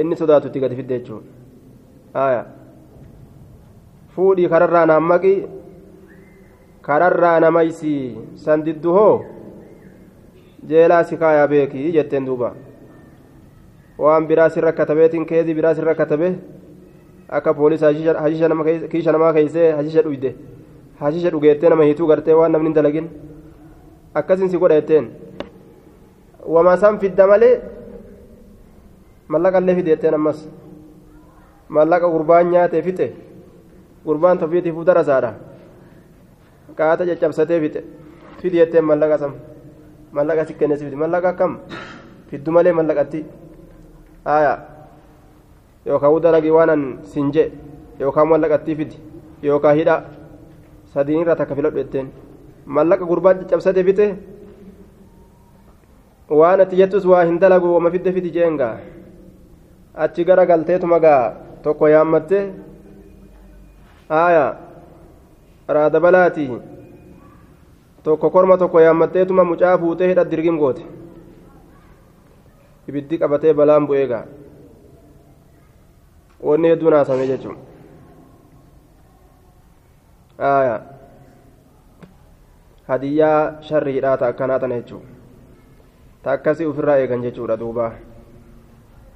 inni 0.02 0.16
sodaatutti 0.22 0.60
gadi 0.64 0.76
fidde 0.80 0.94
jechuun 1.00 1.24
aya 2.26 2.46
fuudhii 4.16 4.50
kararraa 4.54 4.86
naammaqi 4.92 5.34
kararraa 6.88 7.40
namaysi 7.46 7.94
san 8.46 8.64
diddu 8.66 8.92
hoo 8.98 9.16
jeelaa 10.72 11.04
si 11.10 11.18
kaayaa 11.24 11.48
beekii 11.54 11.92
jetteen 11.98 12.26
duuba 12.30 12.54
waan 14.04 14.28
biraa 14.28 14.50
sirra 14.56 14.72
katabeetiin 14.80 15.26
keezii 15.32 15.54
biraa 15.60 15.76
sirra 15.80 15.96
katabe 16.02 16.30
akka 17.38 17.54
poolisa 17.54 17.94
kiisha 18.92 19.12
namaa 19.12 19.34
keeysee 19.34 19.72
hashisha 19.72 20.02
dhuyde 20.06 20.36
hashisha 21.00 21.30
dhugeettee 21.34 21.70
nama 21.70 21.84
hiituu 21.90 22.08
gartee 22.12 22.34
waan 22.40 22.52
namni 22.52 22.68
hin 22.70 22.76
dalagin 22.78 23.10
akkasin 24.14 24.49
si 24.49 24.57
godha 24.57 24.76
jetteen 24.82 25.12
wama 26.45 26.78
san 26.78 26.99
fidda 26.99 27.28
malee 27.28 27.62
mallaqa 29.28 29.60
illee 29.62 29.76
fide 29.76 29.89
jetteen 29.93 30.14
ammas 30.14 30.39
mallaqa 31.70 32.07
gurbaan 32.10 32.49
nyaatee 32.51 32.82
fixe 32.82 33.07
gurbaan 34.05 34.38
tofiitiifuu 34.39 34.86
darasaadha 34.86 35.34
qaata 36.78 37.05
caccabsatee 37.05 37.60
fixe 37.62 37.82
fidi 38.41 38.57
jetteen 38.57 38.86
mallaqa 38.86 39.18
sam 39.18 39.34
mallaqa 40.12 40.45
si 40.45 40.53
kennees 40.53 40.82
fidi 40.84 40.95
mallaqa 40.95 41.30
akkam 41.30 41.60
fiddu 42.30 42.51
malee 42.51 42.74
mallaqatti 42.74 43.26
aya 44.26 44.53
yookaan 45.86 46.14
udalagi 46.14 46.51
waan 46.51 46.70
an 46.70 46.84
sinje 47.12 47.51
yookaan 47.99 48.28
mallaqattii 48.28 48.76
fidi 48.76 48.97
yookaan 49.43 49.76
hidha 49.78 49.95
sadiin 50.93 51.22
irraa 51.22 51.36
takka 51.36 51.55
filadhu 51.55 51.78
jetteen 51.78 52.07
mallaqa 52.78 53.05
gurbaan 53.11 53.38
caccabsate 53.41 53.82
fite 53.89 54.07
waan 56.39 56.61
ati 56.63 56.76
jettus 56.80 57.05
waa 57.11 57.24
hin 57.26 57.39
dalagu 57.41 57.74
wama 57.76 57.89
fidde 57.91 58.11
fidi 58.13 58.30
jeengaa 58.38 58.76
achi 60.05 60.24
gara 60.30 60.45
galteetuma 60.51 60.99
gaa 61.05 61.24
tokko 61.63 61.88
yaammatte 61.93 62.39
aya 64.09 64.45
raada 65.78 65.99
balaati 66.05 66.45
tokko 68.03 68.30
korma 68.36 68.57
tokko 68.61 68.80
yaammatteetuma 68.86 69.43
mucaa 69.53 69.78
fuutee 69.82 70.07
hidha 70.11 70.24
dirgim 70.34 70.57
goote 70.61 70.86
ibiddi 72.89 73.17
qabatee 73.24 73.53
balaan 73.53 73.88
bu'ee 73.89 74.05
gaa 74.13 74.24
wanni 76.51 76.67
hedduun 76.74 76.93
haasame 76.99 77.26
jechuun 77.34 77.57
aya 80.53 80.76
hadiyyaa 82.90 83.62
sharriidhaa 83.62 84.18
taa 84.18 84.30
akkanaa 84.34 84.60
tana 84.60 84.76
jechuudha. 84.82 85.08
Taa 86.24 86.34
akkasii 86.38 86.66
ofirraa 86.66 86.98
eegan 87.02 87.22
jechuudha 87.22 87.58
duuba. 87.58 87.92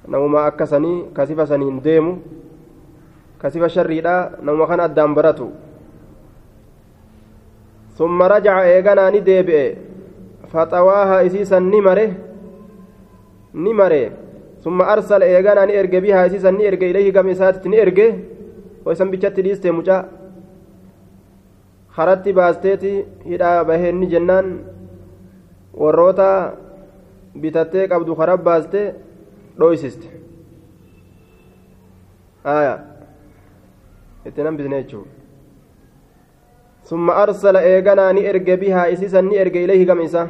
Namuma 0.08 0.44
akkasanii 0.46 1.10
kasifa 1.16 1.46
saniin 1.46 1.80
deemu 1.84 2.12
kasifa 3.38 3.68
sharriidhaa 3.68 4.30
namuma 4.42 4.66
kana 4.66 4.84
addaan 4.88 5.14
baratu. 5.14 5.50
Summa 7.98 8.28
rajaca 8.28 8.66
eeganaa 8.74 9.10
ni 9.10 9.20
deebi'e 9.20 9.64
faxawaaha 10.52 11.22
isiisan 11.26 11.70
ni 11.70 11.80
mare 11.80 12.06
ni 13.54 13.72
mare. 13.74 14.02
Summa 14.62 14.86
arsal 14.94 15.22
eeganaa 15.22 15.66
ni 15.66 15.74
erge 15.82 16.00
bihaa 16.00 16.26
isiisan 16.26 16.56
ni 16.58 16.64
erge 16.70 16.90
ilayhi 16.90 17.12
gama 17.12 17.30
isaatitti 17.30 17.68
ni 17.68 17.76
erge. 17.76 18.06
Hoisan 18.84 19.10
bichatti 19.10 19.42
dhiiste 19.42 19.72
mucaa. 19.72 20.04
إسات 21.98 22.26
نئرق 22.26 22.26
ويسن 22.26 22.26
بجت 22.26 22.26
ليستي 22.26 22.26
مجا 22.26 22.26
خرت 22.26 22.28
باستيتي 22.28 23.04
هدا 23.26 23.62
بهن 23.62 24.08
جنان 24.08 24.64
وروتا 25.74 26.54
بتتيك 27.36 27.92
عبد 27.92 28.12
خرب 28.12 28.44
باستي 28.44 28.92
رويسست 29.60 30.02
آية 32.46 32.84
اتنم 34.26 34.56
بزنيتشو 34.56 35.02
ثم 36.84 37.10
أرسل 37.10 37.56
إيغانا 37.56 38.12
نئرق 38.12 38.54
بها 38.54 38.92
إسيسا 38.92 39.20
نئرق 39.20 39.56
إليه 39.56 39.92
قم 39.92 40.00
إسا 40.00 40.28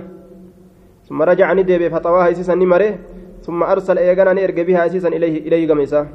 ثم 1.09 1.23
رجع 1.23 1.53
ندب 1.53 1.89
فطواها 1.89 2.31
إسيسا 2.31 2.55
نمره 2.55 2.99
ثم 3.43 3.63
أرسل 3.63 3.99
إيغانا 3.99 4.33
نئرق 4.33 4.67
بها 4.67 4.87
إسيسا 4.87 5.09
إليه 5.09 5.39
إليه 5.49 5.69
قم 5.69 5.81
إسا 5.81 6.09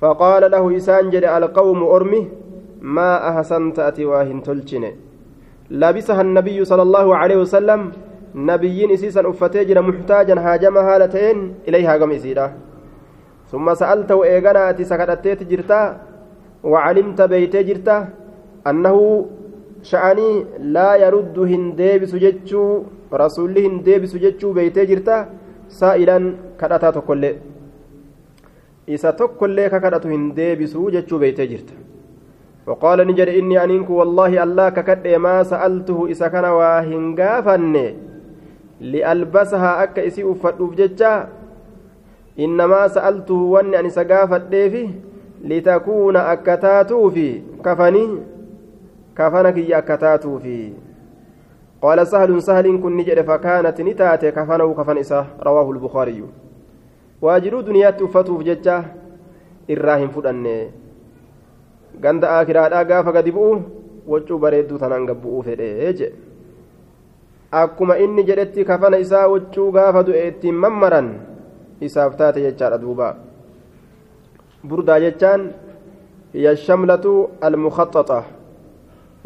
فقال 0.00 0.50
له 0.50 0.76
إسان 0.76 1.10
جد 1.10 1.24
القوم 1.24 1.82
أرمي 1.82 2.45
ما 2.86 3.10
أحسنت 3.28 3.78
أتي 3.88 4.04
واهن 4.10 4.38
تلچن 4.46 4.84
لبسها 5.70 6.20
النبي 6.26 6.58
صلى 6.70 6.82
الله 6.82 7.06
عليه 7.20 7.38
وسلم 7.42 7.80
نبيين 8.50 8.90
إسيسا 8.96 9.22
أفتجر 9.30 9.76
محتاجا 9.88 10.36
هاجم 10.46 10.76
هالتين 10.88 11.38
إليها 11.68 11.94
قم 12.00 12.10
إسيرا 12.18 12.46
ثم 13.50 13.66
سألته 13.80 14.18
إيغانا 14.24 14.70
أتي 14.70 14.84
سكتت 14.90 15.40
جرتا 15.50 15.80
وعلمت 16.70 17.20
بيت 17.32 17.54
جرتا 17.68 17.96
أنه 18.70 18.96
شأني 19.90 20.30
لا 20.74 20.90
يرد 21.02 21.36
هنديبس 21.52 22.12
جتشو 22.24 22.62
رسول 23.22 23.54
هنديبس 23.66 24.12
جتشو 24.24 24.48
بيتي 24.58 24.84
جرتا 24.90 25.16
سائلا 25.78 26.18
كدتا 26.60 26.90
تقول 26.96 27.22
إذا 28.94 29.10
تقول 29.20 29.58
ككدت 29.72 30.04
هنديبس 30.06 30.74
جتشو 30.94 31.16
بيتي 31.22 31.46
جرتا. 31.52 31.85
وقال 32.66 33.06
نجر 33.06 33.28
إني 33.38 33.64
أنينك 33.64 33.90
والله 33.90 34.42
الله 34.42 34.68
ككد 34.68 35.06
ما 35.06 35.42
سألته 35.42 36.06
إذا 36.06 36.28
كان 36.28 36.44
واهنغافن 36.44 37.94
لألبسها 38.80 39.82
أك 39.82 39.98
إسي 39.98 40.22
أفدوف 40.30 40.74
جتشا 40.74 41.28
إنما 42.38 42.88
سألته 42.88 43.34
وأني 43.34 43.78
أني 43.78 43.90
سقافت 43.90 44.54
لتكون 45.44 46.16
أكتاتو 46.16 47.10
في 47.10 47.42
كفني 47.64 48.04
كفن 49.18 49.50
كي 49.50 49.78
أكتاتو 49.78 50.38
في 50.38 50.72
قال 51.82 52.06
سهل 52.06 52.42
سهل 52.42 52.66
كن 52.82 52.96
نجد 52.96 53.20
فكانت 53.20 53.80
نتات 53.80 54.24
كفنه 54.24 54.74
كفن 54.74 54.98
إساه 54.98 55.26
رواه 55.42 55.70
البخاري 55.70 56.24
واجروا 57.22 57.62
دنيا 57.62 57.90
تفتوف 57.90 58.42
ججة 58.42 58.84
إراهim 59.70 60.10
fudhanne 60.14 60.85
ganda 62.00 62.38
akiraadhaa 62.38 62.84
gaafa 62.84 63.12
gadi 63.12 63.32
bu'u 63.36 63.60
waccuu 64.06 64.38
bareedduu 64.38 64.78
tanaan 64.78 65.06
gabbu'uu 65.10 65.42
fedhe 65.42 65.92
je 65.98 66.08
akkuma 67.62 67.98
inni 68.04 68.26
jedhetti 68.28 68.64
kafana 68.64 69.02
isaa 69.04 69.26
waccuu 69.34 69.68
gaafa 69.72 70.06
du'e 70.08 70.28
ittiin 70.28 70.54
mammaran 70.64 71.12
isaaf 71.80 72.16
taate 72.16 72.40
jechaadha 72.46 72.78
duuba 72.78 73.08
burdaa 74.68 75.00
jechaan 75.00 75.52
hiya 76.32 76.56
shamlatu 76.56 77.12
almukaxaxa 77.40 78.24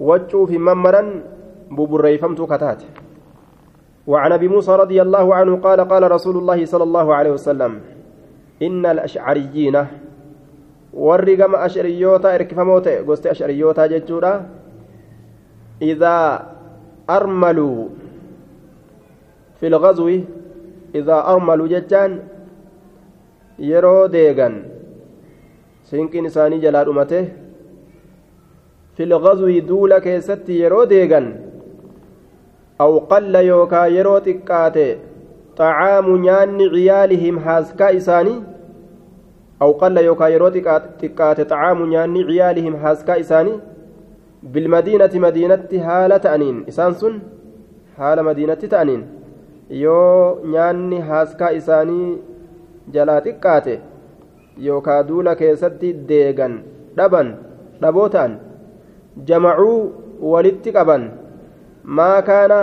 وجو 0.01 0.47
في 0.47 0.59
ممرا 0.59 1.23
ببريفمت 1.71 2.41
كتات 2.41 2.83
وعن 4.07 4.33
ابي 4.33 4.49
موسى 4.49 4.73
رضي 4.77 5.03
الله 5.03 5.35
عنه 5.35 5.57
قال 5.57 5.81
قال 5.81 6.13
رسول 6.13 6.37
الله 6.37 6.65
صلى 6.65 6.85
الله 6.85 7.15
عليه 7.15 7.31
وسلم 7.31 7.81
ان 8.63 8.87
الاشعريين 8.87 9.77
ورقم 10.95 11.55
اشعريوتا 11.55 12.35
اركفموتا 12.35 13.03
قست 13.09 13.27
اشعريوتا 13.27 13.87
ججورا 13.87 14.47
اذا 15.83 16.17
ارملوا 17.11 17.89
في 19.61 19.67
الغزو 19.67 20.09
اذا 20.95 21.17
ارملوا 21.33 21.69
ججان 21.69 22.13
yeroo 23.61 24.09
deegan 24.13 24.55
sinqiin 25.91 26.27
isaanii 26.29 26.61
jalaa 26.65 26.85
dhumate 26.89 27.19
filgazwii 28.97 29.61
duula 29.71 29.99
keessatti 30.07 30.61
yeroo 30.61 30.87
deegan 30.93 31.27
aw 32.85 32.93
qalla 33.11 33.43
yookaa 33.49 33.87
yeroo 33.97 34.21
xiqqaate 34.29 34.87
xacaamu 35.59 36.17
nyaanni 36.25 36.71
ciyaalihim 36.77 37.43
haaskaa 37.49 37.91
isaanii 38.01 38.39
aw 39.65 39.71
qalla 39.83 40.01
yookaa 40.09 40.31
yeroo 40.35 40.51
xiqqaate 40.57 41.43
xacaamu 41.45 41.87
nyaanni 41.93 42.25
ciyaalihim 42.31 42.77
haaskaa 42.85 43.19
isaanii 43.25 43.59
bilmadiinati 44.53 45.23
madiinatti 45.27 45.79
haala 45.87 46.19
ta'aniin 46.27 46.59
isaan 46.73 46.95
sun 47.01 47.17
haala 47.99 48.23
madiinatti 48.29 48.71
ta'aniin 48.75 49.03
yoo 49.83 50.41
nyaanni 50.53 51.01
haaskaa 51.09 51.51
isaanii 51.61 52.07
jalaa 52.95 53.21
xiqqaate 53.27 53.75
yookaa 54.69 55.01
duula 55.11 55.35
keessatti 55.43 55.93
deegan 56.13 56.55
dhaban 56.97 57.35
dhaboo 57.83 58.09
ta'an 58.17 58.39
jamacuu 59.33 59.77
walitti 60.33 60.73
qaban 60.79 61.05
maa 62.01 62.17
kaana 62.31 62.61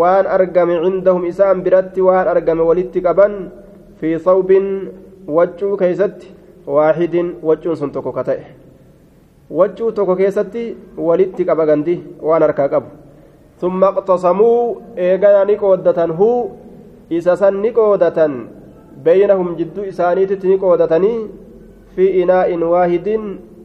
waan 0.00 0.26
argame 0.38 0.74
cindahum 0.84 1.30
isaan 1.30 1.62
biratti 1.68 2.00
waan 2.08 2.28
argame 2.34 2.62
walitti 2.70 3.04
qaban 3.06 3.40
fi 4.02 4.18
sawbin 4.28 4.68
waccuu 5.26 5.76
keeysatti 5.76 6.34
waaxidin 6.66 7.34
waccuun 7.42 7.76
sun 7.76 7.92
tokko 7.92 8.12
ka 8.12 8.24
ta'e. 8.24 8.44
Waccuu 9.50 9.92
tokko 9.92 10.16
keessatti 10.16 10.76
walitti 10.96 11.44
qaba 11.44 11.66
gandi 11.66 12.02
waan 12.20 12.42
harkaa 12.42 12.68
qabu. 12.68 13.04
ثم 13.60 13.84
اقتصموا 13.84 14.74
إيغانا 14.98 15.52
نقودة 15.52 16.04
هو 16.04 16.48
إساسا 17.12 17.50
نقودة 17.50 18.30
بينهم 19.04 19.56
جد 19.56 19.78
إسانيت 19.78 20.46
نقودتني 20.46 21.14
في 21.96 22.22
إناء 22.22 22.58
واحد 22.58 23.08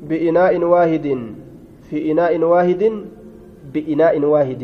بإناء 0.09 0.53
واحد 0.63 1.07
في 1.89 2.11
إناء 2.11 2.39
واحد 2.43 2.83
بإناء 3.73 4.19
واحد 4.33 4.63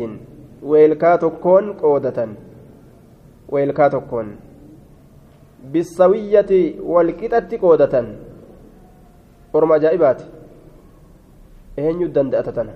ويلكا 0.62 1.16
تكون 1.16 1.72
قودة 1.72 2.28
ويلكا 3.48 3.88
تكون 3.88 4.26
بالسوية 5.72 6.80
والكتة 6.80 7.50
قودة 7.62 7.94
أرم 9.54 9.72
أجائبات 9.72 10.20
إهن 11.78 12.00
يدن 12.00 12.30
دأتتنا 12.30 12.74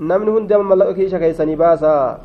hundi 0.00 0.54
amma 0.54 0.64
mallaqa 0.64 0.94
kiisha 0.94 1.18
keessanii 1.18 1.56
baasaa 1.56 2.18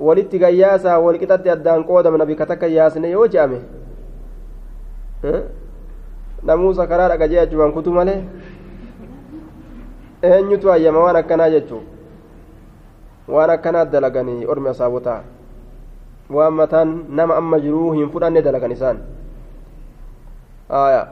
walitti 0.00 0.38
gayyaasaa 0.38 0.98
walqixatti 0.98 1.50
addaan 1.50 1.84
qoodamna 1.84 2.26
bika 2.26 2.46
takka 2.46 2.66
yaasne 2.66 3.10
yoo 3.10 3.26
je'ame 3.26 3.58
namuusa 6.42 6.86
karaa 6.86 7.08
dhagajee 7.08 7.40
achumaan 7.40 7.72
kutu 7.72 7.92
malee 7.92 8.22
eenyutu 10.22 10.70
hayyama 10.70 11.04
waan 11.04 11.16
akkanaa 11.16 11.50
jechuu 11.50 11.82
waan 13.28 13.50
akkanaa 13.50 13.84
dalaganii 13.84 14.46
ormi 14.46 14.68
asaabotaa 14.68 15.22
waan 16.32 16.54
mataan 16.54 17.04
nama 17.08 17.36
amma 17.36 17.60
jiruu 17.60 17.92
hin 17.96 18.10
fudhanne 18.10 18.42
dalagan 18.42 18.72
isaan 18.72 18.98
aya 20.68 21.02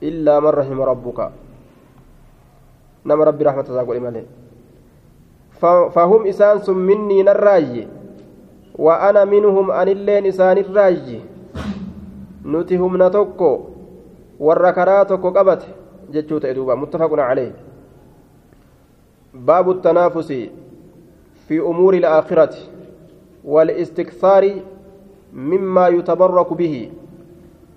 illaa 0.00 0.40
man 0.40 0.54
rahima 0.54 0.86
rabbuka 0.90 1.30
nama 3.04 3.24
rabbi 3.30 3.44
rahmata 3.44 3.72
isaa 3.72 3.84
godhe 3.84 4.00
malee 4.00 4.26
fahum 5.94 6.26
isaan 6.26 6.62
sun 6.66 6.78
minnii 6.90 7.22
narraayye 7.22 7.88
wa 8.78 9.00
ana 9.08 9.24
minhum 9.26 9.70
anilleen 9.70 10.26
isaanirraayye 10.26 11.22
nuti 12.44 12.76
humna 12.76 13.10
tokko 13.10 13.50
warra 14.38 14.72
karaa 14.72 15.04
tokko 15.04 15.32
qabate 15.32 15.66
jechuu 16.10 16.40
ta'e 16.40 16.54
duuba 16.54 16.76
muttafaqun 16.76 17.18
calee 17.28 17.50
baabu 19.34 19.70
التنافس 19.72 20.32
في 21.48 21.60
أمور 21.60 21.94
الآخرة 21.94 22.54
والاستكثار 23.52 24.44
مما 25.32 25.86
يتبرك 25.88 26.50
به. 26.60 26.90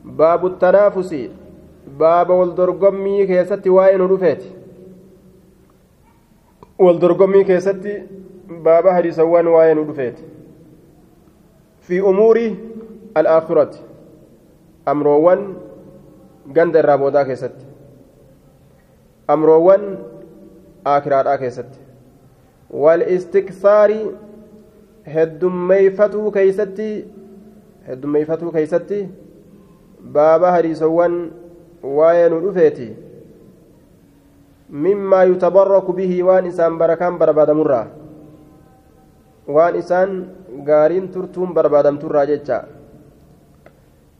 باب 0.03 0.41
التنافس. 0.45 1.11
باب 1.99 2.29
wal 2.29 2.53
dorgommii 2.53 3.25
keessatti 3.27 3.67
وائن 3.67 4.01
رفيت. 4.01 4.43
wal 6.79 6.95
dorgommii 6.95 7.43
keessatti 7.43 7.85
باب 8.65 8.85
هريسوان 8.87 9.47
وائن 9.47 9.77
رفيت. 9.89 10.17
في 11.81 11.99
أمور 11.99 12.37
الآخرة. 13.17 13.73
أمروان 14.87 15.41
ganda 16.55 16.79
irraa 16.81 16.97
boodaa 16.97 17.25
keessatti 17.25 17.65
amroowwan 19.33 19.83
aakiraadhaa 20.93 21.37
keessatti 21.37 21.79
heddummeeyfatuu 25.05 26.31
keeysatti 26.31 26.89
heddummeeyfatuu 27.87 28.51
keeysatti 28.51 28.99
baaba 30.13 30.51
hadiisowwan 30.55 31.15
waa'ee 31.99 32.29
nu 32.29 32.39
dhufeeti 32.45 32.87
mimmaa 34.85 35.23
yutabarraku 35.31 35.93
bihi 35.93 36.21
waan 36.23 36.45
isaan 36.51 36.77
barakaan 36.77 37.17
barbaadamurraa 37.21 37.85
waan 39.55 39.75
isaan 39.81 40.11
gaariin 40.69 41.09
turtuun 41.13 41.53
barbaadamturraa 41.53 42.25
jecha 42.31 42.63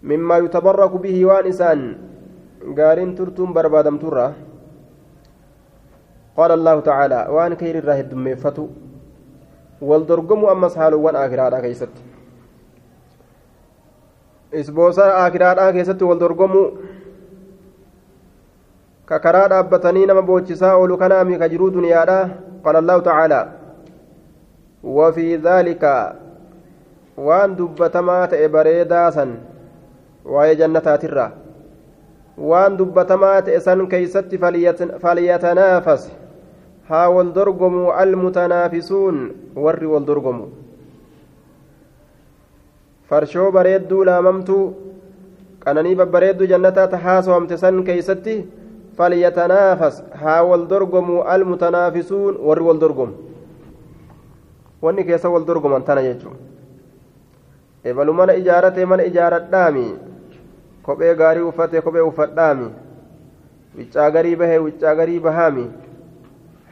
mimmaa 0.02 0.38
yutabarraku 0.44 1.00
bihi 1.00 1.26
waan 1.26 1.48
isaan 1.54 1.82
gaariin 2.80 3.16
turtuun 3.16 3.54
barbaadamturra 3.54 4.26
qaala 6.36 6.54
allahu 6.58 6.82
tacaalaa 6.82 7.30
waan 7.36 7.56
kayri 7.62 7.80
irraa 7.84 7.96
heddummeeffatu 8.02 8.64
wal 9.82 10.06
dorgomu 10.06 10.50
ammas 10.50 10.76
haalowwan 10.76 11.16
aakiraadhaa 11.16 11.62
keeysatti 11.62 12.02
isboosa 14.64 15.08
aakiraadhaa 15.24 15.72
keessatti 15.78 16.10
wal 16.12 16.20
dorgomu 16.26 16.64
ka 19.06 19.20
karaa 19.20 19.48
dhaabbatanii 19.56 20.06
nama 20.06 20.22
boochisaa 20.22 20.76
oolu 20.82 20.98
kanaami 20.98 21.40
ka 21.44 21.50
jiruu 21.56 21.72
duniyaadha 21.80 22.20
qaala 22.64 22.86
allahu 22.86 23.02
tacaalaa 23.10 23.48
وفي 24.84 25.36
ذلك 25.38 25.84
وان 27.18 27.56
دبتما 27.56 28.26
تئ 28.26 28.48
بريدا 28.48 29.10
waa'ee 30.26 30.56
jannataatirraa 30.56 31.32
waan 32.38 32.78
dubbatamaa 32.78 33.42
ta'e 33.42 33.60
san 33.60 33.88
keeysatti 33.88 34.40
falyatanaafas 35.02 36.04
haa 36.92 37.10
wal 37.16 37.30
dorgomu 37.38 37.84
almutanaafisuun 38.04 39.18
warri 39.66 39.88
wal 39.94 40.06
dorgomu 40.10 40.46
farshoo 43.10 43.52
bareedduu 43.58 44.04
laamamtuu 44.10 44.64
qananii 45.66 45.96
babbareedduu 46.02 46.48
jannataa 46.54 46.88
ta 46.94 46.98
haasawamte 47.06 47.58
san 47.64 47.84
keeysatti 47.90 48.36
falyatanaafas 48.98 50.04
haa 50.24 50.42
wal 50.52 50.64
dorgomu 50.74 51.22
almutanaafisuun 51.34 52.38
warri 52.48 52.64
wal 52.70 52.80
dorgomu 52.86 53.14
wanni 54.82 55.04
keessa 55.10 55.30
wal 55.36 55.46
dorgoman 55.52 55.84
tana 55.90 56.02
jechuun 56.08 56.38
ebalu 57.92 58.14
mana 58.14 58.34
ijaarate 58.42 58.86
mana 58.86 59.04
ijaaradhaami 59.12 59.86
kophee 60.88 61.14
gaarii 61.22 61.46
uffate 61.52 61.82
kophee 61.86 62.06
uffadhaami 62.10 62.68
wiccaa 63.78 64.10
garii 64.18 64.36
bahe 64.36 64.58
wiccaa 64.68 64.96
garii 64.96 65.20
bahaami 65.20 65.66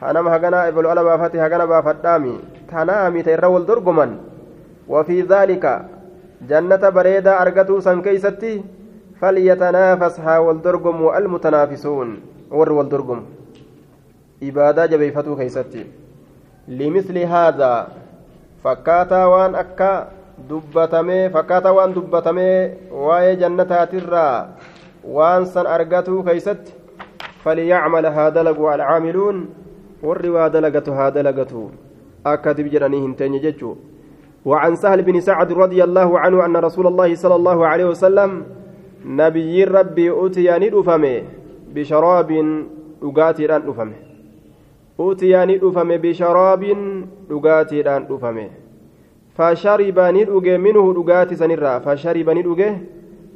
hanama 0.00 0.30
hagana 0.34 0.66
ebalu 0.72 0.88
ala 0.92 1.04
baafate 1.04 1.38
hagana 1.44 1.66
baafadhaami 1.72 2.34
tanaami 2.70 3.22
ta 3.26 3.30
irra 3.36 3.48
wal 3.54 3.66
dorgoman 3.70 4.12
wafii 4.88 5.22
dhaalika 5.32 5.72
jannata 6.52 6.90
bareedaa 6.98 7.38
argatuu 7.44 7.80
san 7.86 8.02
keeysatti 8.06 8.52
falyatanaafas 9.20 10.16
haa 10.26 10.40
wal 10.46 10.60
dorgomu 10.66 11.10
almutanaafisuun 11.18 12.10
warri 12.60 12.74
wal 12.78 12.88
dorgomu 12.94 13.22
ibaadaa 14.50 14.86
jabeeyfatuu 14.94 15.36
keeysatti 15.42 15.82
limisli 16.80 17.24
haadaa 17.34 17.78
fakkaataa 18.64 19.28
waan 19.34 19.54
akka 19.64 19.92
dubbatamee 20.48 21.22
fakkaataa 21.36 21.72
waan 21.78 21.94
dubbatamee 21.94 22.56
waa'ee 23.06 23.36
jannataatirraa 23.44 24.36
waan 25.16 25.46
san 25.56 25.66
argatuu 25.78 26.22
keeysatti 26.30 26.72
فليعمل 27.44 28.06
هذا 28.06 28.40
لقوا 30.02 30.14
العاملون 30.14 30.30
والروا 30.32 30.48
دلقة 30.48 31.08
هذا 31.08 31.22
لقته 31.22 31.70
أكتب 32.26 32.64
جراني 32.64 33.06
هنتين 33.06 33.40
ججو 33.40 33.76
وعن 34.44 34.76
سهل 34.76 35.02
بن 35.02 35.20
سعد 35.20 35.52
رضي 35.52 35.84
الله 35.84 36.18
عنه 36.18 36.44
أن 36.44 36.56
رسول 36.56 36.86
الله 36.86 37.14
صلى 37.14 37.34
الله 37.34 37.66
عليه 37.66 37.84
وسلم 37.84 38.44
نبي 39.06 39.64
ربي 39.64 40.26
أتياني 40.26 40.80
أفمه 40.80 41.22
بشراب 41.74 42.30
أقاتي 43.02 43.44
الآن 43.44 43.68
أفمه 43.68 43.94
أتياني 45.00 45.60
أفمه 45.62 45.96
بشراب 45.96 46.76
أقاتي 47.30 47.80
الآن 47.80 48.06
أفمه 48.10 48.48
فشربني 49.34 50.22
أجي 50.22 50.58
منه 50.58 50.94
أقاتي 51.00 51.36
سنرا 51.36 51.78
فشربني 51.78 52.52
أجي 52.52 52.76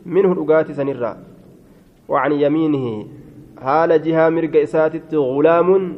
منه 0.06 0.32
أقاتي 0.32 0.74
سنرا 0.74 1.16
وعن 2.08 2.32
يمينه 2.32 3.06
حال 3.62 4.02
جهة 4.02 4.28
مرق 4.28 4.56
إساتت 4.62 5.14
غلام 5.14 5.96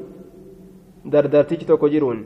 دردرتك 1.13 1.63
تكجرون 1.71 2.19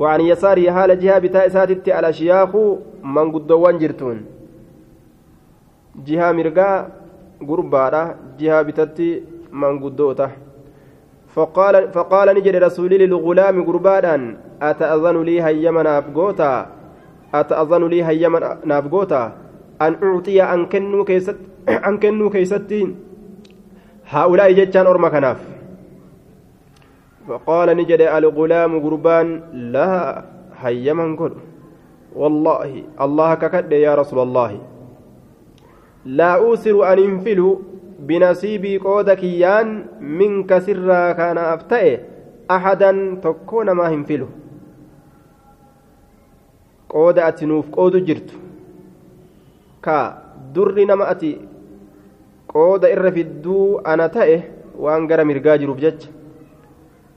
وعن 0.00 0.20
يساره 0.20 0.70
حال 0.70 0.90
جهة 1.02 1.18
بتاء 1.18 1.46
إساتت 1.46 1.88
الأشياخ 1.88 2.50
من 3.16 3.26
قدوان 3.34 3.78
جرتون 3.78 4.18
جهة 6.06 6.32
مرقا 6.32 6.70
قربارة 7.48 8.02
جهة 8.40 8.62
بتاتي 8.62 9.22
من 9.52 9.72
قدوته 9.84 10.30
فقال 11.34 11.74
فقال 11.92 12.26
نجد 12.36 12.56
رسولي 12.56 12.96
للغلام 12.98 13.56
قربانا 13.68 14.14
أتأذن 14.62 15.16
لي 15.28 15.36
هيما 15.42 15.82
نافقوتا 15.82 16.52
أتأذن 17.34 17.82
لي 17.92 18.04
هيما 18.04 18.58
نافقوتا 18.64 19.22
أن 19.82 19.92
أعطي 20.02 20.42
أن 20.42 20.66
كنو 20.66 21.04
كيست 21.04 21.36
أن 21.68 21.98
كنو 22.02 22.30
كيستين 22.30 22.88
هؤلاء 24.08 24.52
جتان 24.52 24.86
أرما 24.86 25.08
كناف 25.08 25.59
فقال 27.28 27.76
نجد 27.76 28.00
الغلام 28.00 28.80
قربان 28.80 29.42
لا 29.52 30.24
هيما 30.56 31.16
قل 31.16 31.32
والله 32.16 32.82
الله 33.00 33.34
ككد 33.34 33.72
يا 33.72 33.94
رسول 33.94 34.18
الله. 34.18 34.60
لا 36.04 36.36
أوسر 36.36 36.92
أن 36.92 36.98
ينفلوا 36.98 37.56
بنصيبي 38.00 38.78
قودك 38.78 39.24
يان 39.24 39.86
منك 40.00 40.58
سرا 40.58 41.12
كان 41.12 41.38
أفتئ 41.38 42.00
أحدا 42.50 43.20
تكون 43.22 43.70
ما 43.70 43.88
هنفله 43.88 44.28
قود 46.88 47.18
أتنوف 47.18 47.70
قود 47.70 48.04
جرت. 48.04 48.30
كا 49.82 50.22
در 50.54 50.84
نما 50.84 51.10
أتي 51.10 51.38
قود 52.48 52.84
إر 52.84 53.10
في 53.10 53.20
الدو 53.20 53.78
أنا 53.78 54.06
تئه 54.06 54.42
وأن 54.78 55.12
قرى 55.12 55.24
مرقا 55.24 55.56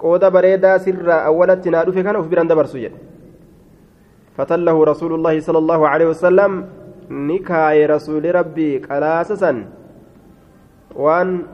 جروف 0.04 0.22
جج 0.22 0.26
قود 0.26 0.26
بريدا 0.26 0.78
سرا 0.78 1.14
أولا 1.14 1.56
تنادو 1.56 1.92
في 1.92 2.04
كان 2.04 2.16
أفبران 2.16 2.48
دبرسو 2.48 2.78
جد 2.78 2.92
فتله 4.38 4.86
رسول 4.86 5.14
الله 5.14 5.40
صلى 5.40 5.58
الله 5.58 5.88
عليه 5.88 6.08
وسلم 6.08 6.52
نكاي 7.12 7.86
رسول 7.86 8.36
ربي 8.36 8.78
قلاسسا 8.78 9.66
waan 10.94 11.50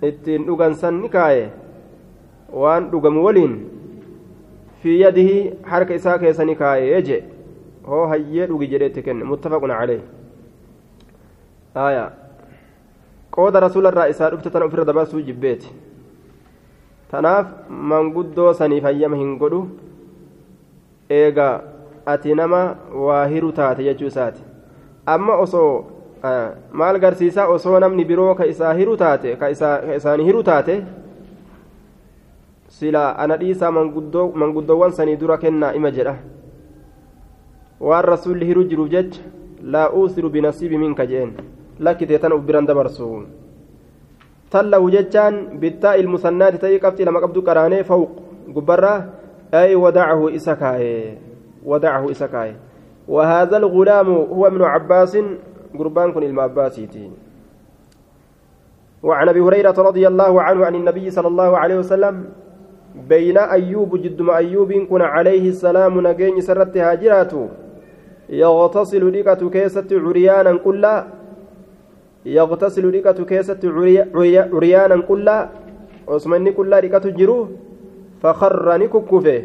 ittiin 0.00 0.46
dhugan 0.48 0.72
san 0.74 1.00
ni 1.04 1.08
kaaye 1.08 1.52
waan 2.48 2.88
dhugamu 2.90 3.24
waliin 3.24 3.68
fi 4.80 5.00
yadihi 5.00 5.52
harka 5.62 5.94
isaa 5.94 6.18
keessa 6.18 6.44
ni 6.44 6.56
kaayee 6.56 7.02
je 7.02 7.24
hoo 7.84 8.06
hayyee 8.06 8.46
dhugi 8.46 8.66
jedheetti 8.72 9.02
kenne 9.02 9.24
muttafaqun 9.24 9.70
calee 9.70 10.00
aya 11.74 12.12
qooda 13.30 13.60
rasuularraa 13.60 14.08
isaa 14.08 14.30
dhufte 14.30 14.50
tan 14.50 14.62
ofirra 14.62 14.84
dabarsuu 14.84 15.20
jibbeeti 15.20 15.68
tanaaf 17.10 17.46
manguddoo 17.92 18.52
saniif 18.54 18.84
hayyama 18.84 19.16
hin 19.16 19.36
godhu. 19.38 19.62
Eega 21.10 21.48
ati 22.06 22.34
nama 22.34 22.76
waa 23.06 23.26
hiru 23.26 23.52
taate 23.52 23.82
jechuu 23.84 24.06
isaati. 24.06 24.42
Amma 25.06 25.36
osoo 25.44 25.84
maal 26.72 26.98
garsiisaa 27.00 27.46
osoo 27.48 27.80
namni 27.80 28.04
biroo 28.04 28.34
ka 28.34 28.46
isaa 28.46 28.72
hiru 28.74 28.96
taate 28.96 29.36
ka 29.36 29.48
isaanii 29.50 30.24
hiru 30.24 30.42
taate 30.42 30.82
sila 32.68 33.16
ana 33.18 33.36
dhiisaa 33.36 33.70
manguddoowwan 33.70 34.92
sanii 34.92 35.16
dura 35.16 35.38
kennaa 35.38 35.72
ima 35.74 35.90
jedha. 35.90 36.14
Waan 37.80 38.04
rasuulli 38.04 38.46
hiru 38.46 38.64
jiruuf 38.64 38.90
jecha 38.90 39.20
laa 39.62 39.88
uusiru 39.90 40.30
binasiibi 40.30 40.78
minka 40.78 41.06
jeen. 41.06 41.32
Lakkitee 41.80 42.18
tan 42.18 42.32
uf 42.32 42.42
biran 42.44 42.66
dabarsu 42.66 43.08
tallahu 44.50 44.90
jechaan 44.90 45.58
bittaa 45.62 45.94
ilmusannaati 46.02 46.58
ta'ii 46.58 46.78
qabxii 46.84 47.04
lama 47.08 47.20
qabdu 47.24 47.42
qaraanee 47.48 47.82
fawq 47.84 48.10
gubbarraa 48.54 48.98
ay 49.52 49.74
wadacahu 49.74 50.30
isa 50.34 50.56
kaaye 50.56 51.18
وهذا 53.10 53.56
الغلام 53.56 54.08
هو 54.08 54.46
ابن 54.46 54.62
عباس 54.62 55.18
قربان 55.78 56.12
كن 56.12 56.22
المعباسيتي 56.22 57.10
وعن 59.02 59.28
ابي 59.28 59.40
هريره 59.40 59.74
رضي 59.78 60.08
الله 60.08 60.42
عنه 60.42 60.66
عن 60.66 60.74
النبي 60.74 61.10
صلى 61.10 61.28
الله 61.28 61.58
عليه 61.58 61.76
وسلم 61.78 62.24
بين 63.08 63.38
ايوب 63.38 63.96
جد 64.02 64.22
ما 64.22 64.36
ايوب 64.36 64.72
كن 64.72 65.02
عليه 65.02 65.48
السلام 65.48 66.06
نجين 66.06 66.40
سرت 66.40 66.76
هاجراته 66.76 67.48
يغتسل 68.28 69.10
ديكة 69.10 69.50
كيسة 69.50 69.90
عريانا 69.90 70.56
كلا 70.56 71.06
يغتسل 72.26 72.90
ديكة 72.90 73.24
كيسة 73.24 73.62
عريانا 74.54 74.96
كلا 75.08 75.48
عثمان 76.08 76.52
كلا 76.52 76.80
ديكة 76.80 77.06
جرو 77.18 77.48
فخر 78.22 78.78
نككفه 78.78 79.42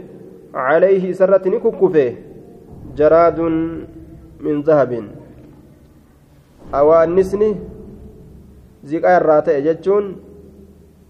عليه 0.54 1.14
سرت 1.14 1.48
نككفه 1.48 2.16
جراد 2.98 3.40
من 4.46 4.62
ذهب 4.62 4.92
irraa 9.18 9.42
ta'e 9.42 9.62
jechuun 9.66 10.06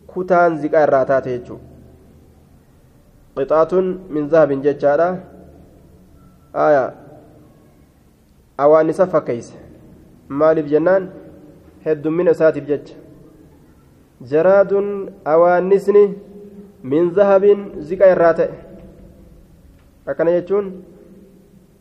kutaan 0.07 0.57
ziqaa 0.63 0.84
irraa 0.88 1.05
taate 1.09 1.30
jechuudha 1.36 1.76
qixaatuun 3.36 3.88
min 4.16 4.30
zahabin 4.32 4.61
jechaadha 4.63 5.07
aya 6.66 6.84
awaannisa 8.66 9.07
fakkeeyse 9.13 9.53
maaliif 10.30 10.72
jennaan 10.74 11.09
heddummina 11.86 12.31
isaatiif 12.31 12.65
jecha. 12.67 12.95
Jaraaduun 14.31 14.89
awaannisni 15.25 16.03
min 16.83 17.11
zahabin 17.13 17.71
ziqaa 17.88 18.11
irraa 18.15 18.33
ta'e. 18.33 18.49
Akkana 20.05 20.31
jechuun 20.38 20.67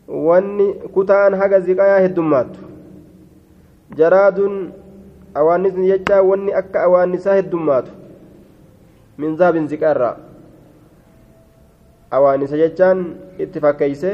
wanni 0.09 0.67
kutaan 0.95 1.35
haga 1.41 1.61
ziqayaa 1.61 2.01
heddummaattu. 2.07 2.61
Jaraaduun 3.97 4.73
awaannisni 5.35 5.89
jechaa 5.93 6.23
wanni 6.23 6.53
akka 6.55 6.83
awaannisaa 6.83 7.35
heddummaatu 7.41 7.91
min 9.19 9.37
zahabin 9.37 9.69
ziqaa 9.69 9.91
irraa. 9.97 10.17
Awaannisa 12.11 12.57
jechaan 12.57 13.01
itti 13.39 13.61
fakkeeyse 13.61 14.11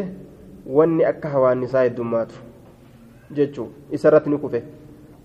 wanni 0.67 1.05
akka 1.05 1.33
awaannisaa 1.37 1.83
heddummaatu 1.83 2.35
jechuu 3.31 3.69
isa 3.91 4.09
irratti 4.09 4.31
ni 4.31 4.39
kufe 4.39 4.63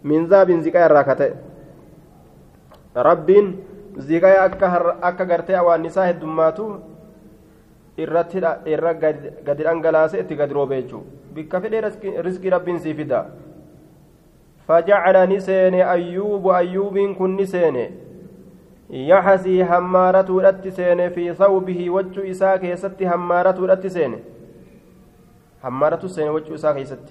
min 0.04 0.26
zahabin 0.26 0.62
ziqaa 0.62 0.86
irraa 0.86 1.04
ka 1.04 1.16
ta'e 1.16 1.32
rabbiin 2.94 3.52
ziqaa 3.98 4.44
akka 5.02 5.24
gartee 5.24 5.56
awaannisaa 5.56 6.06
heddummaatu 6.12 6.70
irratti 7.98 8.42
irra 8.66 8.94
gadi 8.94 9.62
dhangalaase 9.62 10.20
itti 10.20 10.36
gadi 10.36 10.54
roobe 10.54 10.82
jechuu 10.82 11.04
bikka 11.34 11.60
fedhee 11.60 11.80
riskii 12.22 12.50
rabbiin 12.50 12.78
sii 12.78 12.94
fida 12.94 13.24
فجعل 14.70 15.16
نسين 15.36 15.74
أيوب 15.74 16.48
أيوب 16.48 16.98
كن 17.18 17.36
نسين 17.36 17.76
يحسي 18.90 19.64
همارة 19.64 20.38
الأتسين 20.38 21.10
في 21.10 21.34
ثوبه 21.34 21.90
وجه 21.90 22.30
إساك 22.30 22.64
يست 22.64 23.02
همارة 23.02 23.58
الأتسين 23.64 24.12
همارة 25.64 26.02
السين 26.04 26.28
وجه 26.28 26.54
إساك 26.54 26.76
يست 26.76 27.06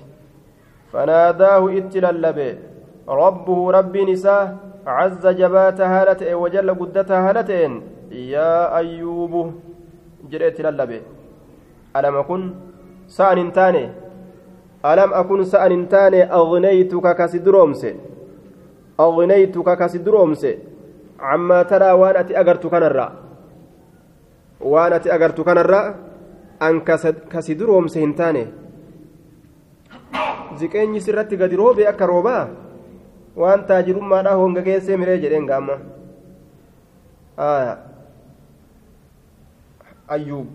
فناداه 0.93 1.77
اتللبي 1.77 2.49
ربه 3.08 3.70
رب 3.70 3.96
نساه 3.96 4.56
عز 4.86 5.26
جبات 5.26 5.80
هالته 5.80 6.34
وجل 6.34 6.68
قدتها 6.80 7.30
هالتين 7.30 7.82
يا 8.12 8.76
أيوب 8.76 9.52
جريت 10.30 10.60
للبي 10.60 11.00
ألم 11.96 12.16
أكن 12.16 12.42
سأن 13.08 13.52
تاني؟ 13.52 13.84
ألم 14.84 15.10
أكن 15.14 15.44
سأن 15.44 15.88
تاني؟ 15.88 16.22
أغنيتك 16.32 17.06
كسدرومس. 17.16 17.82
أغنيتك 19.00 19.68
كسدرومس. 19.78 20.46
عما 21.20 21.62
ترى 21.62 21.90
وأنا 21.92 22.20
أتي 22.20 22.40
أجرت 22.40 22.66
كنرا 22.66 23.12
وأنا 24.60 24.96
أتي 24.96 25.14
أجرت 25.14 25.40
كنرا 25.40 25.94
أن 26.62 26.80
كسدرومس 27.32 27.98
هنتاني. 27.98 28.46
ziqeenyi 30.54 31.00
sirratti 31.00 31.36
gadi 31.36 31.56
roobee 31.58 31.86
akka 31.90 32.06
roobaa 32.06 32.46
waan 33.36 33.66
taajirummaadhaa 33.66 34.36
honga 34.42 34.62
geessee 34.70 34.96
miree 34.96 35.18
jedheen 35.26 35.46
آه 37.38 37.78
أيوب 40.10 40.46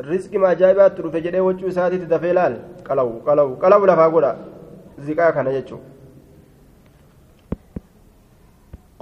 rizqi 0.00 0.38
ma 0.38 0.48
ajaa'ibaatti 0.48 1.02
dhufe 1.02 1.20
jedhee 1.24 1.40
wachuu 1.46 1.68
isaatiitti 1.68 2.06
dafee 2.12 2.32
laal 2.32 2.54
qalawu 2.88 3.20
qalawu 3.26 3.56
qalawu 3.62 3.86
lafaa 3.90 4.10
godha 4.14 4.30
ziqaa 5.06 5.32
kana 5.36 5.52
jechuun 5.56 5.82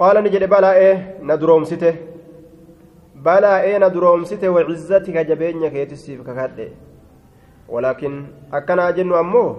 qaala 0.01 0.21
ni 0.21 0.33
jedhe 0.33 0.47
balaa'ee 0.55 0.95
na 1.29 1.37
duroomsite 1.43 1.89
balaa'ee 3.27 3.79
na 3.83 3.89
duroomsite 3.95 4.47
wacizzatika 4.57 5.23
jabeenya 5.29 5.69
keetisiif 5.75 6.19
kakadhe 6.27 6.67
walaakin 7.73 8.19
akkanaa 8.59 8.91
jennu 8.99 9.15
ammoo 9.21 9.49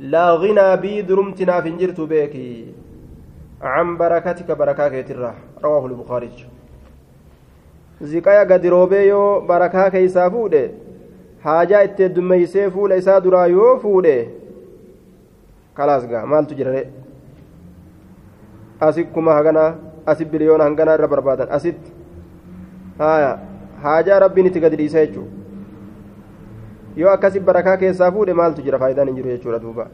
laa 0.00 0.38
ghinaa 0.42 0.76
bii 0.76 1.02
durumtinaaf 1.02 1.64
hin 1.64 1.78
jirtu 1.84 2.06
beeki 2.06 2.48
عن 3.64 3.96
بركتك 3.96 4.50
بركة 4.50 4.88
كيترة 4.88 5.34
رواه 5.64 5.86
البخاري 5.86 6.30
ziqaya 8.02 8.44
gadi 8.44 8.68
roobee 8.70 9.06
yoo 9.08 9.40
barakaa 9.40 9.90
keeysaa 9.90 10.30
fuudhe 10.30 10.62
haajaa 11.44 11.82
itti 11.86 12.02
heddummeeysee 12.02 12.70
fuula 12.70 12.96
isaa 12.96 13.20
duraa 13.20 13.46
yoo 13.46 13.78
fuudhe 13.84 14.16
kalaas 15.74 16.04
gaa 16.08 16.26
maaltu 16.26 16.54
jirare 16.58 16.82
asi 18.80 19.04
kuma 19.04 19.32
hagana 19.38 19.64
asi 20.06 20.24
biliyoona 20.24 20.64
hangana 20.64 20.94
irra 20.98 21.08
barbaadan 21.08 21.48
asitti 21.58 21.92
haya 22.98 23.30
haajaa 23.86 24.18
rabbiin 24.26 24.46
itti 24.50 24.60
gadi 24.66 24.76
dhiisa 24.82 25.06
jechuu 25.06 25.26
yoo 26.96 27.10
akkasi 27.12 27.40
barakaa 27.40 27.76
keessaa 27.76 28.10
fuudhe 28.16 28.34
maaltu 28.40 28.62
jira 28.66 28.78
faayidaan 28.78 29.08
hin 29.08 29.16
jiru 29.16 29.30
jechuudha 29.36 29.58
duuba 29.68 29.86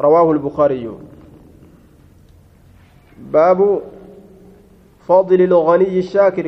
رواه 0.00 0.32
البخاري 0.32 0.90
باب 3.32 3.80
فضل 5.08 5.40
الغني 5.42 5.98
الشاكر 5.98 6.46